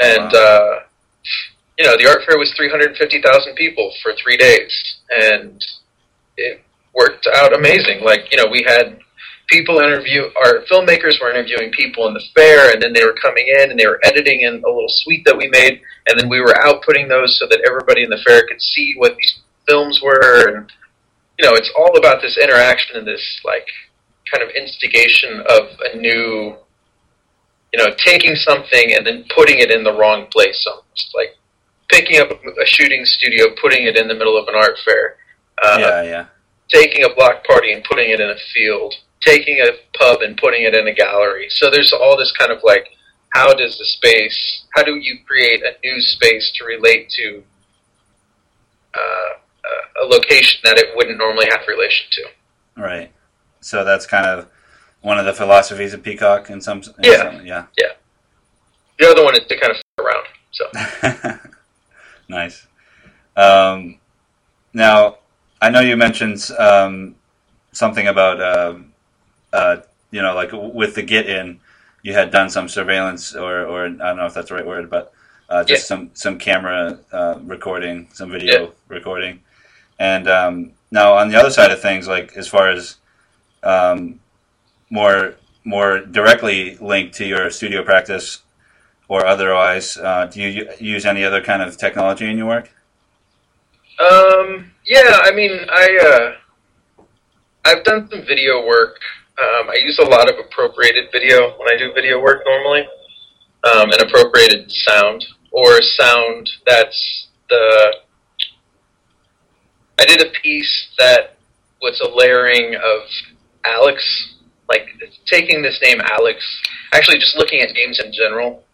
and 0.00 0.34
uh, 0.34 0.80
you 1.78 1.86
know 1.86 1.96
the 1.96 2.08
art 2.08 2.22
fair 2.26 2.38
was 2.38 2.52
three 2.56 2.68
hundred 2.68 2.96
fifty 2.96 3.22
thousand 3.22 3.54
people 3.54 3.92
for 4.02 4.12
three 4.22 4.36
days, 4.36 4.98
and 5.10 5.64
it 6.36 6.62
worked 6.94 7.26
out 7.34 7.54
amazing. 7.54 8.02
Like 8.04 8.30
you 8.30 8.36
know 8.36 8.50
we 8.50 8.64
had 8.66 8.98
people 9.48 9.80
interview 9.80 10.22
our 10.44 10.62
filmmakers 10.70 11.20
were 11.20 11.30
interviewing 11.30 11.72
people 11.72 12.06
in 12.06 12.14
the 12.14 12.22
fair 12.36 12.72
and 12.72 12.80
then 12.80 12.92
they 12.92 13.04
were 13.04 13.16
coming 13.20 13.44
in 13.48 13.70
and 13.70 13.78
they 13.78 13.86
were 13.86 13.98
editing 14.04 14.42
in 14.42 14.54
a 14.54 14.68
little 14.68 14.86
suite 14.88 15.24
that 15.26 15.36
we 15.36 15.48
made. 15.48 15.80
And 16.06 16.16
then 16.16 16.28
we 16.28 16.40
were 16.40 16.54
outputting 16.54 17.08
those 17.08 17.36
so 17.36 17.48
that 17.48 17.60
everybody 17.66 18.04
in 18.04 18.10
the 18.10 18.20
fair 18.24 18.46
could 18.46 18.62
see 18.62 18.94
what 18.96 19.16
these 19.16 19.40
films 19.66 20.00
were. 20.00 20.56
And 20.56 20.72
you 21.38 21.48
know 21.48 21.54
it's 21.54 21.72
all 21.76 21.96
about 21.96 22.20
this 22.20 22.36
interaction 22.36 22.96
and 22.96 23.06
this 23.06 23.40
like 23.44 23.66
kind 24.32 24.42
of 24.42 24.50
instigation 24.54 25.40
of 25.48 25.62
a 25.92 25.96
new 25.96 26.56
you 27.72 27.78
know 27.78 27.90
taking 27.98 28.34
something 28.34 28.94
and 28.94 29.06
then 29.06 29.24
putting 29.34 29.58
it 29.58 29.70
in 29.70 29.84
the 29.84 29.92
wrong 29.92 30.26
place 30.30 30.66
almost 30.68 31.10
like 31.14 31.36
picking 31.88 32.20
up 32.20 32.30
a 32.30 32.66
shooting 32.66 33.04
studio 33.04 33.46
putting 33.60 33.86
it 33.86 33.96
in 33.96 34.08
the 34.08 34.14
middle 34.14 34.36
of 34.36 34.46
an 34.48 34.54
art 34.54 34.78
fair 34.84 35.16
uh, 35.62 35.76
yeah, 35.78 36.02
yeah. 36.02 36.26
taking 36.68 37.04
a 37.04 37.14
block 37.14 37.44
party 37.44 37.72
and 37.72 37.84
putting 37.84 38.10
it 38.10 38.20
in 38.20 38.30
a 38.30 38.36
field, 38.54 38.94
taking 39.20 39.58
a 39.60 39.72
pub 39.98 40.22
and 40.22 40.36
putting 40.36 40.62
it 40.62 40.74
in 40.74 40.86
a 40.86 40.94
gallery. 40.94 41.48
So 41.50 41.70
there's 41.70 41.92
all 41.92 42.16
this 42.16 42.32
kind 42.32 42.50
of 42.50 42.58
like, 42.64 42.88
how 43.34 43.52
does 43.54 43.78
the 43.78 43.84
space, 43.84 44.64
how 44.74 44.82
do 44.82 44.96
you 44.96 45.18
create 45.26 45.62
a 45.62 45.74
new 45.84 46.00
space 46.00 46.52
to 46.56 46.64
relate 46.64 47.10
to 47.10 47.42
uh, 48.94 50.02
a 50.02 50.06
location 50.06 50.60
that 50.64 50.78
it 50.78 50.96
wouldn't 50.96 51.18
normally 51.18 51.46
have 51.52 51.60
relation 51.68 52.06
to? 52.12 52.82
Right. 52.82 53.12
So 53.60 53.84
that's 53.84 54.06
kind 54.06 54.26
of 54.26 54.48
one 55.02 55.18
of 55.18 55.24
the 55.24 55.32
philosophies 55.32 55.94
of 55.94 56.02
Peacock 56.02 56.50
in 56.50 56.60
some. 56.60 56.78
In 56.98 57.04
Yeah. 57.04 57.16
some- 57.16 57.46
yeah. 57.46 57.64
The 58.98 59.08
other 59.08 59.24
one 59.24 59.34
is 59.34 59.46
to 59.46 59.56
kind 59.58 59.70
of 59.72 59.76
f- 59.78 60.04
around. 60.04 60.26
So 60.50 61.38
nice. 62.28 62.66
Um, 63.36 63.98
now, 64.74 65.18
I 65.62 65.70
know 65.70 65.80
you 65.80 65.96
mentioned 65.96 66.50
um, 66.58 67.14
something 67.72 68.06
about, 68.08 68.40
um 68.42 68.86
uh, 69.52 69.78
you 70.12 70.22
know, 70.22 70.34
like 70.34 70.50
with 70.52 70.94
the 70.94 71.02
get 71.02 71.26
in, 71.28 71.58
you 72.02 72.12
had 72.12 72.30
done 72.30 72.48
some 72.50 72.68
surveillance, 72.68 73.34
or, 73.34 73.64
or 73.64 73.86
I 73.86 73.88
don't 73.88 74.16
know 74.16 74.26
if 74.26 74.34
that's 74.34 74.48
the 74.48 74.54
right 74.54 74.66
word, 74.66 74.88
but 74.88 75.12
uh, 75.48 75.64
just 75.64 75.88
some 75.88 76.10
some 76.14 76.38
camera 76.38 76.98
uh, 77.12 77.38
recording, 77.42 78.08
some 78.12 78.30
video 78.30 78.60
Yeah. 78.62 78.68
recording, 78.88 79.40
and 79.98 80.28
um, 80.28 80.72
now 80.92 81.14
on 81.14 81.28
the 81.30 81.36
other 81.36 81.50
side 81.50 81.72
of 81.72 81.80
things, 81.82 82.06
like 82.06 82.36
as 82.36 82.46
far 82.46 82.70
as 82.70 82.96
um, 83.62 84.20
more 84.90 85.34
more 85.64 86.00
directly 86.00 86.76
linked 86.76 87.14
to 87.14 87.26
your 87.26 87.50
studio 87.50 87.84
practice 87.84 88.42
or 89.10 89.26
otherwise, 89.26 89.96
uh, 89.96 90.26
do 90.26 90.40
you 90.40 90.68
use 90.78 91.04
any 91.04 91.24
other 91.24 91.42
kind 91.42 91.62
of 91.62 91.76
technology 91.76 92.30
in 92.30 92.38
your 92.38 92.46
work? 92.46 92.70
Um, 93.98 94.70
yeah, 94.86 95.18
I 95.24 95.32
mean, 95.34 95.50
I 95.68 95.98
uh, 96.00 97.06
I've 97.64 97.84
done 97.84 98.08
some 98.08 98.24
video 98.24 98.64
work. 98.64 98.96
Um, 99.36 99.68
I 99.68 99.76
use 99.82 99.98
a 99.98 100.04
lot 100.04 100.30
of 100.30 100.36
appropriated 100.38 101.08
video 101.12 101.58
when 101.58 101.68
I 101.68 101.76
do 101.76 101.92
video 101.92 102.20
work 102.20 102.42
normally, 102.46 102.86
um, 103.64 103.90
and 103.90 104.00
appropriated 104.00 104.70
sound 104.70 105.26
or 105.50 105.82
sound 105.82 106.48
that's 106.64 107.28
the. 107.48 107.96
I 109.98 110.04
did 110.06 110.26
a 110.26 110.30
piece 110.40 110.94
that 110.98 111.36
was 111.82 112.00
a 112.00 112.08
layering 112.08 112.76
of 112.76 113.00
Alex, 113.64 114.34
like 114.68 114.86
taking 115.26 115.62
this 115.62 115.78
name 115.82 116.00
Alex, 116.00 116.38
actually 116.92 117.18
just 117.18 117.36
looking 117.36 117.60
at 117.60 117.72
names 117.74 118.00
in 118.02 118.12
general. 118.12 118.64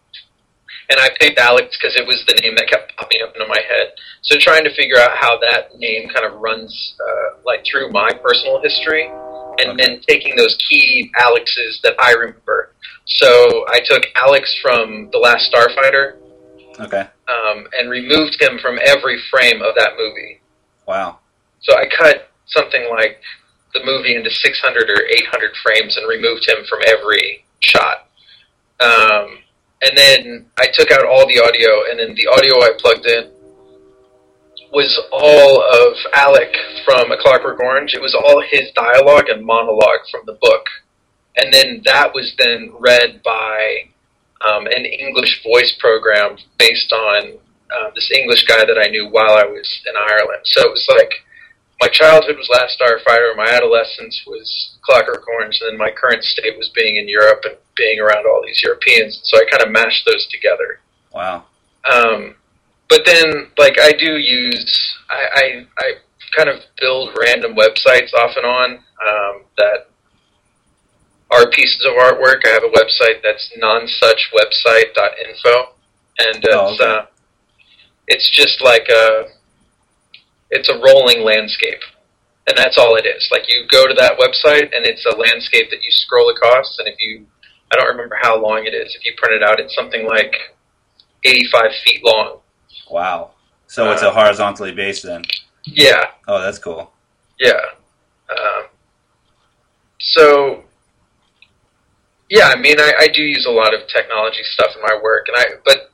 And 0.89 0.99
I 0.99 1.09
picked 1.19 1.37
Alex 1.39 1.77
because 1.77 1.95
it 1.97 2.07
was 2.07 2.23
the 2.27 2.39
name 2.41 2.55
that 2.55 2.69
kept 2.69 2.95
popping 2.95 3.19
up 3.21 3.33
into 3.35 3.47
my 3.47 3.59
head. 3.67 3.91
So 4.21 4.37
trying 4.39 4.63
to 4.63 4.73
figure 4.73 4.97
out 4.97 5.17
how 5.17 5.37
that 5.39 5.75
name 5.77 6.07
kind 6.09 6.25
of 6.25 6.39
runs 6.39 6.95
uh, 7.01 7.39
like 7.45 7.65
through 7.69 7.91
my 7.91 8.11
personal 8.23 8.61
history, 8.61 9.05
and 9.59 9.71
Okay. 9.71 9.75
then 9.85 10.01
taking 10.07 10.35
those 10.35 10.55
key 10.69 11.11
Alexes 11.19 11.79
that 11.83 11.95
I 11.99 12.11
remember. 12.13 12.73
So 13.05 13.65
I 13.69 13.79
took 13.83 14.03
Alex 14.15 14.55
from 14.61 15.09
The 15.11 15.17
Last 15.17 15.51
Starfighter 15.51 16.17
Okay. 16.79 17.07
um, 17.27 17.67
and 17.77 17.89
removed 17.89 18.37
him 18.39 18.59
from 18.59 18.79
every 18.85 19.19
frame 19.31 19.61
of 19.61 19.75
that 19.77 19.93
movie. 19.97 20.39
Wow. 20.87 21.19
So 21.61 21.75
I 21.75 21.85
cut 21.87 22.29
something 22.45 22.87
like 22.89 23.19
the 23.77 23.85
movie 23.85 24.15
into 24.15 24.29
600 24.29 24.89
or 24.89 25.05
800 25.05 25.51
frames 25.63 25.97
and 25.97 26.07
removed 26.07 26.47
him 26.47 26.65
from 26.69 26.79
every 26.87 27.45
shot. 27.59 28.09
Um, 28.79 29.39
and 29.81 29.97
then 29.97 30.45
I 30.57 30.67
took 30.73 30.91
out 30.91 31.05
all 31.05 31.27
the 31.27 31.39
audio, 31.39 31.89
and 31.89 31.99
then 31.99 32.15
the 32.15 32.27
audio 32.27 32.57
I 32.61 32.71
plugged 32.77 33.05
in 33.05 33.29
was 34.71 34.99
all 35.11 35.61
of 35.61 35.95
Alex 36.13 36.57
from 36.83 37.11
A 37.11 37.17
Clockwork 37.17 37.59
Orange. 37.59 37.93
It 37.93 38.01
was 38.01 38.15
all 38.15 38.41
his 38.41 38.71
dialogue 38.75 39.29
and 39.29 39.45
monologue 39.45 40.01
from 40.11 40.21
the 40.25 40.37
book. 40.41 40.65
And 41.37 41.53
then 41.53 41.81
that 41.85 42.13
was 42.13 42.33
then 42.37 42.73
read 42.79 43.21
by 43.23 43.89
um, 44.47 44.65
an 44.65 44.85
English 44.85 45.43
voice 45.43 45.75
program 45.79 46.37
based 46.57 46.91
on 46.91 47.37
uh, 47.71 47.91
this 47.95 48.11
English 48.11 48.45
guy 48.45 48.65
that 48.65 48.77
I 48.77 48.89
knew 48.89 49.07
while 49.07 49.37
I 49.37 49.45
was 49.45 49.81
in 49.87 49.93
Ireland. 49.95 50.41
So 50.43 50.61
it 50.61 50.71
was 50.71 50.87
like 50.89 51.11
my 51.81 51.87
childhood 51.87 52.37
was 52.37 52.49
Last 52.49 52.79
Starfighter, 52.79 53.35
my 53.35 53.47
adolescence 53.49 54.23
was 54.25 54.77
Clockwork 54.81 55.27
Orange, 55.27 55.59
and 55.61 55.71
then 55.71 55.77
my 55.77 55.91
current 55.91 56.23
state 56.23 56.57
was 56.57 56.69
being 56.69 56.97
in 56.97 57.07
Europe 57.07 57.41
and 57.45 57.55
being 57.75 57.99
around 57.99 58.25
all 58.25 58.41
these 58.45 58.61
Europeans. 58.63 59.19
So 59.23 59.37
I 59.37 59.45
kind 59.49 59.63
of 59.63 59.71
mashed 59.71 60.05
those 60.05 60.25
together. 60.27 60.79
Wow. 61.13 61.45
Um, 61.91 62.35
but 62.89 63.05
then, 63.05 63.51
like, 63.57 63.77
I 63.79 63.91
do 63.91 64.17
use, 64.17 64.95
I, 65.09 65.27
I, 65.35 65.65
I 65.77 65.93
kind 66.35 66.49
of 66.49 66.61
build 66.79 67.15
random 67.19 67.55
websites 67.55 68.13
off 68.13 68.35
and 68.35 68.45
on 68.45 68.71
um, 69.07 69.43
that 69.57 69.87
are 71.29 71.49
pieces 71.51 71.85
of 71.85 71.93
artwork. 71.93 72.41
I 72.45 72.49
have 72.49 72.63
a 72.63 72.69
website 72.69 73.21
that's 73.23 73.51
nonsuchwebsite.info, 73.61 75.69
and 76.19 76.35
it's, 76.37 76.47
Oh, 76.53 76.73
okay. 76.73 76.83
uh, 76.85 77.05
it's 78.07 78.29
just 78.31 78.61
like 78.61 78.87
a, 78.89 79.25
it's 80.51 80.69
a 80.69 80.79
rolling 80.79 81.23
landscape. 81.23 81.79
And 82.47 82.57
that's 82.57 82.77
all 82.77 82.95
it 82.95 83.05
is. 83.05 83.27
Like 83.31 83.43
you 83.49 83.65
go 83.69 83.87
to 83.87 83.93
that 83.95 84.17
website 84.17 84.73
and 84.75 84.85
it's 84.85 85.05
a 85.05 85.15
landscape 85.15 85.69
that 85.69 85.83
you 85.83 85.91
scroll 85.91 86.29
across 86.29 86.77
and 86.79 86.87
if 86.87 86.95
you 86.99 87.25
I 87.71 87.75
don't 87.75 87.89
remember 87.89 88.17
how 88.21 88.41
long 88.41 88.65
it 88.65 88.73
is. 88.73 88.95
If 88.95 89.05
you 89.05 89.13
print 89.17 89.35
it 89.35 89.43
out, 89.43 89.59
it's 89.59 89.75
something 89.75 90.07
like 90.07 90.33
85 91.25 91.71
feet 91.83 92.01
long. 92.05 92.39
Wow. 92.89 93.31
So 93.67 93.91
it's 93.91 94.01
Uh, 94.01 94.07
a 94.07 94.11
horizontally 94.11 94.71
based 94.71 95.03
then. 95.03 95.25
Yeah, 95.65 96.05
Oh, 96.29 96.39
that's 96.41 96.59
cool. 96.59 96.93
yeah. 97.39 97.59
Um, 98.29 98.67
so, 99.99 100.63
yeah, 102.29 102.47
I 102.47 102.55
mean, 102.59 102.79
I, 102.79 102.93
I 102.99 103.07
do 103.07 103.21
use 103.21 103.45
a 103.45 103.51
lot 103.51 103.73
of 103.73 103.81
technology 103.89 104.43
stuff 104.43 104.71
in 104.75 104.81
my 104.81 104.97
work, 105.01 105.25
and 105.27 105.35
I 105.37 105.45
but 105.65 105.91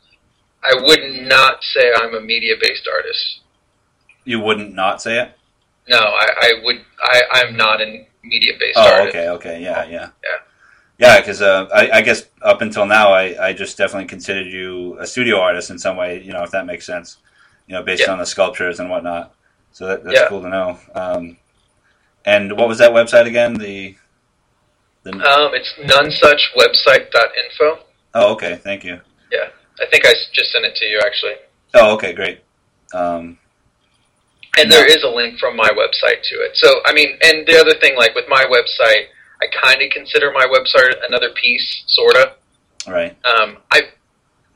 I 0.64 0.76
would 0.80 1.28
not 1.28 1.64
say 1.64 1.92
I'm 1.96 2.14
a 2.16 2.22
media-based 2.22 2.88
artist. 2.88 3.40
You 4.26 4.40
wouldn't 4.40 4.74
not 4.74 5.02
say 5.02 5.20
it? 5.20 5.32
No, 5.88 5.98
I, 5.98 6.28
I 6.42 6.52
would. 6.64 6.78
I, 7.02 7.22
I'm 7.34 7.58
not 7.58 7.82
a 7.82 8.08
media-based 8.24 8.78
Oh, 8.78 8.90
artist. 8.94 9.10
okay, 9.16 9.30
okay, 9.30 9.62
yeah, 9.62 9.84
yeah, 9.86 10.10
Yeah. 10.24 10.38
yeah. 10.98 11.20
Because 11.20 11.42
uh, 11.42 11.68
I, 11.74 11.98
I 11.98 12.02
guess 12.02 12.24
up 12.42 12.62
until 12.62 12.86
now, 12.86 13.12
I, 13.12 13.48
I 13.50 13.54
just 13.54 13.78
definitely 13.78 14.08
considered 14.08 14.48
you 14.48 14.98
a 15.00 15.06
studio 15.06 15.40
artist 15.42 15.70
in 15.72 15.78
some 15.78 15.98
way. 15.98 16.22
You 16.22 16.32
know, 16.32 16.44
if 16.44 16.52
that 16.52 16.66
makes 16.66 16.86
sense. 16.86 17.18
You 17.68 17.74
know, 17.76 17.84
based 17.84 18.04
Yeah. 18.06 18.12
on 18.14 18.20
the 18.20 18.26
sculptures 18.26 18.80
and 18.80 18.90
whatnot. 18.90 19.34
So 19.72 19.88
that, 19.88 20.04
that's 20.06 20.16
Yeah. 20.20 20.28
cool 20.30 20.42
to 20.42 20.50
know. 20.50 20.80
Um, 20.96 21.38
and 22.26 22.58
what 22.58 22.68
was 22.70 22.78
that 22.78 22.92
website 22.92 23.26
again? 23.26 23.56
The 23.56 23.96
the 25.04 25.12
Um, 25.12 25.52
it's 25.54 25.74
nonesuchwebsite.info. 25.84 27.80
oh, 28.14 28.32
okay, 28.34 28.56
thank 28.56 28.84
you. 28.86 29.00
Yeah. 29.32 29.50
I 29.82 29.86
think 29.88 30.06
I 30.06 30.14
just 30.34 30.52
sent 30.52 30.64
it 30.66 30.76
to 30.76 30.86
you 30.86 31.00
actually. 31.06 31.34
Oh, 31.74 31.94
okay, 31.96 32.14
great. 32.14 32.40
Um, 32.94 33.38
And 34.58 34.72
there 34.72 34.86
is 34.86 35.04
a 35.04 35.10
link 35.10 35.40
from 35.40 35.56
my 35.56 35.70
website 35.70 36.22
to 36.30 36.36
it. 36.46 36.56
So, 36.56 36.82
I 36.86 36.94
mean, 36.94 37.18
and 37.24 37.48
the 37.48 37.58
other 37.58 37.74
thing, 37.80 37.96
like 37.98 38.14
with 38.14 38.26
my 38.30 38.46
website, 38.46 39.10
I 39.42 39.48
kind 39.62 39.82
of 39.82 39.90
consider 39.92 40.32
my 40.32 40.46
website 40.46 40.94
another 41.08 41.32
piece, 41.34 41.84
sorta. 41.88 42.36
right. 42.88 43.18
Um, 43.26 43.58
I, 43.72 43.82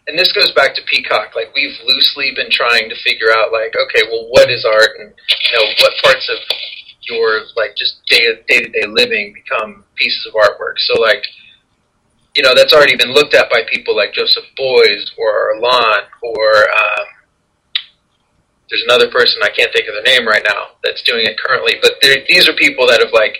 and 0.08 0.18
this 0.18 0.32
goes 0.32 0.52
back 0.54 0.76
to 0.76 0.82
Peacock. 0.86 1.36
Like 1.36 1.54
we've 1.54 1.76
loosely 1.86 2.32
been 2.36 2.50
trying 2.50 2.90
to 2.90 2.96
figure 3.04 3.32
out, 3.36 3.52
like, 3.52 3.76
okay, 3.76 4.08
well, 4.10 4.28
what 4.30 4.50
is 4.50 4.64
art, 4.64 4.92
and 5.00 5.12
you 5.28 5.58
know, 5.58 5.66
what 5.80 5.94
parts 6.04 6.30
of 6.30 6.38
your 7.02 7.42
like 7.56 7.76
just 7.76 8.00
day 8.08 8.28
day 8.48 8.62
to 8.62 8.70
day 8.70 8.86
living 8.88 9.34
become 9.34 9.84
pieces 9.96 10.26
of 10.28 10.34
artwork. 10.34 10.78
So, 10.78 11.02
like, 11.02 11.24
you 12.36 12.44
know, 12.44 12.54
that's 12.56 12.74
already 12.74 12.96
been 12.96 13.12
looked 13.12 13.34
at 13.34 13.50
by 13.50 13.64
people 13.72 13.96
like 13.96 14.14
Joseph 14.14 14.46
Beuys 14.58 15.10
or 15.18 15.56
Orlan 15.56 16.04
or 16.22 16.70
um, 16.70 17.08
there's 18.70 18.84
another 18.84 19.10
person 19.10 19.42
I 19.44 19.50
can't 19.50 19.72
think 19.74 19.88
of 19.88 19.96
their 19.96 20.18
name 20.18 20.28
right 20.28 20.44
now 20.44 20.76
that's 20.84 21.04
doing 21.04 21.26
it 21.26 21.40
currently. 21.40 21.76
But 21.82 21.94
these 22.02 22.50
are 22.50 22.54
people 22.54 22.88
that 22.88 23.00
have 23.00 23.14
like 23.14 23.38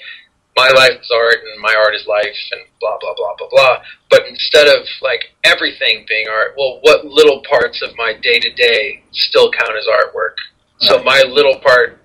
my 0.56 0.70
life 0.72 1.00
is 1.00 1.12
art 1.14 1.38
and 1.46 1.62
my 1.62 1.76
art 1.76 1.94
is 1.96 2.08
life 2.08 2.36
and 2.52 2.62
blah 2.80 2.98
blah 3.00 3.14
blah 3.16 3.36
blah 3.38 3.48
blah. 3.50 3.78
But 4.10 4.28
instead 4.28 4.68
of 4.68 4.88
like 5.02 5.36
everything 5.44 6.06
being 6.08 6.28
art, 6.28 6.56
well, 6.58 6.80
what 6.82 7.06
little 7.06 7.44
parts 7.50 7.82
of 7.82 7.96
my 7.98 8.14
day 8.22 8.40
to 8.40 8.52
day 8.54 9.04
still 9.12 9.52
count 9.52 9.78
as 9.78 9.86
artwork? 9.86 10.36
So 10.80 11.04
my 11.04 11.24
little 11.28 11.60
part 11.60 12.00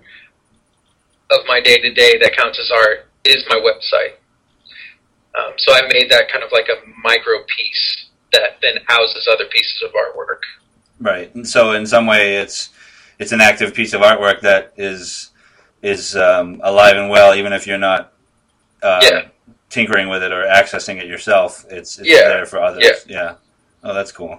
of 1.31 1.39
my 1.47 1.61
day 1.61 1.77
to 1.79 1.93
day 1.93 2.17
that 2.19 2.35
counts 2.35 2.59
as 2.59 2.71
art 2.71 3.07
is 3.23 3.43
my 3.49 3.55
website. 3.55 4.15
Um, 5.35 5.53
so 5.57 5.73
I 5.73 5.81
made 5.91 6.11
that 6.11 6.31
kind 6.31 6.43
of 6.43 6.51
like 6.51 6.67
a 6.69 6.77
micro 7.03 7.43
piece 7.57 8.05
that 8.33 8.57
then 8.61 8.83
houses 8.87 9.27
other 9.31 9.45
pieces 9.45 9.83
of 9.83 9.91
artwork. 9.91 10.41
Right. 10.99 11.33
And 11.33 11.47
so 11.47 11.71
in 11.71 11.85
some 11.85 12.05
way, 12.05 12.37
it's 12.37 12.69
it's 13.23 13.31
an 13.31 13.39
active 13.39 13.73
piece 13.73 13.93
of 13.93 14.01
artwork 14.01 14.41
that 14.41 14.73
is 14.75 15.31
is 15.81 16.13
um, 16.15 16.59
alive 16.63 16.97
and 16.97 17.09
well, 17.09 17.33
even 17.35 17.53
if 17.53 17.65
you're 17.65 17.77
not 17.77 18.11
uh, 18.81 18.99
Yeah. 19.01 19.21
tinkering 19.69 20.09
with 20.09 20.21
it 20.23 20.31
or 20.33 20.43
accessing 20.45 20.97
it 21.01 21.07
yourself. 21.07 21.65
It's, 21.69 21.97
it's 21.99 22.07
Yeah. 22.07 22.27
there 22.27 22.45
for 22.45 22.61
others. 22.61 23.05
Yeah. 23.07 23.35
Oh, 23.83 23.93
that's 23.93 24.11
cool. 24.11 24.33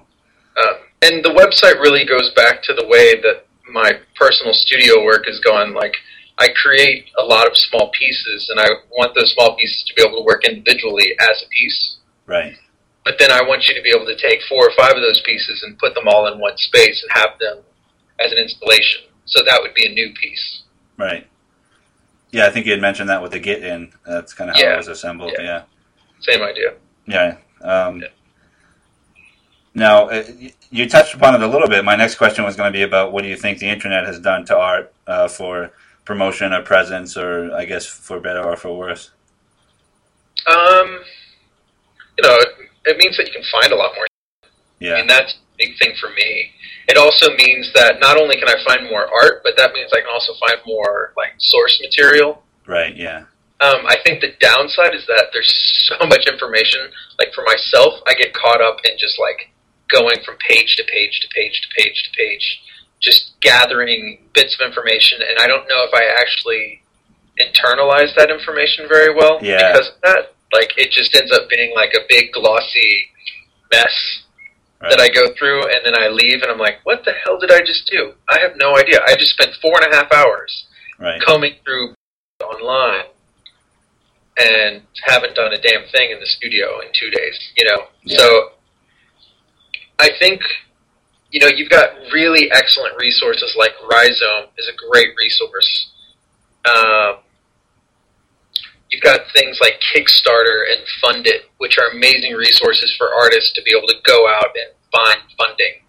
Um, 0.63 0.75
and 1.03 1.25
the 1.25 1.31
website 1.31 1.81
really 1.81 2.05
goes 2.05 2.31
back 2.35 2.63
to 2.65 2.75
the 2.75 2.87
way 2.87 3.21
that 3.23 3.47
my 3.71 3.91
personal 4.17 4.53
studio 4.55 5.03
work 5.05 5.25
is 5.29 5.41
going. 5.41 5.73
Like, 5.75 5.95
I 6.39 6.49
create 6.63 7.07
a 7.19 7.25
lot 7.25 7.47
of 7.47 7.57
small 7.57 7.91
pieces, 7.99 8.49
and 8.51 8.59
I 8.61 8.69
want 8.91 9.15
those 9.15 9.33
small 9.33 9.55
pieces 9.57 9.83
to 9.87 9.95
be 9.95 10.03
able 10.03 10.19
to 10.21 10.25
work 10.25 10.45
individually 10.45 11.15
as 11.21 11.43
a 11.43 11.49
piece. 11.49 11.97
Right. 12.27 12.55
But 13.05 13.19
then 13.19 13.31
I 13.31 13.43
want 13.43 13.67
you 13.69 13.75
to 13.75 13.83
be 13.83 13.91
able 13.91 14.07
to 14.07 14.17
take 14.17 14.41
four 14.49 14.67
or 14.69 14.73
five 14.77 14.93
of 14.97 15.03
those 15.03 15.21
pieces 15.23 15.63
and 15.63 15.79
put 15.79 15.95
them 15.95 16.09
all 16.09 16.27
in 16.33 16.39
one 16.39 16.57
space 16.57 17.03
and 17.03 17.11
have 17.23 17.39
them 17.39 17.59
as 18.21 18.33
an 18.33 18.39
installation. 18.39 19.03
So 19.27 19.43
that 19.45 19.61
would 19.63 19.75
be 19.75 19.87
a 19.87 19.91
new 19.93 20.13
piece. 20.15 20.63
Right. 20.97 21.27
Yeah, 22.31 22.47
I 22.47 22.51
think 22.51 22.67
you 22.67 22.73
had 22.73 22.81
mentioned 22.81 23.09
that 23.09 23.23
with 23.23 23.33
the 23.33 23.39
Git 23.39 23.63
in. 23.63 23.93
That's 24.07 24.33
kind 24.35 24.51
of 24.51 24.57
how 24.57 24.63
Yeah. 24.63 24.75
it 24.75 24.77
was 24.79 24.89
assembled. 24.89 25.33
Yeah. 25.39 25.43
Yeah. 25.45 25.63
Same 26.21 26.43
idea. 26.43 26.75
Yeah. 27.07 27.37
Um, 27.63 28.01
Yeah. 28.03 28.09
Now, 29.77 30.09
uh, 30.09 30.23
you 30.71 30.89
touched 30.89 31.15
upon 31.15 31.35
it 31.35 31.43
a 31.43 31.49
little 31.49 31.67
bit. 31.69 31.85
My 31.85 31.97
next 31.97 32.15
question 32.15 32.45
was 32.45 32.55
going 32.55 32.73
to 32.73 32.77
be 32.77 32.83
about 32.83 33.11
what 33.11 33.23
do 33.23 33.29
you 33.29 33.37
think 33.37 33.59
the 33.59 33.69
internet 33.69 34.07
has 34.07 34.21
done 34.21 34.45
to 34.47 34.57
art 34.57 34.93
uh, 35.09 35.27
for 35.27 35.73
promotion 36.05 36.53
or 36.53 36.63
presence, 36.63 37.17
or 37.17 37.53
I 37.53 37.65
guess 37.65 37.85
for 37.85 38.21
better 38.21 38.41
or 38.45 38.57
for 38.57 38.77
worse? 38.77 39.11
Um, 40.47 41.01
you 42.19 42.23
know, 42.29 42.37
it, 42.37 42.49
it 42.85 42.99
means 42.99 43.17
that 43.17 43.27
you 43.27 43.33
can 43.33 43.43
find 43.51 43.73
a 43.73 43.77
lot 43.77 43.93
more 43.97 44.07
Yeah. 44.79 44.97
And 44.99 45.11
that's 45.11 45.33
a 45.35 45.37
big 45.59 45.77
thing 45.79 45.95
for 46.01 46.11
me. 46.11 46.53
It 46.89 46.97
also 46.99 47.35
means 47.37 47.73
that 47.75 48.01
not 48.01 48.21
only 48.21 48.37
can 48.37 48.49
I 48.49 48.57
find 48.67 48.85
more 48.91 49.07
art, 49.23 49.43
but 49.43 49.57
that 49.57 49.73
means 49.73 49.91
I 49.93 50.01
can 50.01 50.11
also 50.13 50.33
find 50.41 50.59
more 50.67 51.13
like 51.17 51.33
source 51.39 51.81
material. 51.81 52.43
Right. 52.67 52.95
Yeah. 52.97 53.25
Um, 53.61 53.87
I 53.87 53.97
think 54.05 54.21
the 54.21 54.33
downside 54.41 54.95
is 54.95 55.07
that 55.07 55.29
there's 55.33 55.53
so 55.99 56.07
much 56.07 56.27
information. 56.27 56.81
Like 57.19 57.33
for 57.35 57.45
myself, 57.45 58.01
I 58.07 58.15
get 58.15 58.35
caught 58.35 58.61
up 58.61 58.79
in 58.85 58.99
just 58.99 59.19
like 59.19 59.51
going 59.91 60.17
from 60.25 60.37
page 60.47 60.77
to 60.77 60.85
page 60.85 61.21
to 61.21 61.29
page 61.35 61.61
to 61.63 61.69
page 61.83 62.03
to 62.05 62.11
page, 62.19 62.61
just 63.01 63.33
gathering 63.41 64.19
bits 64.35 64.57
of 64.61 64.67
information, 64.67 65.21
and 65.23 65.39
I 65.39 65.47
don't 65.47 65.69
know 65.69 65.85
if 65.85 65.95
I 65.95 66.05
actually 66.21 66.83
internalize 67.41 68.15
that 68.17 68.31
information 68.31 68.87
very 68.89 69.15
well 69.15 69.39
Yeah. 69.43 69.73
because 69.73 69.89
of 69.89 69.95
that. 70.03 70.33
Like 70.53 70.71
it 70.77 70.91
just 70.91 71.15
ends 71.17 71.33
up 71.33 71.49
being 71.49 71.75
like 71.75 71.93
a 71.95 72.05
big 72.09 72.33
glossy 72.33 73.09
mess 73.73 74.24
Right. 74.85 74.91
that 74.91 75.01
I 75.01 75.09
go 75.09 75.33
through, 75.39 75.63
and 75.63 75.81
then 75.85 75.95
I 75.97 76.09
leave, 76.09 76.43
and 76.43 76.51
I'm 76.51 76.59
like, 76.59 76.81
what 76.85 77.05
the 77.05 77.13
hell 77.25 77.39
did 77.39 77.51
I 77.51 77.61
just 77.61 77.89
do? 77.91 78.13
I 78.29 78.39
have 78.41 78.53
no 78.57 78.77
idea. 78.77 79.01
I 79.07 79.17
just 79.17 79.33
spent 79.33 79.55
four 79.63 79.73
and 79.81 79.93
a 79.93 79.97
half 79.97 80.13
hours 80.13 80.67
right. 80.99 81.21
combing 81.23 81.55
through 81.65 81.95
online 82.43 83.07
and 84.39 84.83
haven't 85.05 85.35
done 85.35 85.53
a 85.53 85.61
damn 85.61 85.89
thing 85.89 86.11
in 86.11 86.21
the 86.21 86.27
studio 86.27 86.81
in 86.81 86.89
two 86.93 87.11
days, 87.11 87.39
you 87.57 87.65
know? 87.65 87.87
Yeah. 88.03 88.19
So 88.19 88.49
I 89.99 90.11
think, 90.19 90.43
you 91.31 91.41
know, 91.41 91.49
you've 91.49 91.71
got 91.71 91.91
really 92.13 92.51
excellent 92.53 92.97
resources 92.99 93.55
like 93.59 93.73
Rhizome 93.89 94.51
is 94.59 94.69
a 94.69 94.91
great 94.91 95.15
resource. 95.17 95.91
Um, 96.69 97.24
you've 98.95 99.03
got 99.03 99.21
things 99.35 99.59
like 99.61 99.75
Kickstarter 99.93 100.71
and 100.71 100.81
Fund 101.03 101.27
It, 101.27 101.51
which 101.59 101.79
are 101.79 101.89
amazing 101.89 102.35
resources 102.35 102.95
for 102.97 103.13
artists 103.13 103.53
to 103.55 103.63
be 103.63 103.75
able 103.77 103.89
to 103.89 103.99
go 104.05 104.29
out 104.29 104.55
and 104.55 104.71
find 104.93 105.21
funding. 105.37 105.83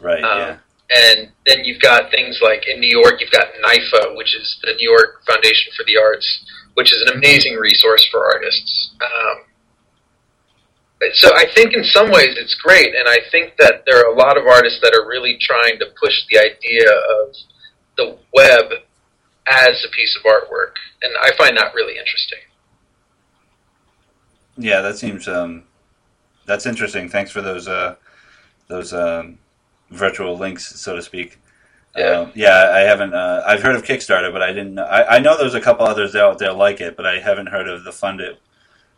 Right. 0.00 0.24
um, 0.24 0.38
yeah. 0.38 0.56
And 0.88 1.32
then 1.46 1.64
you've 1.64 1.82
got 1.82 2.10
things 2.10 2.40
like 2.42 2.64
in 2.68 2.80
New 2.80 2.88
York, 2.88 3.20
you've 3.20 3.32
got 3.32 3.48
NYFA, 3.60 4.16
which 4.16 4.34
is 4.34 4.56
the 4.62 4.72
New 4.74 4.88
York 4.88 5.26
Foundation 5.26 5.72
for 5.76 5.84
the 5.84 5.98
Arts, 5.98 6.46
which 6.74 6.94
is 6.94 7.02
an 7.02 7.16
amazing 7.16 7.56
resource 7.56 8.06
for 8.10 8.24
artists. 8.24 8.94
Um, 9.02 9.44
so 11.14 11.34
I 11.34 11.44
think 11.54 11.74
in 11.74 11.84
some 11.84 12.10
ways 12.10 12.38
it's 12.38 12.54
great, 12.54 12.94
and 12.94 13.08
I 13.08 13.18
think 13.30 13.56
that 13.58 13.82
there 13.84 13.98
are 13.98 14.12
a 14.12 14.16
lot 14.16 14.38
of 14.38 14.46
artists 14.46 14.80
that 14.80 14.94
are 14.94 15.06
really 15.06 15.36
trying 15.40 15.78
to 15.80 15.86
push 16.00 16.14
the 16.30 16.38
idea 16.38 16.88
of 16.88 17.34
the 17.96 18.16
web 18.32 18.80
as 19.46 19.84
a 19.84 19.90
piece 19.94 20.16
of 20.16 20.22
artwork, 20.22 20.78
and 21.02 21.12
I 21.20 21.36
find 21.36 21.56
that 21.56 21.74
really 21.74 21.98
interesting. 21.98 22.45
Yeah. 24.56 24.80
That 24.80 24.98
seems. 24.98 25.28
Um, 25.28 25.64
that's 26.46 26.66
interesting. 26.66 27.08
Thanks 27.08 27.30
for 27.30 27.42
those. 27.42 27.66
Uh, 27.68 27.96
those 28.68 28.92
um, 28.92 29.38
virtual 29.90 30.36
links, 30.36 30.80
so 30.80 30.96
to 30.96 31.02
speak. 31.02 31.38
Yeah. 31.96 32.04
Uh, 32.04 32.30
yeah, 32.34 32.70
I 32.74 32.80
haven't. 32.80 33.14
Uh, 33.14 33.42
I've 33.46 33.62
heard 33.62 33.74
of 33.76 33.84
Kickstarter, 33.84 34.32
but 34.32 34.42
I 34.42 34.48
didn't. 34.52 34.74
know- 34.74 34.84
I, 34.84 35.16
I 35.16 35.18
know 35.18 35.38
there's 35.38 35.54
a 35.54 35.60
couple 35.60 35.86
others 35.86 36.14
out 36.16 36.38
there 36.38 36.52
like 36.52 36.80
it, 36.80 36.96
but 36.96 37.06
I 37.06 37.20
haven't 37.20 37.46
heard 37.46 37.68
of 37.68 37.84
the 37.84 37.92
Fund 37.92 38.20
It. 38.20 38.38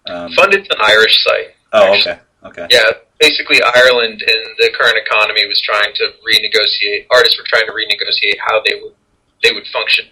Um, 0.07 0.33
Fund 0.33 0.55
It's 0.55 0.69
an 0.71 0.81
Irish 0.81 1.23
site. 1.23 1.55
oh, 1.75 1.93
actually. 1.95 2.13
okay, 2.45 2.63
okay, 2.65 2.67
Yeah, 2.71 2.91
basically 3.21 3.61
Ireland 3.63 4.23
in 4.23 4.43
the 4.59 4.71
current 4.81 4.97
economy 4.97 5.47
was 5.47 5.61
trying 5.61 5.93
to 5.95 6.05
renegotiate. 6.27 7.07
Artists 7.11 7.39
were 7.39 7.45
trying 7.47 7.67
to 7.67 7.73
renegotiate 7.73 8.39
how 8.47 8.63
they 8.65 8.75
would 8.83 8.95
they 9.45 9.53
would 9.53 9.67
function, 9.73 10.07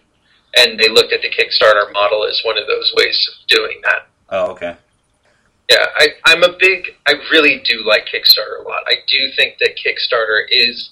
and 0.56 0.78
they 0.78 0.88
looked 0.88 1.12
at 1.12 1.22
the 1.22 1.30
Kickstarter 1.30 1.90
model 1.92 2.24
as 2.26 2.40
one 2.44 2.58
of 2.58 2.66
those 2.68 2.92
ways 2.96 3.28
of 3.32 3.46
doing 3.48 3.80
that. 3.84 4.06
oh, 4.30 4.50
okay, 4.52 4.76
Yeah, 5.70 5.84
I, 5.98 6.08
I'm 6.26 6.44
a 6.44 6.56
big. 6.58 6.94
I 7.08 7.14
really 7.32 7.60
do 7.64 7.84
like 7.84 8.06
Kickstarter 8.06 8.64
a 8.64 8.68
lot. 8.68 8.84
I 8.86 8.96
do 9.08 9.18
think 9.36 9.56
that 9.58 9.76
Kickstarter 9.76 10.44
is 10.48 10.90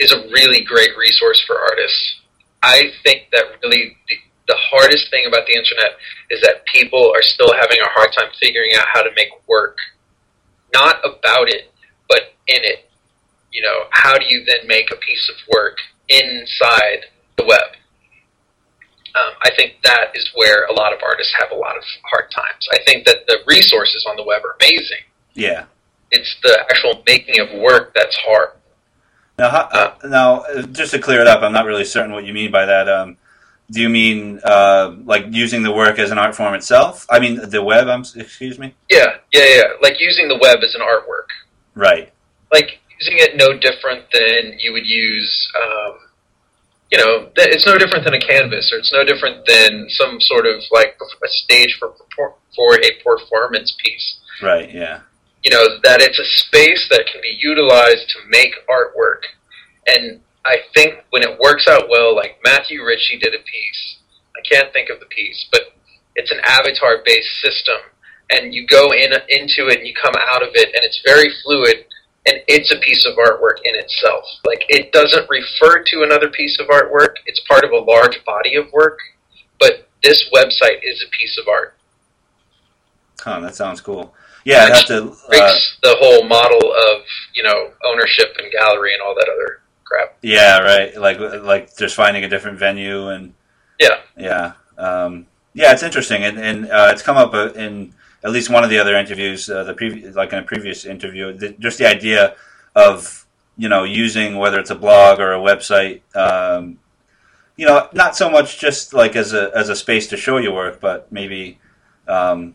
is 0.00 0.12
a 0.12 0.22
really 0.32 0.64
great 0.64 0.96
resource 0.96 1.42
for 1.46 1.58
artists. 1.58 2.20
I 2.62 2.90
think 3.04 3.28
that 3.32 3.44
really 3.62 3.96
the, 4.08 4.16
the 4.48 4.56
hardest 4.56 5.10
thing 5.10 5.26
about 5.26 5.46
the 5.46 5.52
internet 5.52 5.98
is 6.30 6.40
that 6.40 6.64
people 6.72 7.12
are 7.14 7.22
still 7.22 7.52
having 7.52 7.78
a 7.80 7.88
hard 7.90 8.10
time 8.16 8.30
figuring 8.40 8.70
out 8.78 8.86
how 8.92 9.02
to 9.02 9.10
make 9.14 9.28
work. 9.46 9.76
Not 10.72 10.96
about 11.04 11.48
it, 11.48 11.70
but 12.08 12.34
in 12.48 12.64
it. 12.64 12.88
You 13.52 13.62
know, 13.62 13.84
how 13.90 14.16
do 14.16 14.24
you 14.28 14.44
then 14.46 14.66
make 14.66 14.90
a 14.90 14.96
piece 14.96 15.28
of 15.28 15.36
work 15.54 15.76
inside 16.08 17.06
the 17.36 17.44
web? 17.44 17.76
Um, 19.14 19.34
I 19.42 19.50
think 19.56 19.74
that 19.84 20.12
is 20.14 20.30
where 20.34 20.64
a 20.66 20.72
lot 20.72 20.92
of 20.92 21.00
artists 21.04 21.34
have 21.38 21.50
a 21.50 21.54
lot 21.54 21.76
of 21.76 21.84
hard 22.10 22.30
times. 22.30 22.66
I 22.72 22.78
think 22.86 23.04
that 23.06 23.26
the 23.26 23.38
resources 23.46 24.06
on 24.08 24.16
the 24.16 24.24
web 24.24 24.42
are 24.44 24.56
amazing. 24.60 25.04
yeah. 25.34 25.64
It's 26.14 26.36
the 26.42 26.60
actual 26.70 27.02
making 27.06 27.40
of 27.40 27.58
work 27.58 27.94
that's 27.94 28.14
hard. 28.16 28.50
Now, 29.38 29.48
how, 29.48 29.60
uh, 29.72 29.94
now, 30.04 30.44
just 30.70 30.92
to 30.92 30.98
clear 30.98 31.22
it 31.22 31.26
up, 31.26 31.42
I'm 31.42 31.54
not 31.54 31.64
really 31.64 31.86
certain 31.86 32.12
what 32.12 32.24
you 32.26 32.34
mean 32.34 32.50
by 32.50 32.66
that. 32.66 32.86
Um, 32.86 33.16
do 33.70 33.80
you 33.80 33.88
mean 33.88 34.38
uh, 34.44 34.94
like 35.04 35.24
using 35.30 35.62
the 35.62 35.72
work 35.72 35.98
as 35.98 36.10
an 36.10 36.18
art 36.18 36.34
form 36.34 36.52
itself? 36.52 37.06
I 37.08 37.18
mean 37.18 37.40
the 37.48 37.62
web. 37.62 37.88
I'm 37.88 38.02
excuse 38.14 38.58
me. 38.58 38.74
Yeah, 38.90 39.16
yeah, 39.32 39.44
yeah. 39.56 39.62
Like 39.80 40.00
using 40.00 40.28
the 40.28 40.36
web 40.36 40.58
as 40.62 40.74
an 40.74 40.82
artwork. 40.82 41.28
Right. 41.74 42.12
Like 42.52 42.80
using 43.00 43.16
it 43.16 43.36
no 43.36 43.58
different 43.58 44.04
than 44.12 44.58
you 44.58 44.72
would 44.74 44.84
use, 44.86 45.50
um, 45.62 45.98
you 46.92 46.98
know, 46.98 47.30
it's 47.36 47.66
no 47.66 47.78
different 47.78 48.04
than 48.04 48.14
a 48.14 48.20
canvas, 48.20 48.70
or 48.72 48.78
it's 48.78 48.92
no 48.92 49.02
different 49.02 49.46
than 49.46 49.86
some 49.88 50.20
sort 50.20 50.44
of 50.46 50.60
like 50.70 50.94
a 51.00 51.28
stage 51.28 51.76
for 51.80 51.94
for 52.54 52.74
a 52.76 52.90
performance 53.02 53.74
piece. 53.82 54.20
Right. 54.42 54.68
Yeah. 54.72 55.00
you 55.44 55.50
know, 55.50 55.78
that 55.82 56.00
it's 56.00 56.18
a 56.18 56.24
space 56.24 56.86
that 56.90 57.06
can 57.10 57.20
be 57.20 57.36
utilized 57.40 58.08
to 58.10 58.18
make 58.28 58.54
artwork. 58.70 59.22
And 59.86 60.20
I 60.44 60.58
think 60.74 61.04
when 61.10 61.22
it 61.22 61.38
works 61.38 61.66
out 61.68 61.88
well, 61.88 62.14
like 62.14 62.38
Matthew 62.44 62.84
Ritchie 62.84 63.18
did 63.18 63.34
a 63.34 63.42
piece, 63.42 63.96
I 64.36 64.40
can't 64.48 64.72
think 64.72 64.88
of 64.90 65.00
the 65.00 65.06
piece, 65.06 65.46
but 65.50 65.62
it's 66.14 66.30
an 66.30 66.40
avatar 66.44 67.02
based 67.04 67.40
system. 67.42 67.78
And 68.30 68.54
you 68.54 68.66
go 68.66 68.92
in 68.92 69.12
into 69.28 69.68
it 69.68 69.78
and 69.78 69.86
you 69.86 69.94
come 70.00 70.14
out 70.16 70.42
of 70.42 70.50
it, 70.54 70.68
and 70.74 70.84
it's 70.84 71.02
very 71.04 71.28
fluid, 71.44 71.84
and 72.26 72.38
it's 72.46 72.70
a 72.72 72.78
piece 72.78 73.04
of 73.06 73.14
artwork 73.16 73.58
in 73.64 73.74
itself. 73.74 74.24
Like 74.46 74.64
it 74.68 74.92
doesn't 74.92 75.28
refer 75.28 75.82
to 75.82 76.02
another 76.02 76.30
piece 76.30 76.58
of 76.60 76.68
artwork; 76.68 77.16
it's 77.26 77.40
part 77.48 77.64
of 77.64 77.72
a 77.72 77.78
large 77.78 78.24
body 78.24 78.54
of 78.56 78.70
work. 78.72 78.98
But 79.58 79.88
this 80.02 80.28
website 80.34 80.80
is 80.82 81.04
a 81.06 81.10
piece 81.16 81.38
of 81.40 81.48
art. 81.48 81.76
Huh, 83.20 83.40
that 83.40 83.54
sounds 83.54 83.80
cool. 83.80 84.14
Yeah, 84.44 84.64
I'd 84.64 84.74
have 84.74 84.86
to. 84.86 85.02
Uh, 85.02 85.28
breaks 85.28 85.78
the 85.82 85.96
whole 85.98 86.24
model 86.24 86.72
of 86.72 87.02
you 87.34 87.42
know 87.42 87.70
ownership 87.84 88.34
and 88.38 88.50
gallery 88.52 88.92
and 88.92 89.02
all 89.02 89.14
that 89.14 89.28
other 89.28 89.62
crap. 89.84 90.16
yeah, 90.22 90.58
right. 90.58 90.96
Like 90.96 91.18
like 91.20 91.76
just 91.76 91.94
finding 91.94 92.24
a 92.24 92.28
different 92.28 92.58
venue 92.58 93.08
and 93.08 93.34
Yeah, 93.78 93.98
yeah, 94.16 94.52
um, 94.78 95.26
yeah. 95.54 95.72
It's 95.72 95.82
interesting, 95.82 96.24
and 96.24 96.38
and 96.38 96.70
uh, 96.70 96.88
it's 96.92 97.02
come 97.02 97.16
up 97.16 97.34
uh, 97.34 97.52
in 97.52 97.94
at 98.24 98.30
least 98.30 98.50
one 98.50 98.64
of 98.64 98.70
the 98.70 98.78
other 98.78 98.96
interviews, 98.96 99.48
uh, 99.50 99.64
the 99.64 99.74
previous 99.74 100.14
like 100.14 100.32
in 100.32 100.38
a 100.38 100.42
previous 100.42 100.84
interview, 100.84 101.32
the, 101.32 101.50
just 101.58 101.78
the 101.78 101.86
idea 101.86 102.34
of 102.74 103.26
you 103.56 103.68
know 103.68 103.84
using 103.84 104.38
whether 104.38 104.58
it's 104.58 104.70
a 104.70 104.74
blog 104.74 105.20
or 105.20 105.32
a 105.32 105.38
website. 105.38 106.00
Um, 106.16 106.78
you 107.56 107.66
know, 107.66 107.88
not 107.92 108.16
so 108.16 108.30
much 108.30 108.58
just 108.58 108.94
like 108.94 109.14
as 109.16 109.32
a 109.34 109.50
as 109.54 109.68
a 109.68 109.76
space 109.76 110.06
to 110.08 110.16
show 110.16 110.38
your 110.38 110.54
work, 110.54 110.80
but 110.80 111.10
maybe 111.12 111.58
um, 112.08 112.54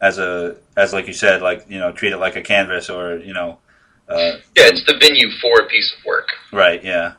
as 0.00 0.18
a 0.18 0.56
as 0.76 0.92
like 0.92 1.06
you 1.06 1.12
said, 1.12 1.42
like 1.42 1.64
you 1.68 1.78
know, 1.78 1.92
treat 1.92 2.12
it 2.12 2.18
like 2.18 2.36
a 2.36 2.42
canvas 2.42 2.90
or 2.90 3.18
you 3.18 3.32
know, 3.32 3.58
uh, 4.08 4.16
yeah. 4.56 4.66
It's 4.66 4.84
the 4.84 4.96
venue 4.98 5.28
for 5.40 5.60
a 5.60 5.66
piece 5.68 5.94
of 5.96 6.04
work. 6.04 6.28
right, 6.52 6.82
yeah, 6.84 7.14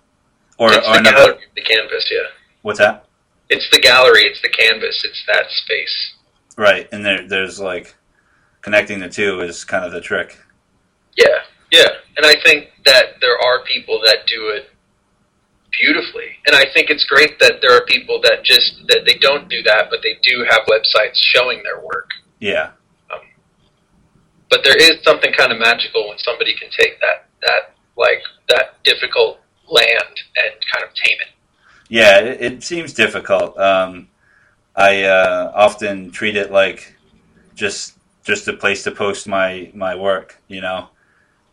or 0.57 0.73
it's 0.73 0.85
or 0.87 0.93
the 0.93 0.99
another. 0.99 1.17
gallery, 1.17 1.41
the 1.55 1.61
canvas. 1.61 2.09
Yeah, 2.11 2.27
What's 2.61 2.79
that? 2.79 3.05
it's 3.49 3.69
the 3.71 3.79
gallery. 3.79 4.23
It's 4.23 4.41
the 4.41 4.49
canvas. 4.49 5.03
It's 5.05 5.23
that 5.27 5.45
space. 5.49 6.12
Right, 6.58 6.88
and 6.91 7.06
there 7.06 7.28
there's 7.28 7.60
like 7.60 7.95
connecting 8.62 8.99
the 8.99 9.10
two 9.10 9.41
is 9.41 9.64
kind 9.64 9.84
of 9.86 9.91
the 9.91 10.01
trick. 10.01 10.38
Yeah, 11.18 11.39
yeah. 11.72 11.88
And 12.18 12.26
I 12.26 12.36
think 12.43 12.70
that 12.86 13.20
there 13.22 13.38
are 13.38 13.64
people 13.66 13.99
that 14.06 14.20
do 14.28 14.49
it 14.49 14.70
beautifully. 15.72 16.38
And 16.45 16.56
I 16.56 16.66
think 16.74 16.89
it's 16.89 17.04
great 17.06 17.39
that 17.39 17.54
there 17.62 17.76
are 17.76 17.84
people 17.86 18.22
that 18.22 18.43
just 18.43 18.76
that 18.88 19.01
they 19.06 19.16
don't 19.16 19.49
do 19.49 19.62
that, 19.64 19.88
but 19.89 19.99
they 20.04 20.16
do 20.22 20.45
have 20.49 20.62
websites 20.68 21.16
showing 21.16 21.62
their 21.64 21.80
work. 21.80 22.10
Yeah, 22.39 22.72
But 24.49 24.64
there 24.64 24.78
is 24.78 25.01
something 25.04 25.32
kind 25.34 25.51
of 25.51 25.60
magical 25.60 26.10
when 26.10 26.18
somebody 26.20 26.56
can 26.56 26.70
take 26.78 26.99
that 26.99 27.28
that 27.41 27.76
like 27.97 28.22
that 28.49 28.84
difficult 28.84 29.39
land 29.68 30.14
and 30.36 30.54
kind 30.72 30.84
of 30.84 30.93
tame 30.93 31.18
it. 31.22 31.34
yeah. 31.89 32.20
It, 32.20 32.41
it 32.41 32.64
seems 32.64 32.93
difficult. 32.93 33.58
Um, 33.58 34.10
I 34.76 35.03
uh, 35.03 35.51
often 35.55 36.11
treat 36.11 36.36
it 36.36 36.51
like 36.51 36.95
just 37.55 37.97
just 38.24 38.47
a 38.47 38.53
place 38.53 38.84
to 38.84 38.91
post 38.91 39.28
my 39.28 39.71
my 39.76 39.95
work, 39.95 40.41
you 40.47 40.61
know. 40.61 40.89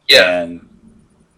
Yeah, 0.08 0.40
and 0.42 0.68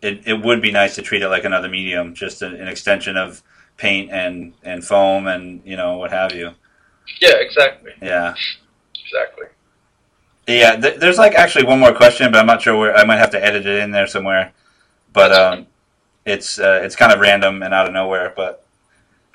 it, 0.03 0.27
it 0.27 0.43
would 0.43 0.63
be 0.63 0.71
nice 0.73 0.95
to 0.97 1.03
treat 1.03 1.23
it 1.23 1.29
like 1.29 1.45
another 1.45 1.69
medium, 1.69 2.15
just 2.15 2.43
an, 2.43 2.55
an 2.55 2.69
extension 2.69 3.17
of 3.17 3.43
paint 3.77 4.11
and, 4.13 4.55
and 4.63 4.85
foam 4.85 5.27
and 5.27 5.63
you 5.65 5.77
know 5.77 5.99
what 5.99 6.11
have 6.13 6.35
you. 6.35 6.53
yeah, 7.21 7.35
exactly, 7.37 7.93
Yeah, 8.03 8.35
exactly. 9.05 9.47
yeah. 10.47 10.77
Th- 10.77 10.97
there's 10.99 11.19
like 11.19 11.35
actually 11.35 11.65
one 11.65 11.79
more 11.81 11.93
question, 11.93 12.31
but 12.33 12.39
I'm 12.39 12.47
not 12.47 12.63
sure 12.63 12.77
where. 12.79 12.97
I 12.97 13.05
might 13.05 13.19
have 13.19 13.31
to 13.31 13.45
edit 13.45 13.67
it 13.67 13.79
in 13.83 13.91
there 13.91 14.07
somewhere. 14.07 14.53
But 15.13 15.33
um, 15.33 15.67
it's 16.25 16.59
uh, 16.59 16.81
it's 16.83 16.97
kind 16.97 17.13
of 17.13 17.21
random 17.21 17.63
and 17.63 17.75
out 17.75 17.87
of 17.87 17.93
nowhere. 17.93 18.33
But 18.37 18.65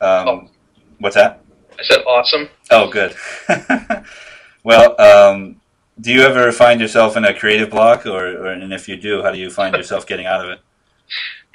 um, 0.01 0.27
Oh. 0.27 0.49
what's 0.99 1.15
that? 1.15 1.43
I 1.79 1.83
said 1.83 1.99
awesome. 2.07 2.49
Oh, 2.71 2.89
good. 2.89 3.15
well, 4.63 4.99
um, 4.99 5.61
do 5.99 6.11
you 6.11 6.21
ever 6.21 6.51
find 6.51 6.79
yourself 6.81 7.15
in 7.17 7.25
a 7.25 7.33
creative 7.33 7.69
block, 7.69 8.05
or, 8.05 8.27
or 8.27 8.47
and 8.47 8.73
if 8.73 8.87
you 8.87 8.95
do, 8.97 9.21
how 9.23 9.31
do 9.31 9.37
you 9.39 9.49
find 9.49 9.75
yourself 9.81 10.05
getting 10.07 10.25
out 10.25 10.43
of 10.43 10.51
it? 10.51 10.59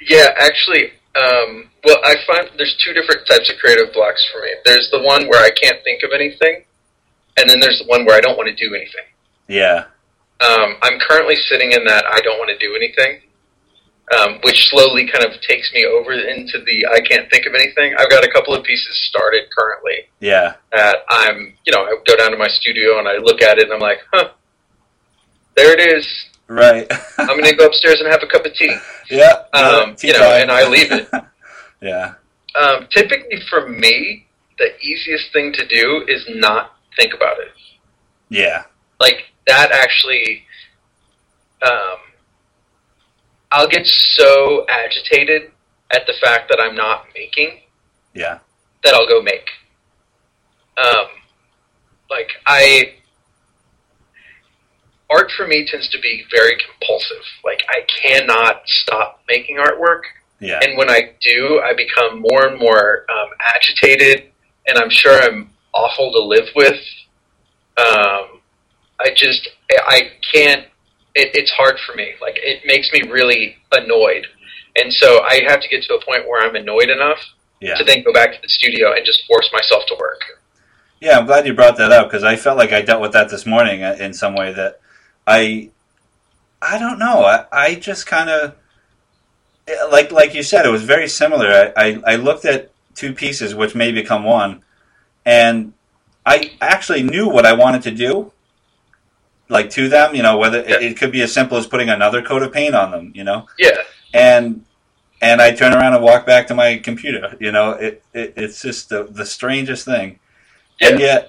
Yeah, 0.01 0.29
actually, 0.37 0.91
um, 1.15 1.69
well, 1.83 1.97
I 2.03 2.15
find 2.27 2.49
there's 2.57 2.75
two 2.83 2.93
different 2.93 3.27
types 3.29 3.49
of 3.51 3.57
creative 3.59 3.93
blocks 3.93 4.25
for 4.31 4.41
me. 4.41 4.49
There's 4.65 4.89
the 4.91 5.01
one 5.01 5.27
where 5.27 5.43
I 5.43 5.49
can't 5.51 5.81
think 5.83 6.03
of 6.03 6.11
anything, 6.13 6.63
and 7.37 7.49
then 7.49 7.59
there's 7.59 7.79
the 7.79 7.85
one 7.87 8.05
where 8.05 8.17
I 8.17 8.21
don't 8.21 8.37
want 8.37 8.49
to 8.49 8.55
do 8.55 8.73
anything. 8.75 9.05
Yeah, 9.47 9.85
Um, 10.41 10.77
I'm 10.81 10.99
currently 10.99 11.35
sitting 11.35 11.73
in 11.73 11.83
that 11.85 12.05
I 12.05 12.19
don't 12.21 12.37
want 12.39 12.49
to 12.49 12.57
do 12.57 12.75
anything, 12.75 13.21
um, 14.11 14.39
which 14.43 14.69
slowly 14.69 15.07
kind 15.07 15.23
of 15.23 15.39
takes 15.41 15.71
me 15.73 15.85
over 15.85 16.13
into 16.13 16.59
the 16.65 16.85
I 16.87 16.99
can't 17.01 17.29
think 17.29 17.45
of 17.45 17.53
anything. 17.53 17.95
I've 17.97 18.09
got 18.09 18.23
a 18.23 18.31
couple 18.31 18.53
of 18.53 18.63
pieces 18.63 18.99
started 19.09 19.43
currently 19.57 20.09
yeah, 20.19 20.55
that 20.71 20.97
I'm, 21.09 21.53
you 21.65 21.73
know, 21.73 21.83
I 21.83 21.95
go 22.05 22.15
down 22.15 22.31
to 22.31 22.37
my 22.37 22.47
studio 22.47 22.99
and 22.99 23.07
I 23.07 23.17
look 23.17 23.41
at 23.41 23.57
it 23.57 23.65
and 23.65 23.73
I'm 23.73 23.79
like, 23.79 23.99
huh, 24.11 24.29
there 25.55 25.73
it 25.73 25.97
is. 25.97 26.07
right. 26.47 26.85
I'm 27.17 27.27
going 27.27 27.43
to 27.45 27.55
go 27.55 27.65
upstairs 27.65 27.99
and 28.01 28.11
have 28.11 28.23
a 28.23 28.27
cup 28.27 28.45
of 28.45 28.53
tea. 28.53 28.75
Yeah. 29.09 29.43
Um, 29.53 29.95
tea 29.95 30.07
you 30.07 30.13
know, 30.13 30.19
time. 30.19 30.41
and 30.43 30.51
I 30.51 30.67
leave 30.67 30.91
it. 30.91 31.09
yeah. 31.81 32.13
Um, 32.55 32.87
typically, 32.91 33.41
for 33.49 33.67
me, 33.67 34.27
the 34.57 34.77
easiest 34.81 35.31
thing 35.33 35.53
to 35.53 35.67
do 35.67 36.05
is 36.07 36.23
not 36.35 36.77
think 36.97 37.13
about 37.13 37.39
it. 37.39 37.51
Yeah. 38.29 38.63
Like 38.99 39.25
that 39.47 39.71
actually, 39.71 40.43
um, 41.65 41.97
I'll 43.53 43.67
get 43.69 43.85
so 43.85 44.65
agitated 44.67 45.51
at 45.91 46.07
the 46.07 46.13
fact 46.21 46.49
that 46.49 46.59
I'm 46.59 46.75
not 46.75 47.05
making 47.15 47.59
Yeah. 48.13 48.39
that 48.83 48.93
I'll 48.95 49.07
go 49.07 49.21
make. 49.21 49.47
Um, 50.83 51.05
like 52.09 52.29
I, 52.47 52.95
art 55.09 55.31
for 55.37 55.47
me 55.47 55.67
tends 55.69 55.87
to 55.89 55.99
be 55.99 56.23
very 56.35 56.57
compulsive. 56.65 57.23
Like 57.45 57.61
I 57.69 57.81
cannot 58.01 58.63
stop 58.65 59.21
making 59.29 59.57
artwork. 59.57 60.01
Yeah. 60.39 60.59
And 60.63 60.75
when 60.77 60.89
I 60.89 61.13
do, 61.21 61.61
I 61.63 61.73
become 61.73 62.21
more 62.21 62.47
and 62.47 62.59
more 62.59 63.05
um, 63.09 63.29
agitated, 63.55 64.31
and 64.67 64.77
I'm 64.77 64.89
sure 64.89 65.21
I'm 65.21 65.51
awful 65.73 66.11
to 66.11 66.19
live 66.19 66.47
with. 66.55 66.79
Um, 67.77 68.41
I 68.99 69.11
just, 69.15 69.47
I 69.71 70.11
can't. 70.33 70.65
It, 71.15 71.29
it's 71.35 71.51
hard 71.51 71.79
for 71.85 71.95
me. 71.95 72.13
Like 72.21 72.35
it 72.37 72.61
makes 72.65 72.91
me 72.91 73.01
really 73.09 73.57
annoyed, 73.71 74.27
and 74.75 74.91
so 74.91 75.21
I 75.23 75.41
have 75.47 75.61
to 75.61 75.67
get 75.69 75.83
to 75.83 75.93
a 75.95 76.03
point 76.05 76.27
where 76.27 76.43
I'm 76.45 76.55
annoyed 76.55 76.89
enough 76.89 77.19
Yeah. 77.61 77.75
to 77.75 77.83
then 77.83 78.03
go 78.03 78.11
back 78.13 78.33
to 78.33 78.41
the 78.41 78.49
studio 78.49 78.93
and 78.93 79.05
just 79.05 79.25
force 79.27 79.49
myself 79.53 79.83
to 79.87 79.95
work. 79.99 80.21
Yeah, 80.99 81.17
I'm 81.19 81.25
glad 81.25 81.45
you 81.45 81.53
brought 81.53 81.77
that 81.77 81.91
up 81.91 82.07
because 82.07 82.23
I 82.23 82.35
felt 82.37 82.57
like 82.57 82.71
I 82.71 82.81
dealt 82.81 83.01
with 83.01 83.11
that 83.13 83.29
this 83.29 83.45
morning 83.45 83.83
uh, 83.83 83.95
in 83.99 84.13
some 84.13 84.35
way 84.35 84.53
that 84.53 84.79
I 85.27 85.69
I 86.61 86.79
don't 86.79 86.97
know. 86.97 87.23
I, 87.25 87.45
I 87.51 87.75
just 87.75 88.05
kind 88.07 88.29
of 88.29 88.55
like 89.91 90.11
like 90.11 90.33
you 90.33 90.43
said, 90.43 90.65
it 90.65 90.69
was 90.69 90.83
very 90.83 91.07
similar. 91.07 91.73
I, 91.77 91.85
I, 91.89 92.01
I 92.13 92.15
looked 92.15 92.45
at 92.45 92.71
two 92.95 93.13
pieces 93.13 93.53
which 93.55 93.75
may 93.75 93.91
become 93.91 94.23
one, 94.23 94.61
and 95.25 95.73
I 96.25 96.51
actually 96.61 97.03
knew 97.03 97.27
what 97.27 97.45
I 97.45 97.53
wanted 97.53 97.81
to 97.83 97.91
do. 97.91 98.31
Like 99.53 99.69
to 99.77 99.87
them, 99.87 100.15
you 100.15 100.23
know, 100.23 100.35
whether 100.37 100.59
Yeah. 100.59 100.75
it, 100.77 100.83
it 100.83 100.97
could 100.97 101.11
be 101.11 101.21
as 101.21 101.31
simple 101.39 101.57
as 101.57 101.67
putting 101.67 101.89
another 101.89 102.21
coat 102.29 102.41
of 102.43 102.51
paint 102.51 102.75
on 102.75 102.91
them, 102.91 103.11
you 103.15 103.23
know, 103.23 103.39
Yeah, 103.57 103.77
and 104.13 104.65
and 105.21 105.41
I 105.41 105.49
turn 105.53 105.71
around 105.73 105.93
and 105.93 106.03
walk 106.03 106.25
back 106.25 106.47
to 106.47 106.55
my 106.55 106.77
computer. 106.89 107.37
You 107.39 107.51
know, 107.51 107.67
it, 107.71 108.03
it 108.13 108.33
it's 108.35 108.61
just 108.61 108.89
the 108.89 109.01
the 109.19 109.25
strangest 109.25 109.85
thing 109.85 110.19
Yeah. 110.81 110.89
and 110.89 110.99
yet 110.99 111.21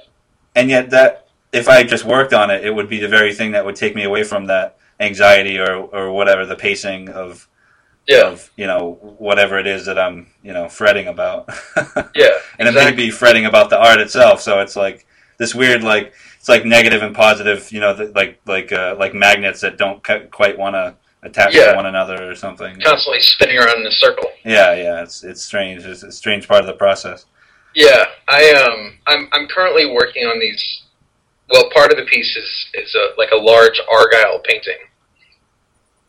and 0.56 0.70
yet 0.70 0.90
that 0.90 1.10
if 1.52 1.68
I 1.68 1.84
just 1.94 2.04
worked 2.04 2.32
on 2.32 2.50
it, 2.50 2.64
it 2.64 2.74
would 2.74 2.88
be 2.88 2.98
the 2.98 3.12
very 3.18 3.32
thing 3.38 3.52
that 3.52 3.64
would 3.66 3.76
take 3.76 3.94
me 3.94 4.04
away 4.10 4.24
from 4.24 4.46
that 4.46 4.76
anxiety 5.00 5.56
or 5.58 5.72
or 5.96 6.04
whatever 6.18 6.46
the 6.46 6.56
pacing 6.56 7.08
of 7.10 7.46
yeah, 8.06 8.26
of 8.32 8.50
you 8.56 8.66
know 8.66 8.98
whatever 9.28 9.58
it 9.58 9.66
is 9.66 9.86
that 9.86 9.98
I'm 9.98 10.26
you 10.42 10.52
know 10.52 10.68
fretting 10.68 11.06
about, 11.08 11.48
yeah. 12.14 12.34
and 12.58 12.68
it 12.68 12.74
may 12.74 12.92
be 12.92 13.10
fretting 13.10 13.46
about 13.46 13.70
the 13.70 13.78
art 13.78 14.00
itself. 14.00 14.40
So 14.42 14.60
it's 14.60 14.76
like 14.76 15.06
this 15.38 15.54
weird 15.54 15.82
like 15.82 16.12
it's 16.44 16.48
like 16.50 16.66
negative 16.66 17.00
and 17.02 17.16
positive, 17.16 17.72
you 17.72 17.80
know, 17.80 17.94
the, 17.94 18.12
like 18.14 18.38
like 18.44 18.70
uh, 18.70 18.96
like 18.98 19.14
magnets 19.14 19.62
that 19.62 19.78
don't 19.78 20.04
cu- 20.04 20.26
quite 20.26 20.58
want 20.58 20.74
to 20.74 20.94
attach 21.22 21.54
Yeah. 21.54 21.70
to 21.70 21.76
one 21.76 21.86
another 21.86 22.30
or 22.30 22.34
something. 22.34 22.78
Constantly 22.84 23.20
spinning 23.20 23.56
around 23.56 23.80
in 23.80 23.86
a 23.86 23.90
circle. 23.92 24.30
Yeah, 24.44 24.74
yeah, 24.74 25.02
it's 25.02 25.24
it's 25.24 25.42
strange. 25.42 25.86
It's 25.86 26.02
a 26.02 26.12
strange 26.12 26.46
part 26.46 26.60
of 26.60 26.66
the 26.66 26.74
process. 26.74 27.24
Yeah, 27.74 28.04
I 28.28 28.50
um, 28.52 28.98
I'm 29.06 29.26
I'm 29.32 29.48
currently 29.48 29.86
working 29.90 30.24
on 30.24 30.38
these. 30.38 30.82
Well, 31.50 31.70
part 31.74 31.90
of 31.90 31.96
the 31.96 32.04
piece 32.04 32.36
is 32.36 32.66
is 32.74 32.94
a, 32.94 33.16
like 33.16 33.30
a 33.30 33.36
large 33.38 33.80
argyle 33.90 34.40
painting, 34.44 34.76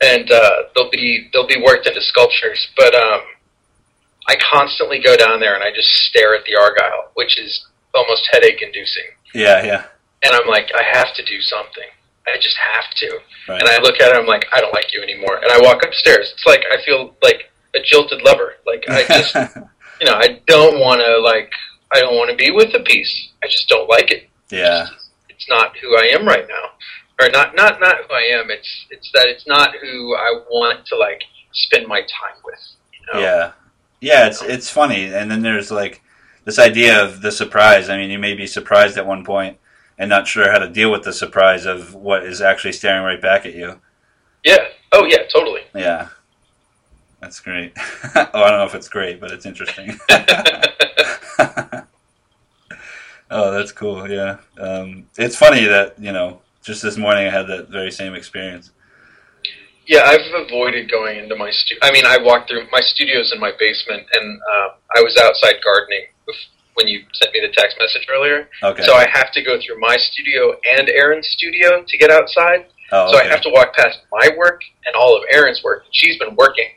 and 0.04 0.30
uh, 0.30 0.52
they'll 0.76 0.92
be 0.92 1.30
they'll 1.32 1.48
be 1.48 1.64
worked 1.64 1.88
into 1.88 2.02
sculptures. 2.02 2.68
But 2.76 2.94
um, 2.94 3.22
I 4.28 4.36
constantly 4.52 5.00
go 5.00 5.16
down 5.16 5.40
there 5.40 5.56
and 5.56 5.64
I 5.64 5.72
just 5.74 5.88
stare 6.10 6.36
at 6.36 6.44
the 6.44 6.58
argyle, 6.60 7.12
which 7.14 7.40
is 7.40 7.68
almost 7.94 8.28
headache 8.34 8.62
inducing. 8.62 9.06
Yeah, 9.34 9.64
yeah, 9.64 9.84
And 10.26 10.34
I'm 10.34 10.48
like, 10.48 10.72
I 10.76 10.82
have 10.98 11.14
to 11.14 11.24
do 11.24 11.40
something. 11.40 11.88
I 12.28 12.38
just 12.42 12.58
have 12.58 12.90
to. 12.96 13.20
Right. 13.48 13.62
And 13.62 13.70
I 13.70 13.78
look 13.80 14.02
at 14.02 14.10
it, 14.10 14.18
I'm 14.18 14.26
like, 14.26 14.48
I 14.52 14.60
don't 14.60 14.74
like 14.74 14.92
you 14.92 15.04
anymore. 15.04 15.38
And 15.38 15.52
I 15.52 15.60
walk 15.62 15.86
upstairs. 15.86 16.34
It's 16.34 16.46
like 16.48 16.64
I 16.72 16.84
feel 16.84 17.16
like 17.22 17.52
a 17.76 17.80
jilted 17.84 18.24
lover. 18.24 18.56
Like 18.66 18.84
I 18.90 19.04
just, 19.04 19.36
you 20.02 20.08
know, 20.08 20.16
I 20.16 20.42
don't 20.48 20.80
want 20.80 21.02
to 21.02 21.20
like, 21.20 21.52
I 21.94 22.00
don't 22.00 22.16
want 22.16 22.32
to 22.32 22.36
be 22.36 22.50
with 22.50 22.72
the 22.72 22.80
piece. 22.80 23.30
I 23.44 23.48
just 23.48 23.70
don't 23.70 23.88
like 23.88 24.12
it. 24.12 24.30
yeah. 24.50 24.88
It's 25.30 25.48
not 25.50 25.78
who 25.78 25.96
I 25.98 26.12
am 26.14 26.26
right 26.26 26.48
now, 26.48 26.70
or 27.20 27.30
not, 27.30 27.56
not, 27.56 27.82
not 27.82 27.98
who 27.98 28.14
I 28.14 28.40
am. 28.40 28.50
It's, 28.50 28.86
it's 28.90 29.12
that 29.14 29.28
it's 29.28 29.46
not 29.46 29.76
who 29.82 30.16
I 30.16 30.40
want 30.50 30.86
to 30.88 30.98
like 30.98 31.22
spend 31.52 31.88
my 31.88 32.00
time 32.00 32.38
with. 32.46 32.60
You 32.94 33.14
know? 33.14 33.20
Yeah, 33.20 33.52
yeah. 34.00 34.28
It's 34.28 34.42
it's 34.42 34.70
funny, 34.70 35.14
and 35.14 35.30
then 35.30 35.42
there's 35.42 35.72
like 35.72 36.02
this 36.46 36.58
idea 36.58 37.04
of 37.04 37.22
the 37.22 37.34
surprise. 37.34 37.90
I 37.90 37.98
mean, 37.98 38.12
you 38.12 38.18
may 38.18 38.34
be 38.34 38.48
surprised 38.48 38.98
at 38.98 39.06
one 39.06 39.26
point 39.26 39.58
and 39.98 40.10
not 40.10 40.28
sure 40.28 40.52
how 40.52 40.60
to 40.60 40.70
deal 40.70 40.92
with 40.92 41.04
the 41.04 41.14
surprise 41.14 41.66
of 41.66 41.94
what 41.94 42.24
is 42.26 42.42
actually 42.42 42.74
staring 42.74 43.04
right 43.04 43.22
back 43.22 43.46
at 43.46 43.56
you. 43.56 43.80
Yeah. 44.44 44.58
Oh 44.92 45.06
yeah. 45.06 45.24
Totally. 45.34 45.62
Yeah, 45.74 46.10
that's 47.22 47.40
great. 47.40 47.74
oh, 48.16 48.30
I 48.34 48.50
don't 48.50 48.60
know 48.60 48.66
if 48.66 48.76
it's 48.76 48.90
great, 48.90 49.20
but 49.20 49.32
it's 49.32 49.46
interesting. 49.46 49.98
oh, 53.30 53.52
that's 53.52 53.72
cool. 53.72 54.10
Yeah, 54.10 54.38
um, 54.60 55.08
it's 55.18 55.36
funny 55.36 55.66
that 55.66 55.96
you 56.00 56.12
know. 56.12 56.42
Just 56.64 56.82
this 56.82 56.98
morning, 56.98 57.28
I 57.28 57.30
had 57.30 57.46
that 57.46 57.70
very 57.70 57.92
same 57.92 58.16
experience. 58.16 58.72
Yeah, 59.86 60.02
I've 60.06 60.34
avoided 60.34 60.90
going 60.90 61.20
into 61.20 61.36
my 61.36 61.52
studio. 61.52 61.80
I 61.84 61.92
mean, 61.92 62.08
I 62.08 62.18
walked 62.18 62.50
through 62.50 62.66
my 62.72 62.80
studio's 62.80 63.32
in 63.32 63.40
my 63.40 63.52
basement, 63.60 64.08
and 64.14 64.42
uh, 64.42 64.70
I 64.98 65.02
was 65.04 65.16
outside 65.16 65.58
gardening 65.64 66.08
when 66.76 66.88
you 66.88 67.04
sent 67.14 67.34
me 67.34 67.42
the 67.42 67.54
text 67.54 67.78
message 67.80 68.06
earlier. 68.12 68.48
Okay. 68.64 68.84
So 68.84 68.94
I 68.94 69.08
have 69.12 69.32
to 69.34 69.42
go 69.42 69.60
through 69.60 69.80
my 69.80 69.98
studio 69.98 70.56
and 70.78 70.90
Aaron's 70.90 71.28
studio 71.28 71.84
to 71.86 71.98
get 71.98 72.12
outside. 72.12 72.68
oh, 72.92 73.12
So. 73.12 73.18
I 73.18 73.24
have 73.26 73.42
to 73.42 73.50
walk 73.50 73.74
past 73.76 74.00
my 74.12 74.30
work 74.38 74.62
and 74.86 74.96
all 74.96 75.18
of 75.18 75.24
Aaron's 75.32 75.64
work. 75.64 75.84
She's 75.92 76.18
been 76.18 76.36
working, 76.36 76.70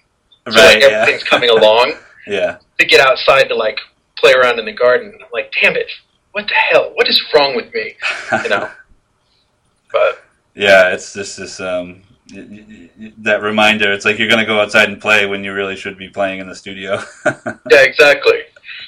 so 0.49 0.57
right. 0.57 0.74
like 0.74 0.82
yeah. 0.82 0.88
everything's 0.88 1.24
coming 1.24 1.51
along 1.51 1.94
yeah. 2.26 2.59
to 2.78 2.86
get 2.86 3.01
outside 3.01 3.49
to 3.49 3.55
like 3.55 3.78
play 4.18 4.32
around 4.32 4.59
in 4.59 4.64
the 4.64 4.72
garden. 4.72 5.12
I'm 5.14 5.28
like, 5.32 5.53
damn 5.61 5.76
it, 5.76 5.90
what 6.32 6.46
the 6.46 6.55
hell? 6.55 6.92
What 6.94 7.09
is 7.09 7.22
wrong 7.34 7.55
with 7.57 7.72
me? 7.74 7.94
You 8.42 8.49
know. 8.49 8.70
But 9.90 10.22
Yeah, 10.55 10.92
it's 10.92 11.14
just 11.14 11.38
this 11.38 11.61
um, 11.61 12.03
that 12.30 13.40
reminder. 13.42 13.92
It's 13.92 14.05
like 14.05 14.18
you're 14.18 14.28
going 14.28 14.40
to 14.40 14.46
go 14.46 14.61
outside 14.61 14.88
and 14.88 15.01
play 15.01 15.26
when 15.26 15.44
you 15.44 15.55
really 15.55 15.76
should 15.76 15.96
be 15.96 16.09
playing 16.09 16.40
in 16.40 16.49
the 16.49 16.55
studio. 16.55 17.01
yeah, 17.26 17.82
exactly. 17.82 18.40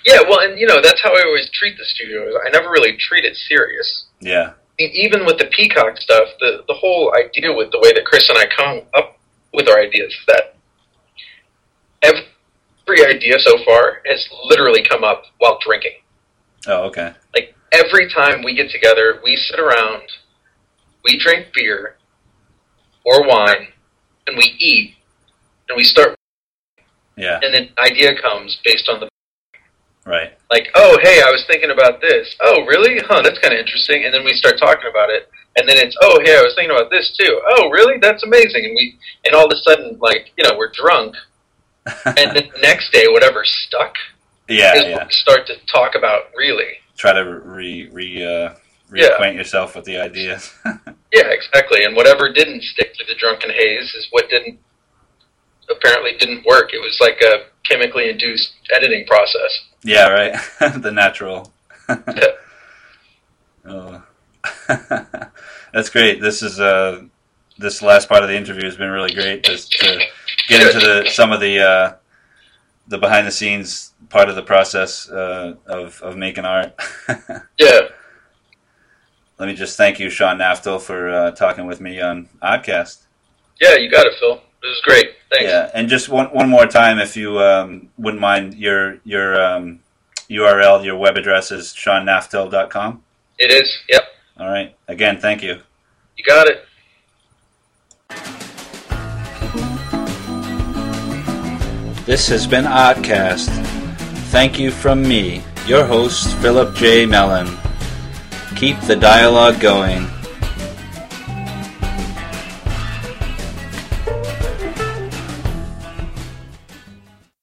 Yeah, 0.04 0.20
well, 0.28 0.40
and 0.40 0.58
you 0.58 0.66
know 0.66 0.80
that's 0.82 1.00
how 1.02 1.14
I 1.14 1.22
always 1.26 1.50
treat 1.52 1.76
the 1.76 1.84
studio. 1.84 2.38
I 2.44 2.50
never 2.50 2.70
really 2.70 2.96
treat 2.96 3.24
it 3.24 3.36
serious. 3.36 4.06
yeah, 4.20 4.52
even 4.78 5.26
with 5.26 5.38
the 5.38 5.46
Peacock 5.54 5.98
stuff, 5.98 6.28
the 6.40 6.64
the 6.66 6.74
whole 6.74 7.12
idea 7.14 7.52
with 7.52 7.70
the 7.70 7.78
way 7.80 7.92
that 7.92 8.04
Chris 8.04 8.28
and 8.28 8.38
I 8.38 8.46
come 8.46 8.82
up 8.94 9.18
with 9.52 9.68
our 9.68 9.78
ideas 9.80 10.12
is 10.12 10.26
that 10.26 10.56
every 12.02 13.04
idea 13.06 13.38
so 13.38 13.56
far 13.64 14.00
has 14.06 14.28
literally 14.44 14.82
come 14.88 15.04
up 15.04 15.24
while 15.38 15.58
drinking. 15.64 15.92
Oh, 16.66 16.84
okay. 16.84 17.12
Like 17.34 17.54
every 17.72 18.08
time 18.10 18.42
we 18.42 18.54
get 18.54 18.70
together, 18.70 19.20
we 19.22 19.36
sit 19.36 19.60
around, 19.60 20.02
we 21.04 21.18
drink 21.18 21.48
beer 21.54 21.96
or 23.04 23.26
wine, 23.26 23.68
and 24.26 24.36
we 24.36 24.44
eat, 24.58 24.94
and 25.68 25.76
we 25.76 25.84
start, 25.84 26.16
Yeah, 27.16 27.40
and 27.42 27.54
then 27.54 27.70
idea 27.78 28.20
comes 28.20 28.58
based 28.64 28.88
on 28.88 29.00
the 29.00 29.08
right. 30.10 30.32
like, 30.50 30.68
oh, 30.74 30.98
hey, 31.02 31.22
I 31.22 31.30
was 31.30 31.44
thinking 31.46 31.70
about 31.70 32.00
this. 32.00 32.34
Oh, 32.40 32.64
really? 32.66 32.98
Huh, 33.06 33.22
that's 33.22 33.38
kind 33.38 33.54
of 33.54 33.60
interesting. 33.60 34.04
And 34.04 34.12
then 34.12 34.24
we 34.24 34.34
start 34.34 34.58
talking 34.58 34.90
about 34.90 35.10
it, 35.10 35.30
and 35.56 35.68
then 35.68 35.76
it's, 35.78 35.96
oh, 36.02 36.20
hey, 36.24 36.36
I 36.36 36.42
was 36.42 36.54
thinking 36.56 36.74
about 36.74 36.90
this 36.90 37.16
too. 37.18 37.40
Oh, 37.56 37.70
really? 37.70 37.98
That's 38.00 38.22
amazing. 38.24 38.64
And 38.66 38.74
we, 38.74 38.98
and 39.24 39.34
all 39.34 39.46
of 39.46 39.52
a 39.52 39.60
sudden, 39.62 39.98
like, 40.00 40.32
you 40.36 40.44
know, 40.44 40.56
we're 40.58 40.70
drunk, 40.72 41.14
and 42.04 42.34
then 42.36 42.50
the 42.52 42.60
next 42.60 42.92
day, 42.92 43.06
whatever 43.08 43.42
stuck 43.44 43.94
yeah, 44.48 44.74
is 44.76 44.84
yeah. 44.84 45.06
start 45.10 45.46
to 45.46 45.54
talk 45.72 45.94
about. 45.94 46.24
Really? 46.36 46.78
Try 46.96 47.14
to 47.14 47.24
re 47.24 47.88
re 47.90 48.24
uh, 48.24 48.54
Yeah. 48.92 49.10
reacquaint 49.16 49.36
yourself 49.36 49.74
with 49.76 49.84
the 49.86 49.98
ideas. 49.98 50.52
Yeah, 51.12 51.26
exactly. 51.26 51.82
And 51.82 51.96
whatever 51.96 52.32
didn't 52.32 52.62
stick 52.62 52.94
through 52.96 53.06
the 53.12 53.18
drunken 53.18 53.50
haze 53.50 53.92
is 53.98 54.06
what 54.12 54.30
didn't 54.30 54.60
apparently 55.68 56.12
didn't 56.18 56.44
work. 56.46 56.70
It 56.72 56.78
was 56.78 56.96
like 57.00 57.20
a 57.20 57.46
chemically 57.68 58.08
induced 58.10 58.52
editing 58.72 59.04
process. 59.06 59.69
Yeah, 59.82 60.08
right. 60.08 60.36
the 60.82 60.90
natural. 60.90 61.52
Yeah. 61.88 62.26
oh. 63.64 64.02
That's 65.72 65.90
great. 65.90 66.20
This 66.20 66.42
is 66.42 66.60
uh, 66.60 67.02
this 67.58 67.82
last 67.82 68.08
part 68.08 68.22
of 68.22 68.28
the 68.28 68.36
interview 68.36 68.64
has 68.64 68.76
been 68.76 68.90
really 68.90 69.12
great 69.12 69.44
just 69.44 69.72
to 69.72 70.00
get 70.48 70.66
into 70.66 70.78
the 70.84 71.10
some 71.10 71.32
of 71.32 71.40
the 71.40 71.60
uh, 71.60 71.94
the 72.88 72.98
behind 72.98 73.26
the 73.26 73.30
scenes 73.30 73.92
part 74.08 74.28
of 74.28 74.36
the 74.36 74.42
process 74.42 75.08
uh, 75.10 75.54
of 75.66 76.00
of 76.02 76.16
making 76.16 76.44
art. 76.44 76.74
Yeah. 77.58 77.80
Let 79.38 79.46
me 79.46 79.54
just 79.54 79.78
thank 79.78 79.98
you, 79.98 80.10
Sean 80.10 80.36
Naftel, 80.36 80.78
for 80.78 81.08
uh, 81.08 81.30
talking 81.30 81.66
with 81.66 81.80
me 81.80 81.98
on 81.98 82.28
Ahtcast. 82.42 83.06
Yeah, 83.58 83.76
you 83.76 83.90
got 83.90 84.06
it, 84.06 84.12
Phil. 84.20 84.42
It 84.62 84.66
was 84.66 84.80
great. 84.84 85.14
Thanks. 85.30 85.44
Yeah, 85.44 85.70
and 85.74 85.88
just 85.88 86.08
one 86.08 86.26
one 86.26 86.48
more 86.48 86.66
time, 86.66 86.98
if 86.98 87.16
you 87.16 87.38
um, 87.40 87.88
wouldn't 87.96 88.20
mind, 88.20 88.54
your 88.54 88.98
your 89.04 89.40
um, 89.40 89.80
URL, 90.28 90.84
your 90.84 90.96
web 90.96 91.16
address 91.16 91.50
is 91.50 91.68
seannaftel.com. 91.68 93.02
It 93.38 93.50
is. 93.50 93.78
Yep. 93.88 94.02
All 94.38 94.48
right. 94.48 94.76
Again, 94.86 95.18
thank 95.18 95.42
you. 95.42 95.60
You 96.16 96.24
got 96.24 96.46
it. 96.48 96.66
This 102.06 102.28
has 102.28 102.46
been 102.46 102.64
Ahtcast. 102.64 103.48
Thank 104.30 104.58
you 104.58 104.70
from 104.70 105.02
me, 105.02 105.42
your 105.66 105.84
host, 105.84 106.36
Philip 106.38 106.74
J. 106.74 107.06
Mellon. 107.06 107.48
Keep 108.56 108.80
the 108.80 108.96
dialogue 108.96 109.60
going. 109.60 110.06